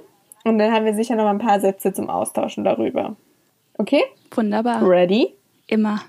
Und 0.44 0.58
dann 0.58 0.72
haben 0.72 0.84
wir 0.84 0.94
sicher 0.94 1.16
noch 1.16 1.26
ein 1.26 1.38
paar 1.38 1.60
Sätze 1.60 1.92
zum 1.92 2.08
Austauschen 2.08 2.64
darüber. 2.64 3.16
Okay? 3.76 4.04
Wunderbar. 4.34 4.86
Ready? 4.86 5.34
Immer. 5.66 6.00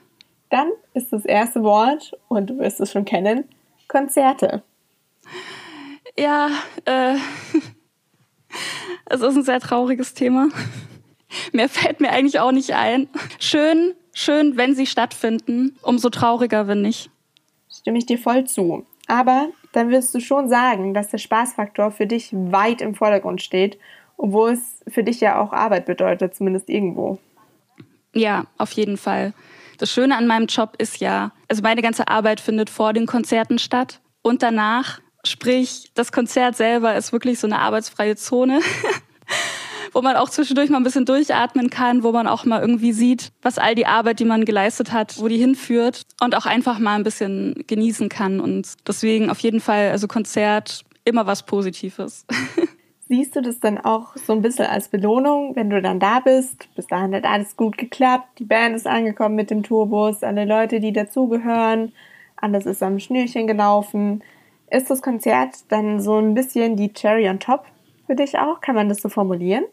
Dann 0.50 0.70
ist 0.94 1.12
das 1.12 1.26
erste 1.26 1.64
Wort, 1.64 2.12
und 2.28 2.50
du 2.50 2.60
wirst 2.60 2.80
es 2.80 2.92
schon 2.92 3.06
kennen, 3.06 3.46
Konzerte. 3.88 4.64
Ja, 6.18 6.50
äh, 6.86 7.16
es 9.06 9.22
ist 9.22 9.36
ein 9.36 9.44
sehr 9.44 9.60
trauriges 9.60 10.14
Thema. 10.14 10.50
Mehr 11.54 11.70
fällt 11.70 12.00
mir 12.00 12.12
eigentlich 12.12 12.40
auch 12.40 12.52
nicht 12.52 12.74
ein. 12.74 13.08
Schön, 13.40 13.94
schön, 14.14 14.58
wenn 14.58 14.76
sie 14.76 14.86
stattfinden. 14.86 15.78
Umso 15.82 16.10
trauriger, 16.10 16.68
wenn 16.68 16.82
nicht. 16.82 17.10
Stimme 17.72 17.98
ich 17.98 18.06
dir 18.06 18.18
voll 18.18 18.46
zu. 18.46 18.86
Aber 19.08 19.50
dann 19.72 19.90
wirst 19.90 20.14
du 20.14 20.20
schon 20.20 20.50
sagen, 20.50 20.94
dass 20.94 21.10
der 21.10 21.18
Spaßfaktor 21.18 21.92
für 21.92 22.08
dich 22.08 22.32
weit 22.34 22.82
im 22.82 22.96
Vordergrund 22.96 23.42
steht, 23.42 23.78
obwohl 24.18 24.52
es 24.52 24.84
für 24.88 25.04
dich 25.04 25.22
ja 25.22 25.40
auch 25.40 25.54
Arbeit 25.54 25.86
bedeutet, 25.86 26.36
zumindest 26.36 26.70
irgendwo. 26.70 27.18
Ja, 28.14 28.46
auf 28.58 28.72
jeden 28.74 28.98
Fall. 28.98 29.34
Das 29.78 29.92
Schöne 29.92 30.16
an 30.16 30.28
meinem 30.28 30.46
Job 30.46 30.76
ist 30.78 31.00
ja, 31.00 31.32
also 31.48 31.64
meine 31.64 31.82
ganze 31.82 32.08
Arbeit 32.08 32.40
findet 32.40 32.70
vor 32.70 32.94
den 32.94 33.06
Konzerten 33.06 33.58
statt 33.58 34.00
und 34.22 34.44
danach. 34.44 35.00
Sprich, 35.24 35.92
das 35.94 36.12
Konzert 36.12 36.56
selber 36.56 36.96
ist 36.96 37.14
wirklich 37.14 37.40
so 37.40 37.48
eine 37.48 37.60
arbeitsfreie 37.60 38.16
Zone. 38.16 38.62
wo 39.94 40.02
man 40.02 40.16
auch 40.16 40.30
zwischendurch 40.30 40.70
mal 40.70 40.78
ein 40.78 40.84
bisschen 40.84 41.06
durchatmen 41.06 41.70
kann, 41.70 42.04
wo 42.04 42.12
man 42.12 42.28
auch 42.28 42.46
mal 42.46 42.62
irgendwie 42.62 42.94
sieht, 42.94 43.32
was 43.42 43.58
all 43.58 43.76
die 43.76 43.86
Arbeit, 43.86 44.20
die 44.20 44.26
man 44.26 44.46
geleistet 44.46 44.92
hat, 44.92 45.20
wo 45.20 45.28
die 45.28 45.38
hinführt 45.38 46.04
und 46.22 46.36
auch 46.36 46.46
einfach 46.46 46.80
mal 46.80 46.96
ein 46.96 47.04
bisschen 47.04 47.64
genießen 47.68 48.10
kann. 48.10 48.40
Und 48.40 48.76
deswegen 48.88 49.30
auf 49.30 49.40
jeden 49.40 49.60
Fall, 49.60 49.92
also 49.92 50.08
Konzert, 50.08 50.84
immer 51.04 51.26
was 51.26 51.44
Positives. 51.44 52.26
Siehst 53.08 53.36
du 53.36 53.42
das 53.42 53.60
dann 53.60 53.78
auch 53.78 54.16
so 54.16 54.32
ein 54.32 54.42
bisschen 54.42 54.68
als 54.68 54.88
Belohnung, 54.88 55.54
wenn 55.58 55.70
du 55.70 55.82
dann 55.82 56.00
da 56.00 56.22
bist? 56.22 56.70
Bis 56.76 56.88
dahin 56.88 57.14
hat 57.14 57.26
alles 57.26 57.58
gut 57.58 57.78
geklappt, 57.78 58.40
die 58.40 58.46
Band 58.46 58.74
ist 58.74 58.88
angekommen 58.88 59.36
mit 59.36 59.52
dem 59.52 59.64
Tourbus, 59.64 60.24
alle 60.24 60.46
Leute, 60.46 60.80
die 60.80 60.94
dazugehören, 60.94 61.92
alles 62.38 62.66
ist 62.66 62.82
am 62.82 63.00
Schnürchen 63.00 63.48
gelaufen. 63.48 64.24
Ist 64.72 64.90
das 64.90 65.02
Konzert 65.02 65.70
dann 65.70 66.00
so 66.00 66.18
ein 66.18 66.34
bisschen 66.34 66.78
die 66.78 66.94
Cherry 66.94 67.28
on 67.28 67.42
top 67.42 67.66
für 68.08 68.16
dich 68.16 68.40
auch? 68.40 68.62
Kann 68.62 68.74
man 68.74 68.88
das 68.88 69.02
so 69.02 69.10
formulieren? 69.10 69.66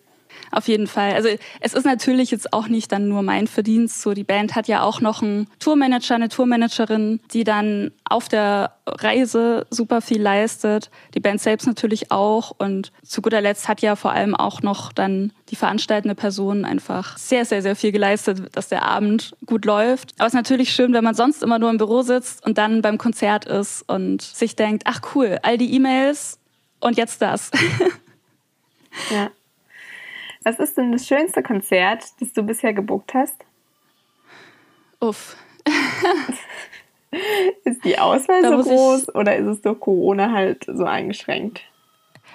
Auf 0.51 0.69
jeden 0.69 0.87
Fall. 0.87 1.15
Also 1.15 1.29
es 1.61 1.75
ist 1.75 1.85
natürlich 1.85 2.31
jetzt 2.31 2.53
auch 2.53 2.69
nicht 2.69 2.91
dann 2.93 3.09
nur 3.09 3.23
mein 3.23 3.47
Verdienst. 3.47 4.03
So 4.03 4.15
die 4.15 4.25
Band 4.25 4.55
hat 4.55 4.69
ja 4.69 4.83
auch 4.83 5.01
noch 5.01 5.23
einen 5.23 5.49
Tourmanager, 5.59 6.15
eine 6.15 6.29
Tourmanagerin, 6.29 7.21
die 7.33 7.45
dann 7.45 7.91
auf 8.05 8.29
der 8.29 8.73
Reise 8.87 9.67
super 9.71 10.01
viel 10.01 10.21
leistet. 10.21 10.91
Die 11.15 11.21
Band 11.21 11.41
selbst 11.41 11.67
natürlich 11.67 12.11
auch. 12.11 12.53
Und 12.57 12.93
zu 13.03 13.23
guter 13.23 13.41
Letzt 13.41 13.69
hat 13.69 13.83
ja 13.83 13.97
vor 13.97 14.13
allem 14.13 14.35
auch 14.35 14.63
noch 14.63 14.93
dann 14.93 15.33
die 15.51 15.57
veranstaltende 15.57 16.15
Person 16.15 16.65
einfach 16.65 17.19
sehr, 17.19 17.45
sehr, 17.45 17.63
sehr 17.63 17.77
viel 17.77 17.93
geleistet, 17.93 18.43
dass 18.53 18.69
der 18.69 18.85
Abend 18.85 19.35
gut 19.47 19.65
läuft. 19.65 20.15
Aber 20.19 20.27
es 20.27 20.33
ist 20.33 20.39
natürlich 20.39 20.73
schön, 20.73 20.93
wenn 20.93 21.05
man 21.05 21.15
sonst 21.15 21.43
immer 21.43 21.59
nur 21.59 21.71
im 21.71 21.79
Büro 21.79 22.03
sitzt 22.03 22.45
und 22.45 22.59
dann 22.59 22.83
beim 22.83 22.99
Konzert 22.99 23.45
ist 23.45 23.83
und 23.89 24.23
sich 24.23 24.57
denkt, 24.57 24.85
ach 24.87 25.01
cool, 25.15 25.39
all 25.43 25.59
die 25.59 25.75
E-Mails 25.75 26.39
und 26.81 26.97
jetzt 26.97 27.23
das. 27.23 27.51
Ja. 29.11 29.31
Was 30.49 30.59
ist 30.61 30.79
denn 30.79 30.93
das 30.93 31.07
schönste 31.07 31.43
Konzert, 31.43 32.05
das 32.21 32.33
du 32.33 32.43
bisher 32.43 32.73
gebucht 32.73 33.13
hast? 33.13 33.37
Uff. 34.99 35.37
ist 37.65 37.85
die 37.85 37.99
Auswahl 37.99 38.41
da 38.41 38.57
so 38.57 38.63
groß 38.63 39.15
oder 39.15 39.37
ist 39.37 39.47
es 39.47 39.61
durch 39.61 39.79
Corona 39.79 40.33
halt 40.33 40.65
so 40.67 40.87
eingeschränkt? 40.87 41.61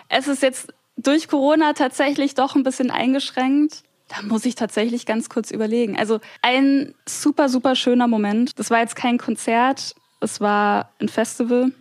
Es 0.09 0.28
ist 0.28 0.43
jetzt 0.43 0.72
durch 0.95 1.28
Corona 1.28 1.74
tatsächlich 1.74 2.36
doch 2.36 2.53
ein 2.55 2.61
bisschen 2.61 2.91
eingeschränkt. 2.91 3.82
Da 4.09 4.22
muss 4.22 4.45
ich 4.45 4.53
tatsächlich 4.53 5.07
ganz 5.07 5.28
kurz 5.28 5.49
überlegen. 5.49 5.97
Also 5.97 6.20
ein 6.43 6.93
super, 7.07 7.49
super 7.49 7.76
schöner 7.76 8.07
Moment. 8.07 8.59
Das 8.59 8.70
war 8.70 8.82
jetzt 8.82 8.95
kein 8.95 9.18
Konzert, 9.18 9.95
es 10.20 10.39
war 10.39 10.91
ein 11.01 11.09
Festival. 11.09 11.72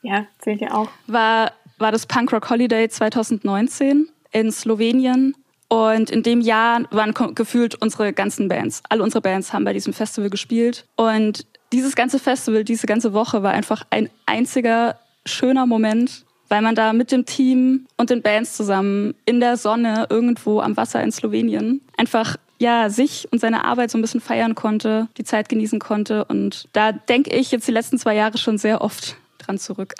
Ja, 0.00 0.26
zählt 0.38 0.62
ja 0.62 0.72
auch. 0.72 0.88
War, 1.06 1.52
war 1.76 1.92
das 1.92 2.06
Punk 2.06 2.32
Rock 2.32 2.48
Holiday 2.48 2.88
2019 2.88 4.08
in 4.32 4.50
Slowenien. 4.50 5.34
Und 5.68 6.10
in 6.10 6.22
dem 6.22 6.40
Jahr 6.40 6.82
waren 6.90 7.12
gefühlt 7.34 7.74
unsere 7.74 8.12
ganzen 8.12 8.48
Bands. 8.48 8.82
Alle 8.88 9.02
unsere 9.02 9.20
Bands 9.20 9.52
haben 9.52 9.64
bei 9.64 9.72
diesem 9.72 9.92
Festival 9.92 10.30
gespielt. 10.30 10.86
Und 10.96 11.46
dieses 11.72 11.96
ganze 11.96 12.18
Festival, 12.18 12.64
diese 12.64 12.86
ganze 12.86 13.12
Woche 13.12 13.42
war 13.42 13.52
einfach 13.52 13.84
ein 13.90 14.08
einziger 14.26 14.98
schöner 15.24 15.66
Moment, 15.66 16.24
weil 16.48 16.62
man 16.62 16.76
da 16.76 16.92
mit 16.92 17.10
dem 17.10 17.26
Team 17.26 17.86
und 17.96 18.10
den 18.10 18.22
Bands 18.22 18.56
zusammen 18.56 19.14
in 19.24 19.40
der 19.40 19.56
Sonne 19.56 20.06
irgendwo 20.08 20.60
am 20.60 20.76
Wasser 20.76 21.02
in 21.02 21.10
Slowenien 21.10 21.80
einfach 21.96 22.36
ja, 22.58 22.88
sich 22.88 23.28
und 23.30 23.38
seine 23.38 23.64
Arbeit 23.64 23.90
so 23.90 23.98
ein 23.98 24.00
bisschen 24.00 24.20
feiern 24.20 24.54
konnte, 24.54 25.08
die 25.18 25.24
Zeit 25.24 25.48
genießen 25.48 25.78
konnte. 25.78 26.24
Und 26.24 26.68
da 26.72 26.92
denke 26.92 27.34
ich 27.34 27.50
jetzt 27.50 27.68
die 27.68 27.72
letzten 27.72 27.98
zwei 27.98 28.14
Jahre 28.14 28.38
schon 28.38 28.58
sehr 28.58 28.80
oft 28.80 29.16
dran 29.38 29.58
zurück. 29.58 29.94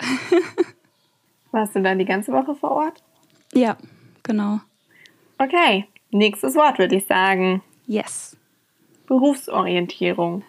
Warst 1.51 1.75
du 1.75 1.81
dann 1.81 1.99
die 1.99 2.05
ganze 2.05 2.31
Woche 2.31 2.55
vor 2.55 2.71
Ort? 2.71 3.03
Ja, 3.53 3.77
genau. 4.23 4.59
Okay, 5.37 5.85
nächstes 6.11 6.55
Wort 6.55 6.79
würde 6.79 6.95
ich 6.95 7.05
sagen. 7.05 7.61
Yes. 7.85 8.35
Berufsorientierung. 9.05 10.43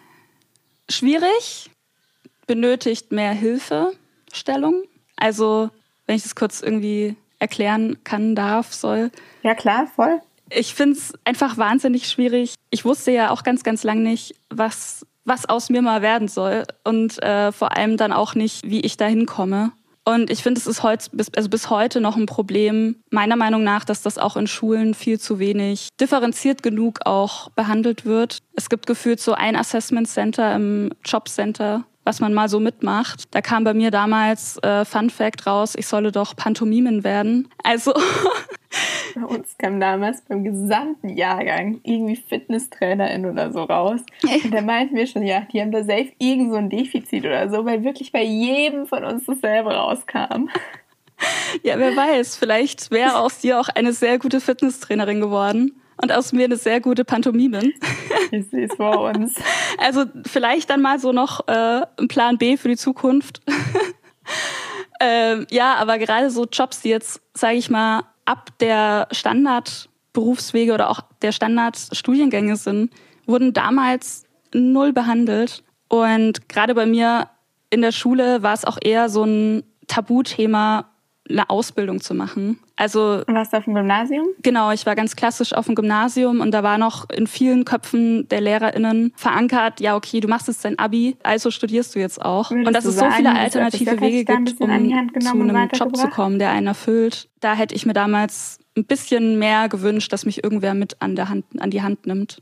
Schwierig, 0.89 1.69
benötigt 2.47 3.11
mehr 3.11 3.31
Hilfestellung. 3.31 4.83
Also, 5.15 5.69
wenn 6.05 6.15
ich 6.15 6.23
das 6.23 6.35
kurz 6.35 6.61
irgendwie 6.61 7.15
erklären 7.37 8.03
kann, 8.03 8.35
darf, 8.35 8.73
soll. 8.73 9.11
Ja, 9.43 9.55
klar, 9.55 9.87
voll. 9.95 10.21
Ich 10.49 10.73
finde 10.73 10.97
es 10.97 11.13
einfach 11.23 11.57
wahnsinnig 11.57 12.09
schwierig. 12.09 12.55
Ich 12.71 12.83
wusste 12.83 13.11
ja 13.11 13.29
auch 13.29 13.43
ganz, 13.43 13.63
ganz 13.63 13.83
lang 13.83 14.01
nicht, 14.01 14.35
was, 14.49 15.05
was 15.23 15.47
aus 15.47 15.69
mir 15.69 15.81
mal 15.81 16.01
werden 16.01 16.27
soll. 16.27 16.63
Und 16.83 17.21
äh, 17.21 17.51
vor 17.51 17.77
allem 17.77 17.97
dann 17.97 18.11
auch 18.11 18.33
nicht, 18.33 18.67
wie 18.67 18.81
ich 18.81 18.97
da 18.97 19.05
hinkomme. 19.05 19.71
Und 20.05 20.29
ich 20.29 20.41
finde, 20.41 20.59
es 20.59 20.67
ist 20.67 20.81
heute, 20.81 21.07
bis, 21.11 21.29
also 21.35 21.49
bis 21.49 21.69
heute 21.69 22.01
noch 22.01 22.17
ein 22.17 22.25
Problem, 22.25 22.95
meiner 23.11 23.35
Meinung 23.35 23.63
nach, 23.63 23.85
dass 23.85 24.01
das 24.01 24.17
auch 24.17 24.37
in 24.37 24.47
Schulen 24.47 24.93
viel 24.93 25.19
zu 25.19 25.39
wenig 25.39 25.89
differenziert 25.99 26.63
genug 26.63 26.99
auch 27.05 27.49
behandelt 27.49 28.05
wird. 28.05 28.39
Es 28.55 28.69
gibt 28.69 28.87
gefühlt 28.87 29.19
so 29.19 29.33
ein 29.33 29.55
Assessment 29.55 30.07
Center 30.07 30.55
im 30.55 30.91
Jobcenter, 31.05 31.85
was 32.03 32.19
man 32.19 32.33
mal 32.33 32.49
so 32.49 32.59
mitmacht. 32.59 33.33
Da 33.33 33.41
kam 33.41 33.63
bei 33.63 33.73
mir 33.73 33.91
damals 33.91 34.57
äh, 34.63 34.85
Fun 34.85 35.09
Fact 35.09 35.45
raus, 35.45 35.75
ich 35.75 35.87
solle 35.87 36.11
doch 36.11 36.35
Pantomimen 36.35 37.03
werden. 37.03 37.47
Also 37.63 37.93
Bei 39.15 39.25
uns 39.25 39.57
kam 39.57 39.79
damals 39.79 40.21
beim 40.21 40.43
gesamten 40.43 41.09
Jahrgang 41.09 41.79
irgendwie 41.83 42.15
Fitnesstrainerin 42.15 43.25
oder 43.25 43.51
so 43.51 43.63
raus. 43.63 44.01
Und 44.23 44.53
da 44.53 44.61
meinten 44.61 44.95
wir 44.95 45.07
schon, 45.07 45.23
ja, 45.23 45.41
die 45.51 45.61
haben 45.61 45.71
da 45.71 45.83
safe 45.83 46.11
irgend 46.19 46.51
so 46.51 46.57
ein 46.57 46.69
Defizit 46.69 47.25
oder 47.25 47.49
so, 47.49 47.65
weil 47.65 47.83
wirklich 47.83 48.11
bei 48.11 48.23
jedem 48.23 48.85
von 48.85 49.03
uns 49.03 49.25
dasselbe 49.25 49.73
rauskam. 49.73 50.49
Ja, 51.63 51.77
wer 51.77 51.95
weiß, 51.95 52.37
vielleicht 52.37 52.91
wäre 52.91 53.17
aus 53.17 53.39
dir 53.39 53.59
auch 53.59 53.69
eine 53.69 53.91
sehr 53.91 54.19
gute 54.19 54.39
Fitnesstrainerin 54.39 55.19
geworden 55.19 55.73
und 56.01 56.11
aus 56.11 56.31
mir 56.31 56.45
eine 56.45 56.57
sehr 56.57 56.81
gute 56.81 57.05
Pantomimin. 57.05 57.73
Ich 58.31 58.47
sehe 58.49 58.67
es 58.67 58.75
vor 58.75 59.01
uns. 59.01 59.35
Also 59.79 60.05
vielleicht 60.25 60.69
dann 60.69 60.81
mal 60.81 60.99
so 60.99 61.11
noch 61.11 61.47
äh, 61.47 61.81
ein 61.99 62.07
Plan 62.07 62.37
B 62.37 62.57
für 62.57 62.67
die 62.67 62.77
Zukunft. 62.77 63.41
ähm, 64.99 65.47
ja, 65.49 65.75
aber 65.75 65.97
gerade 65.97 66.29
so 66.29 66.45
Jobs, 66.45 66.81
die 66.81 66.89
jetzt, 66.89 67.21
sage 67.33 67.55
ich 67.55 67.69
mal, 67.69 68.03
ab 68.25 68.49
der 68.59 69.07
Standardberufswege 69.11 70.73
oder 70.73 70.89
auch 70.89 71.01
der 71.21 71.31
Standardstudiengänge 71.31 72.55
sind, 72.55 72.91
wurden 73.25 73.53
damals 73.53 74.25
null 74.53 74.93
behandelt. 74.93 75.63
Und 75.87 76.49
gerade 76.49 76.75
bei 76.75 76.85
mir 76.85 77.29
in 77.71 77.81
der 77.81 77.91
Schule 77.91 78.43
war 78.43 78.53
es 78.53 78.65
auch 78.65 78.77
eher 78.81 79.09
so 79.09 79.23
ein 79.23 79.63
Tabuthema, 79.87 80.88
eine 81.29 81.49
Ausbildung 81.49 82.01
zu 82.01 82.13
machen. 82.13 82.59
Also 82.75 83.23
warst 83.27 83.53
du 83.53 83.57
auf 83.57 83.65
dem 83.65 83.75
Gymnasium? 83.75 84.27
Genau, 84.41 84.71
ich 84.71 84.85
war 84.85 84.95
ganz 84.95 85.15
klassisch 85.15 85.53
auf 85.53 85.65
dem 85.65 85.75
Gymnasium 85.75 86.39
und 86.39 86.51
da 86.51 86.63
war 86.63 86.77
noch 86.77 87.09
in 87.09 87.27
vielen 87.27 87.65
Köpfen 87.65 88.27
der 88.29 88.41
LehrerInnen 88.41 89.13
verankert, 89.15 89.79
ja 89.79 89.95
okay, 89.95 90.19
du 90.19 90.27
machst 90.27 90.47
jetzt 90.47 90.65
dein 90.65 90.79
Abi, 90.79 91.17
also 91.23 91.51
studierst 91.51 91.95
du 91.95 91.99
jetzt 91.99 92.21
auch. 92.21 92.51
Würdest 92.51 92.67
und 92.67 92.73
dass 92.73 92.85
es 92.85 92.97
so 92.97 93.09
viele 93.11 93.33
alternative 93.35 94.01
Wege 94.01 94.25
gibt, 94.25 94.49
um 94.49 94.57
zu 94.57 94.63
einem 94.65 95.69
Job 95.73 95.95
zu 95.95 96.07
kommen, 96.07 96.39
der 96.39 96.51
einen 96.51 96.67
erfüllt. 96.67 97.29
Da 97.39 97.53
hätte 97.53 97.75
ich 97.75 97.85
mir 97.85 97.93
damals 97.93 98.59
ein 98.75 98.85
bisschen 98.85 99.37
mehr 99.37 99.69
gewünscht, 99.69 100.11
dass 100.11 100.25
mich 100.25 100.43
irgendwer 100.43 100.73
mit 100.73 101.01
an, 101.01 101.15
der 101.15 101.29
Hand, 101.29 101.45
an 101.59 101.69
die 101.69 101.81
Hand 101.81 102.07
nimmt. 102.07 102.41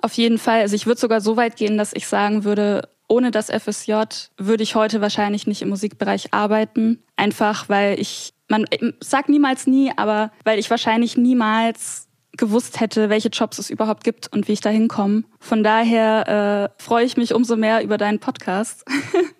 Auf 0.00 0.14
jeden 0.14 0.38
Fall. 0.38 0.62
Also 0.62 0.74
ich 0.74 0.86
würde 0.86 1.00
sogar 1.00 1.20
so 1.20 1.36
weit 1.36 1.56
gehen, 1.56 1.78
dass 1.78 1.92
ich 1.92 2.08
sagen 2.08 2.42
würde, 2.42 2.88
ohne 3.12 3.30
das 3.30 3.50
FSJ 3.50 3.92
würde 4.38 4.62
ich 4.62 4.74
heute 4.74 5.02
wahrscheinlich 5.02 5.46
nicht 5.46 5.60
im 5.60 5.68
Musikbereich 5.68 6.32
arbeiten. 6.32 7.02
Einfach 7.14 7.68
weil 7.68 8.00
ich, 8.00 8.32
man 8.48 8.64
sagt 9.00 9.28
niemals 9.28 9.66
nie, 9.66 9.92
aber 9.94 10.32
weil 10.44 10.58
ich 10.58 10.70
wahrscheinlich 10.70 11.18
niemals 11.18 12.08
gewusst 12.38 12.80
hätte, 12.80 13.10
welche 13.10 13.28
Jobs 13.28 13.58
es 13.58 13.68
überhaupt 13.68 14.02
gibt 14.02 14.32
und 14.32 14.48
wie 14.48 14.52
ich 14.52 14.62
da 14.62 14.70
hinkomme. 14.70 15.24
Von 15.38 15.62
daher 15.62 16.72
äh, 16.78 16.82
freue 16.82 17.04
ich 17.04 17.18
mich 17.18 17.34
umso 17.34 17.56
mehr 17.56 17.84
über 17.84 17.98
deinen 17.98 18.18
Podcast. 18.18 18.86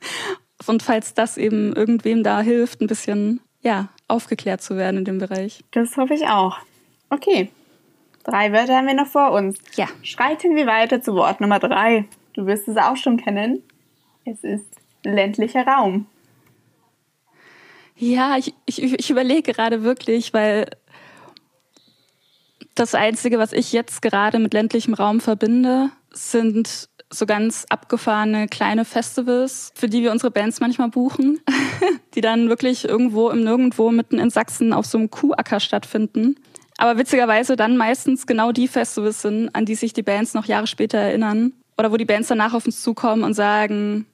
und 0.66 0.82
falls 0.82 1.14
das 1.14 1.38
eben 1.38 1.72
irgendwem 1.72 2.22
da 2.22 2.42
hilft, 2.42 2.82
ein 2.82 2.88
bisschen 2.88 3.40
ja, 3.62 3.88
aufgeklärt 4.06 4.60
zu 4.60 4.76
werden 4.76 4.98
in 4.98 5.04
dem 5.06 5.18
Bereich. 5.18 5.64
Das 5.70 5.96
hoffe 5.96 6.12
ich 6.12 6.26
auch. 6.26 6.58
Okay. 7.08 7.50
Drei 8.24 8.52
Wörter 8.52 8.76
haben 8.76 8.86
wir 8.86 8.94
noch 8.94 9.06
vor 9.06 9.32
uns. 9.32 9.58
Ja. 9.76 9.88
Schreiten 10.02 10.54
wir 10.56 10.66
weiter 10.66 11.00
zu 11.00 11.14
Wort 11.14 11.40
Nummer 11.40 11.58
drei. 11.58 12.04
Du 12.34 12.46
wirst 12.46 12.68
es 12.68 12.76
auch 12.76 12.96
schon 12.96 13.16
kennen. 13.16 13.62
Es 14.24 14.42
ist 14.44 14.66
ländlicher 15.04 15.66
Raum. 15.66 16.06
Ja, 17.96 18.36
ich, 18.38 18.54
ich, 18.66 18.82
ich 18.82 19.10
überlege 19.10 19.52
gerade 19.52 19.82
wirklich, 19.82 20.32
weil 20.32 20.66
das 22.74 22.94
Einzige, 22.94 23.38
was 23.38 23.52
ich 23.52 23.72
jetzt 23.72 24.02
gerade 24.02 24.38
mit 24.38 24.54
ländlichem 24.54 24.94
Raum 24.94 25.20
verbinde, 25.20 25.90
sind 26.12 26.88
so 27.10 27.26
ganz 27.26 27.66
abgefahrene 27.68 28.48
kleine 28.48 28.86
Festivals, 28.86 29.72
für 29.74 29.88
die 29.88 30.02
wir 30.02 30.12
unsere 30.12 30.30
Bands 30.30 30.60
manchmal 30.60 30.88
buchen, 30.88 31.40
die 32.14 32.22
dann 32.22 32.48
wirklich 32.48 32.86
irgendwo 32.88 33.28
im 33.28 33.44
Nirgendwo 33.44 33.90
mitten 33.90 34.18
in 34.18 34.30
Sachsen 34.30 34.72
auf 34.72 34.86
so 34.86 34.96
einem 34.96 35.10
Kuhacker 35.10 35.60
stattfinden. 35.60 36.36
Aber 36.78 36.98
witzigerweise 36.98 37.54
dann 37.54 37.76
meistens 37.76 38.26
genau 38.26 38.50
die 38.50 38.66
Festivals 38.66 39.20
sind, 39.20 39.54
an 39.54 39.66
die 39.66 39.74
sich 39.74 39.92
die 39.92 40.02
Bands 40.02 40.32
noch 40.32 40.46
Jahre 40.46 40.66
später 40.66 40.98
erinnern 40.98 41.52
oder 41.76 41.92
wo 41.92 41.96
die 41.96 42.04
Bands 42.04 42.28
danach 42.28 42.54
auf 42.54 42.66
uns 42.66 42.82
zukommen 42.82 43.24
und 43.24 43.34
sagen, 43.34 44.06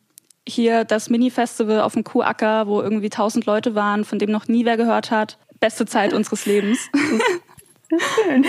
hier 0.46 0.84
das 0.84 1.10
Mini-Festival 1.10 1.80
auf 1.80 1.94
dem 1.94 2.04
Kuhacker, 2.04 2.66
wo 2.66 2.80
irgendwie 2.80 3.10
tausend 3.10 3.46
Leute 3.46 3.74
waren, 3.74 4.04
von 4.04 4.18
dem 4.18 4.30
noch 4.30 4.48
nie 4.48 4.64
wer 4.64 4.76
gehört 4.76 5.10
hat. 5.10 5.38
Beste 5.60 5.86
Zeit 5.86 6.12
unseres 6.12 6.46
Lebens. 6.46 6.90
Schön. 8.24 8.46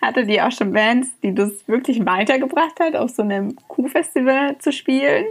Hatte 0.00 0.24
die 0.24 0.40
auch 0.40 0.50
schon 0.50 0.72
Bands, 0.72 1.10
die 1.22 1.34
das 1.34 1.68
wirklich 1.68 2.04
weitergebracht 2.06 2.80
hat, 2.80 2.96
auf 2.96 3.10
so 3.10 3.22
einem 3.22 3.56
Kuhfestival 3.68 4.56
zu 4.58 4.72
spielen? 4.72 5.26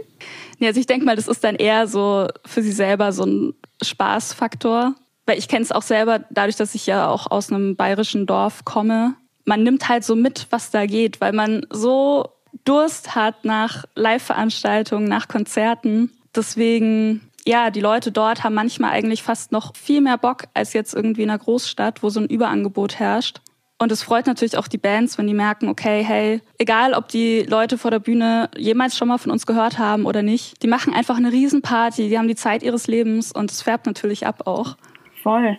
Ja, 0.58 0.68
also 0.68 0.78
ich 0.78 0.86
denke 0.86 1.04
mal, 1.04 1.16
das 1.16 1.26
ist 1.26 1.42
dann 1.42 1.56
eher 1.56 1.88
so 1.88 2.28
für 2.46 2.62
sie 2.62 2.72
selber 2.72 3.12
so 3.12 3.24
ein 3.24 3.54
Spaßfaktor. 3.82 4.94
Weil 5.26 5.38
ich 5.38 5.48
kenne 5.48 5.62
es 5.62 5.72
auch 5.72 5.82
selber, 5.82 6.24
dadurch, 6.30 6.56
dass 6.56 6.74
ich 6.74 6.86
ja 6.86 7.08
auch 7.08 7.30
aus 7.30 7.52
einem 7.52 7.76
bayerischen 7.76 8.26
Dorf 8.26 8.64
komme. 8.64 9.14
Man 9.44 9.62
nimmt 9.62 9.88
halt 9.88 10.04
so 10.04 10.16
mit, 10.16 10.48
was 10.50 10.70
da 10.70 10.86
geht, 10.86 11.20
weil 11.20 11.32
man 11.32 11.66
so 11.70 12.28
Durst 12.64 13.14
hat 13.14 13.44
nach 13.44 13.84
Live-Veranstaltungen, 13.94 15.08
nach 15.08 15.28
Konzerten. 15.28 16.10
Deswegen, 16.34 17.28
ja, 17.44 17.70
die 17.70 17.80
Leute 17.80 18.12
dort 18.12 18.44
haben 18.44 18.54
manchmal 18.54 18.92
eigentlich 18.92 19.22
fast 19.22 19.52
noch 19.52 19.74
viel 19.76 20.00
mehr 20.00 20.18
Bock 20.18 20.44
als 20.54 20.72
jetzt 20.72 20.94
irgendwie 20.94 21.22
in 21.22 21.30
einer 21.30 21.38
Großstadt, 21.38 22.02
wo 22.02 22.08
so 22.08 22.20
ein 22.20 22.26
Überangebot 22.26 22.98
herrscht. 22.98 23.40
Und 23.82 23.90
es 23.90 24.04
freut 24.04 24.28
natürlich 24.28 24.56
auch 24.56 24.68
die 24.68 24.78
Bands, 24.78 25.18
wenn 25.18 25.26
die 25.26 25.34
merken, 25.34 25.68
okay, 25.68 26.04
hey, 26.04 26.40
egal 26.58 26.94
ob 26.94 27.08
die 27.08 27.42
Leute 27.42 27.78
vor 27.78 27.90
der 27.90 27.98
Bühne 27.98 28.48
jemals 28.56 28.96
schon 28.96 29.08
mal 29.08 29.18
von 29.18 29.32
uns 29.32 29.44
gehört 29.44 29.76
haben 29.76 30.06
oder 30.06 30.22
nicht, 30.22 30.62
die 30.62 30.68
machen 30.68 30.94
einfach 30.94 31.16
eine 31.16 31.32
Riesenparty, 31.32 32.08
die 32.08 32.16
haben 32.16 32.28
die 32.28 32.36
Zeit 32.36 32.62
ihres 32.62 32.86
Lebens 32.86 33.32
und 33.32 33.50
es 33.50 33.60
färbt 33.60 33.86
natürlich 33.86 34.24
ab 34.24 34.46
auch. 34.46 34.76
Voll. 35.20 35.58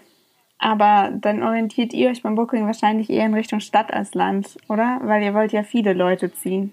Aber 0.58 1.12
dann 1.14 1.44
orientiert 1.44 1.94
ihr 1.94 2.10
euch 2.10 2.24
beim 2.24 2.36
Booking 2.36 2.66
wahrscheinlich 2.66 3.10
eher 3.10 3.26
in 3.26 3.34
Richtung 3.34 3.60
Stadt 3.60 3.92
als 3.92 4.14
Land, 4.14 4.56
oder? 4.70 5.02
Weil 5.04 5.22
ihr 5.22 5.34
wollt 5.34 5.52
ja 5.52 5.64
viele 5.64 5.92
Leute 5.92 6.34
ziehen. 6.34 6.72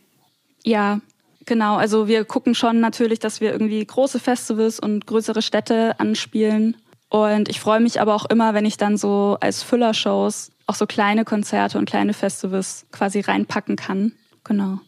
Ja, 0.64 1.00
genau. 1.46 1.76
Also 1.76 2.08
wir 2.08 2.24
gucken 2.24 2.54
schon 2.54 2.80
natürlich, 2.80 3.18
dass 3.18 3.40
wir 3.40 3.52
irgendwie 3.52 3.84
große 3.84 4.18
Festivals 4.18 4.80
und 4.80 5.06
größere 5.06 5.42
Städte 5.42 5.98
anspielen. 5.98 6.76
Und 7.08 7.48
ich 7.48 7.60
freue 7.60 7.80
mich 7.80 8.00
aber 8.00 8.14
auch 8.14 8.26
immer, 8.26 8.54
wenn 8.54 8.64
ich 8.64 8.76
dann 8.76 8.96
so 8.96 9.36
als 9.40 9.62
Füllershows 9.62 10.52
auch 10.66 10.74
so 10.74 10.86
kleine 10.86 11.24
Konzerte 11.24 11.78
und 11.78 11.88
kleine 11.88 12.12
Festivals 12.12 12.86
quasi 12.92 13.20
reinpacken 13.20 13.76
kann. 13.76 14.12
Genau. 14.44 14.78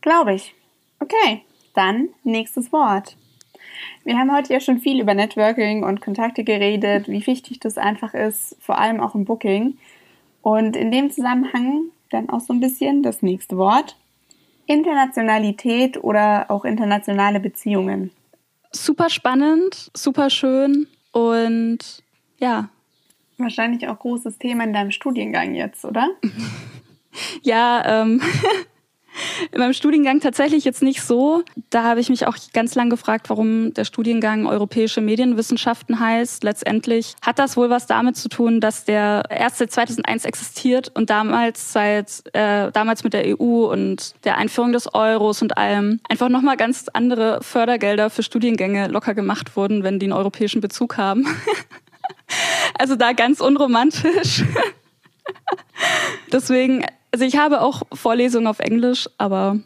Glaube 0.00 0.34
ich. 0.34 0.54
Okay, 1.00 1.42
dann 1.74 2.08
nächstes 2.22 2.72
Wort. 2.72 3.16
Wir 4.04 4.16
haben 4.16 4.34
heute 4.34 4.52
ja 4.52 4.60
schon 4.60 4.78
viel 4.78 5.00
über 5.00 5.14
Networking 5.14 5.84
und 5.84 6.00
Kontakte 6.00 6.44
geredet, 6.44 7.08
wie 7.08 7.26
wichtig 7.26 7.60
das 7.60 7.78
einfach 7.78 8.14
ist, 8.14 8.56
vor 8.60 8.78
allem 8.78 9.00
auch 9.00 9.14
im 9.14 9.24
Booking. 9.24 9.78
Und 10.42 10.76
in 10.76 10.90
dem 10.90 11.10
Zusammenhang 11.10 11.86
dann 12.10 12.30
auch 12.30 12.40
so 12.40 12.52
ein 12.52 12.60
bisschen 12.60 13.02
das 13.02 13.22
nächste 13.22 13.56
Wort. 13.56 13.96
Internationalität 14.66 16.02
oder 16.02 16.50
auch 16.50 16.64
internationale 16.64 17.40
Beziehungen. 17.40 18.10
Super 18.72 19.10
spannend, 19.10 19.90
super 19.94 20.30
schön 20.30 20.86
und 21.12 21.78
ja. 22.38 22.68
Wahrscheinlich 23.38 23.88
auch 23.88 23.98
großes 23.98 24.38
Thema 24.38 24.64
in 24.64 24.72
deinem 24.72 24.90
Studiengang 24.90 25.54
jetzt, 25.54 25.84
oder? 25.84 26.08
ja, 27.42 28.02
ähm, 28.02 28.20
in 29.52 29.58
meinem 29.58 29.72
Studiengang 29.72 30.20
tatsächlich 30.20 30.64
jetzt 30.64 30.82
nicht 30.82 31.02
so. 31.02 31.42
Da 31.70 31.84
habe 31.84 32.00
ich 32.00 32.08
mich 32.08 32.26
auch 32.26 32.36
ganz 32.52 32.74
lang 32.74 32.90
gefragt, 32.90 33.28
warum 33.30 33.74
der 33.74 33.84
Studiengang 33.84 34.46
Europäische 34.46 35.00
Medienwissenschaften 35.00 36.00
heißt. 36.00 36.44
Letztendlich 36.44 37.14
hat 37.22 37.38
das 37.38 37.56
wohl 37.56 37.70
was 37.70 37.86
damit 37.86 38.16
zu 38.16 38.28
tun, 38.28 38.60
dass 38.60 38.84
der 38.84 39.24
erst 39.30 39.58
seit 39.58 39.72
2001 39.72 40.24
existiert 40.24 40.90
und 40.94 41.10
damals 41.10 41.72
seit 41.72 42.22
äh, 42.34 42.70
damals 42.72 43.04
mit 43.04 43.12
der 43.12 43.38
EU 43.40 43.70
und 43.70 44.14
der 44.24 44.38
Einführung 44.38 44.72
des 44.72 44.94
Euros 44.94 45.42
und 45.42 45.56
allem 45.56 46.00
einfach 46.08 46.28
nochmal 46.28 46.56
ganz 46.56 46.86
andere 46.92 47.40
Fördergelder 47.42 48.10
für 48.10 48.22
Studiengänge 48.22 48.88
locker 48.88 49.14
gemacht 49.14 49.56
wurden, 49.56 49.82
wenn 49.82 49.98
die 49.98 50.06
einen 50.06 50.12
europäischen 50.12 50.60
Bezug 50.60 50.96
haben. 50.96 51.26
also 52.78 52.96
da 52.96 53.12
ganz 53.12 53.40
unromantisch. 53.40 54.44
Deswegen 56.32 56.84
also 57.12 57.24
ich 57.24 57.36
habe 57.36 57.60
auch 57.60 57.82
Vorlesungen 57.92 58.46
auf 58.46 58.60
Englisch, 58.60 59.08
aber 59.18 59.58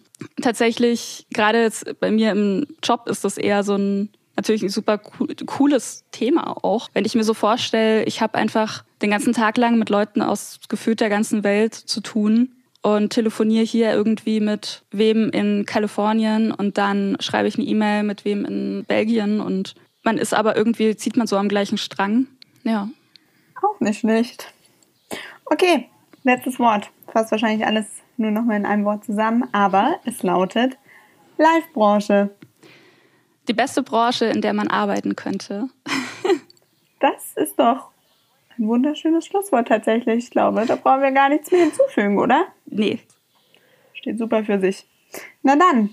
tatsächlich, 0.42 1.26
gerade 1.32 1.62
jetzt 1.62 2.00
bei 2.00 2.10
mir 2.10 2.32
im 2.32 2.66
Job 2.82 3.08
ist 3.08 3.24
das 3.24 3.38
eher 3.38 3.62
so 3.62 3.76
ein 3.76 4.10
natürlich 4.36 4.62
ein 4.62 4.68
super 4.68 4.98
cooles 4.98 6.04
Thema 6.10 6.56
auch. 6.64 6.88
Wenn 6.92 7.04
ich 7.04 7.14
mir 7.14 7.24
so 7.24 7.34
vorstelle, 7.34 8.04
ich 8.04 8.20
habe 8.20 8.36
einfach 8.36 8.84
den 9.00 9.10
ganzen 9.10 9.32
Tag 9.32 9.56
lang 9.56 9.78
mit 9.78 9.90
Leuten 9.90 10.22
aus 10.22 10.58
gefühlt 10.68 11.00
der 11.00 11.08
ganzen 11.08 11.44
Welt 11.44 11.74
zu 11.74 12.00
tun 12.00 12.52
und 12.82 13.10
telefoniere 13.10 13.64
hier 13.64 13.92
irgendwie 13.92 14.40
mit 14.40 14.82
wem 14.90 15.30
in 15.30 15.66
Kalifornien 15.66 16.50
und 16.50 16.78
dann 16.78 17.16
schreibe 17.20 17.48
ich 17.48 17.56
eine 17.56 17.64
E-Mail 17.64 18.02
mit 18.02 18.24
wem 18.24 18.44
in 18.44 18.84
Belgien 18.86 19.40
und 19.40 19.74
man 20.02 20.18
ist 20.18 20.34
aber 20.34 20.56
irgendwie, 20.56 20.96
zieht 20.96 21.16
man 21.16 21.26
so 21.26 21.36
am 21.36 21.48
gleichen 21.48 21.78
Strang. 21.78 22.26
Ja. 22.64 22.88
Auch 23.62 23.80
nicht 23.80 24.00
schlecht. 24.00 24.52
Okay, 25.46 25.88
letztes 26.24 26.58
Wort 26.58 26.90
fasst 27.14 27.30
wahrscheinlich 27.30 27.64
alles 27.66 27.86
nur 28.16 28.32
noch 28.32 28.42
mal 28.42 28.56
in 28.56 28.66
einem 28.66 28.84
Wort 28.84 29.04
zusammen, 29.04 29.48
aber 29.52 30.00
es 30.04 30.22
lautet 30.22 30.76
Live-Branche. 31.38 32.34
Die 33.46 33.52
beste 33.52 33.82
Branche, 33.82 34.26
in 34.26 34.40
der 34.40 34.52
man 34.52 34.68
arbeiten 34.68 35.14
könnte. 35.14 35.68
das 37.00 37.34
ist 37.36 37.58
doch 37.58 37.90
ein 38.58 38.66
wunderschönes 38.66 39.26
Schlusswort 39.26 39.68
tatsächlich. 39.68 40.24
Ich 40.24 40.30
glaube, 40.30 40.66
da 40.66 40.74
brauchen 40.74 41.02
wir 41.02 41.12
gar 41.12 41.28
nichts 41.28 41.52
mehr 41.52 41.62
hinzufügen, 41.62 42.18
oder? 42.18 42.46
Nee. 42.66 42.98
Steht 43.92 44.18
super 44.18 44.44
für 44.44 44.58
sich. 44.58 44.86
Na 45.42 45.54
dann, 45.54 45.90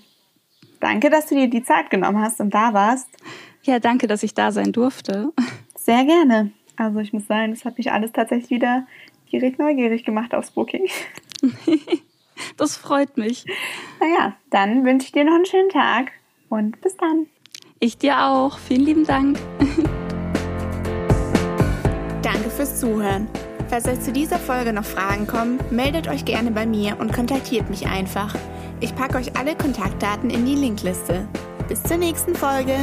danke, 0.80 1.12
dass 1.12 1.28
du 1.28 1.36
dir 1.36 1.48
die 1.48 1.64
Zeit 1.64 1.92
genommen 1.92 2.20
hast 2.20 2.40
und 2.40 2.52
da 2.52 2.74
warst. 2.74 3.10
Ja, 3.64 3.80
danke, 3.80 4.08
dass 4.08 4.24
ich 4.24 4.34
da 4.34 4.52
sein 4.52 4.72
durfte. 4.72 5.32
Sehr 5.76 6.04
gerne. 6.04 6.52
Also 6.78 7.00
ich 7.00 7.14
muss 7.14 7.28
sagen, 7.28 7.52
das 7.52 7.64
hat 7.64 7.78
mich 7.78 7.92
alles 7.92 8.12
tatsächlich 8.12 8.50
wieder 8.50 8.88
direkt 9.32 9.60
neugierig 9.60 10.04
gemacht 10.04 10.34
aufs 10.34 10.52
Booking. 10.52 10.88
das 12.58 12.78
freut 12.78 13.18
mich. 13.18 13.46
Naja, 14.00 14.36
dann 14.50 14.86
wünsche 14.86 15.06
ich 15.08 15.12
dir 15.12 15.24
noch 15.24 15.36
einen 15.36 15.46
schönen 15.46 15.70
Tag 15.70 16.12
und 16.50 16.80
bis 16.82 16.96
dann. 16.98 17.28
Ich 17.80 17.98
dir 17.98 18.26
auch. 18.26 18.60
Vielen 18.60 18.86
lieben 18.86 19.06
Dank. 19.06 19.40
Danke 22.22 22.50
fürs 22.50 22.80
Zuhören. 22.80 23.28
Falls 23.70 23.88
euch 23.88 24.02
zu 24.02 24.12
dieser 24.12 24.38
Folge 24.38 24.74
noch 24.74 24.84
Fragen 24.84 25.26
kommen, 25.26 25.58
meldet 25.72 26.08
euch 26.10 26.26
gerne 26.26 26.52
bei 26.52 26.66
mir 26.66 27.00
und 27.00 27.14
kontaktiert 27.14 27.70
mich 27.70 27.88
einfach. 27.88 28.36
Ich 28.82 28.94
packe 28.96 29.18
euch 29.18 29.38
alle 29.38 29.56
Kontaktdaten 29.56 30.30
in 30.30 30.46
die 30.46 30.56
Linkliste. 30.56 31.28
Bis 31.68 31.82
zur 31.84 31.98
nächsten 31.98 32.36
Folge. 32.36 32.76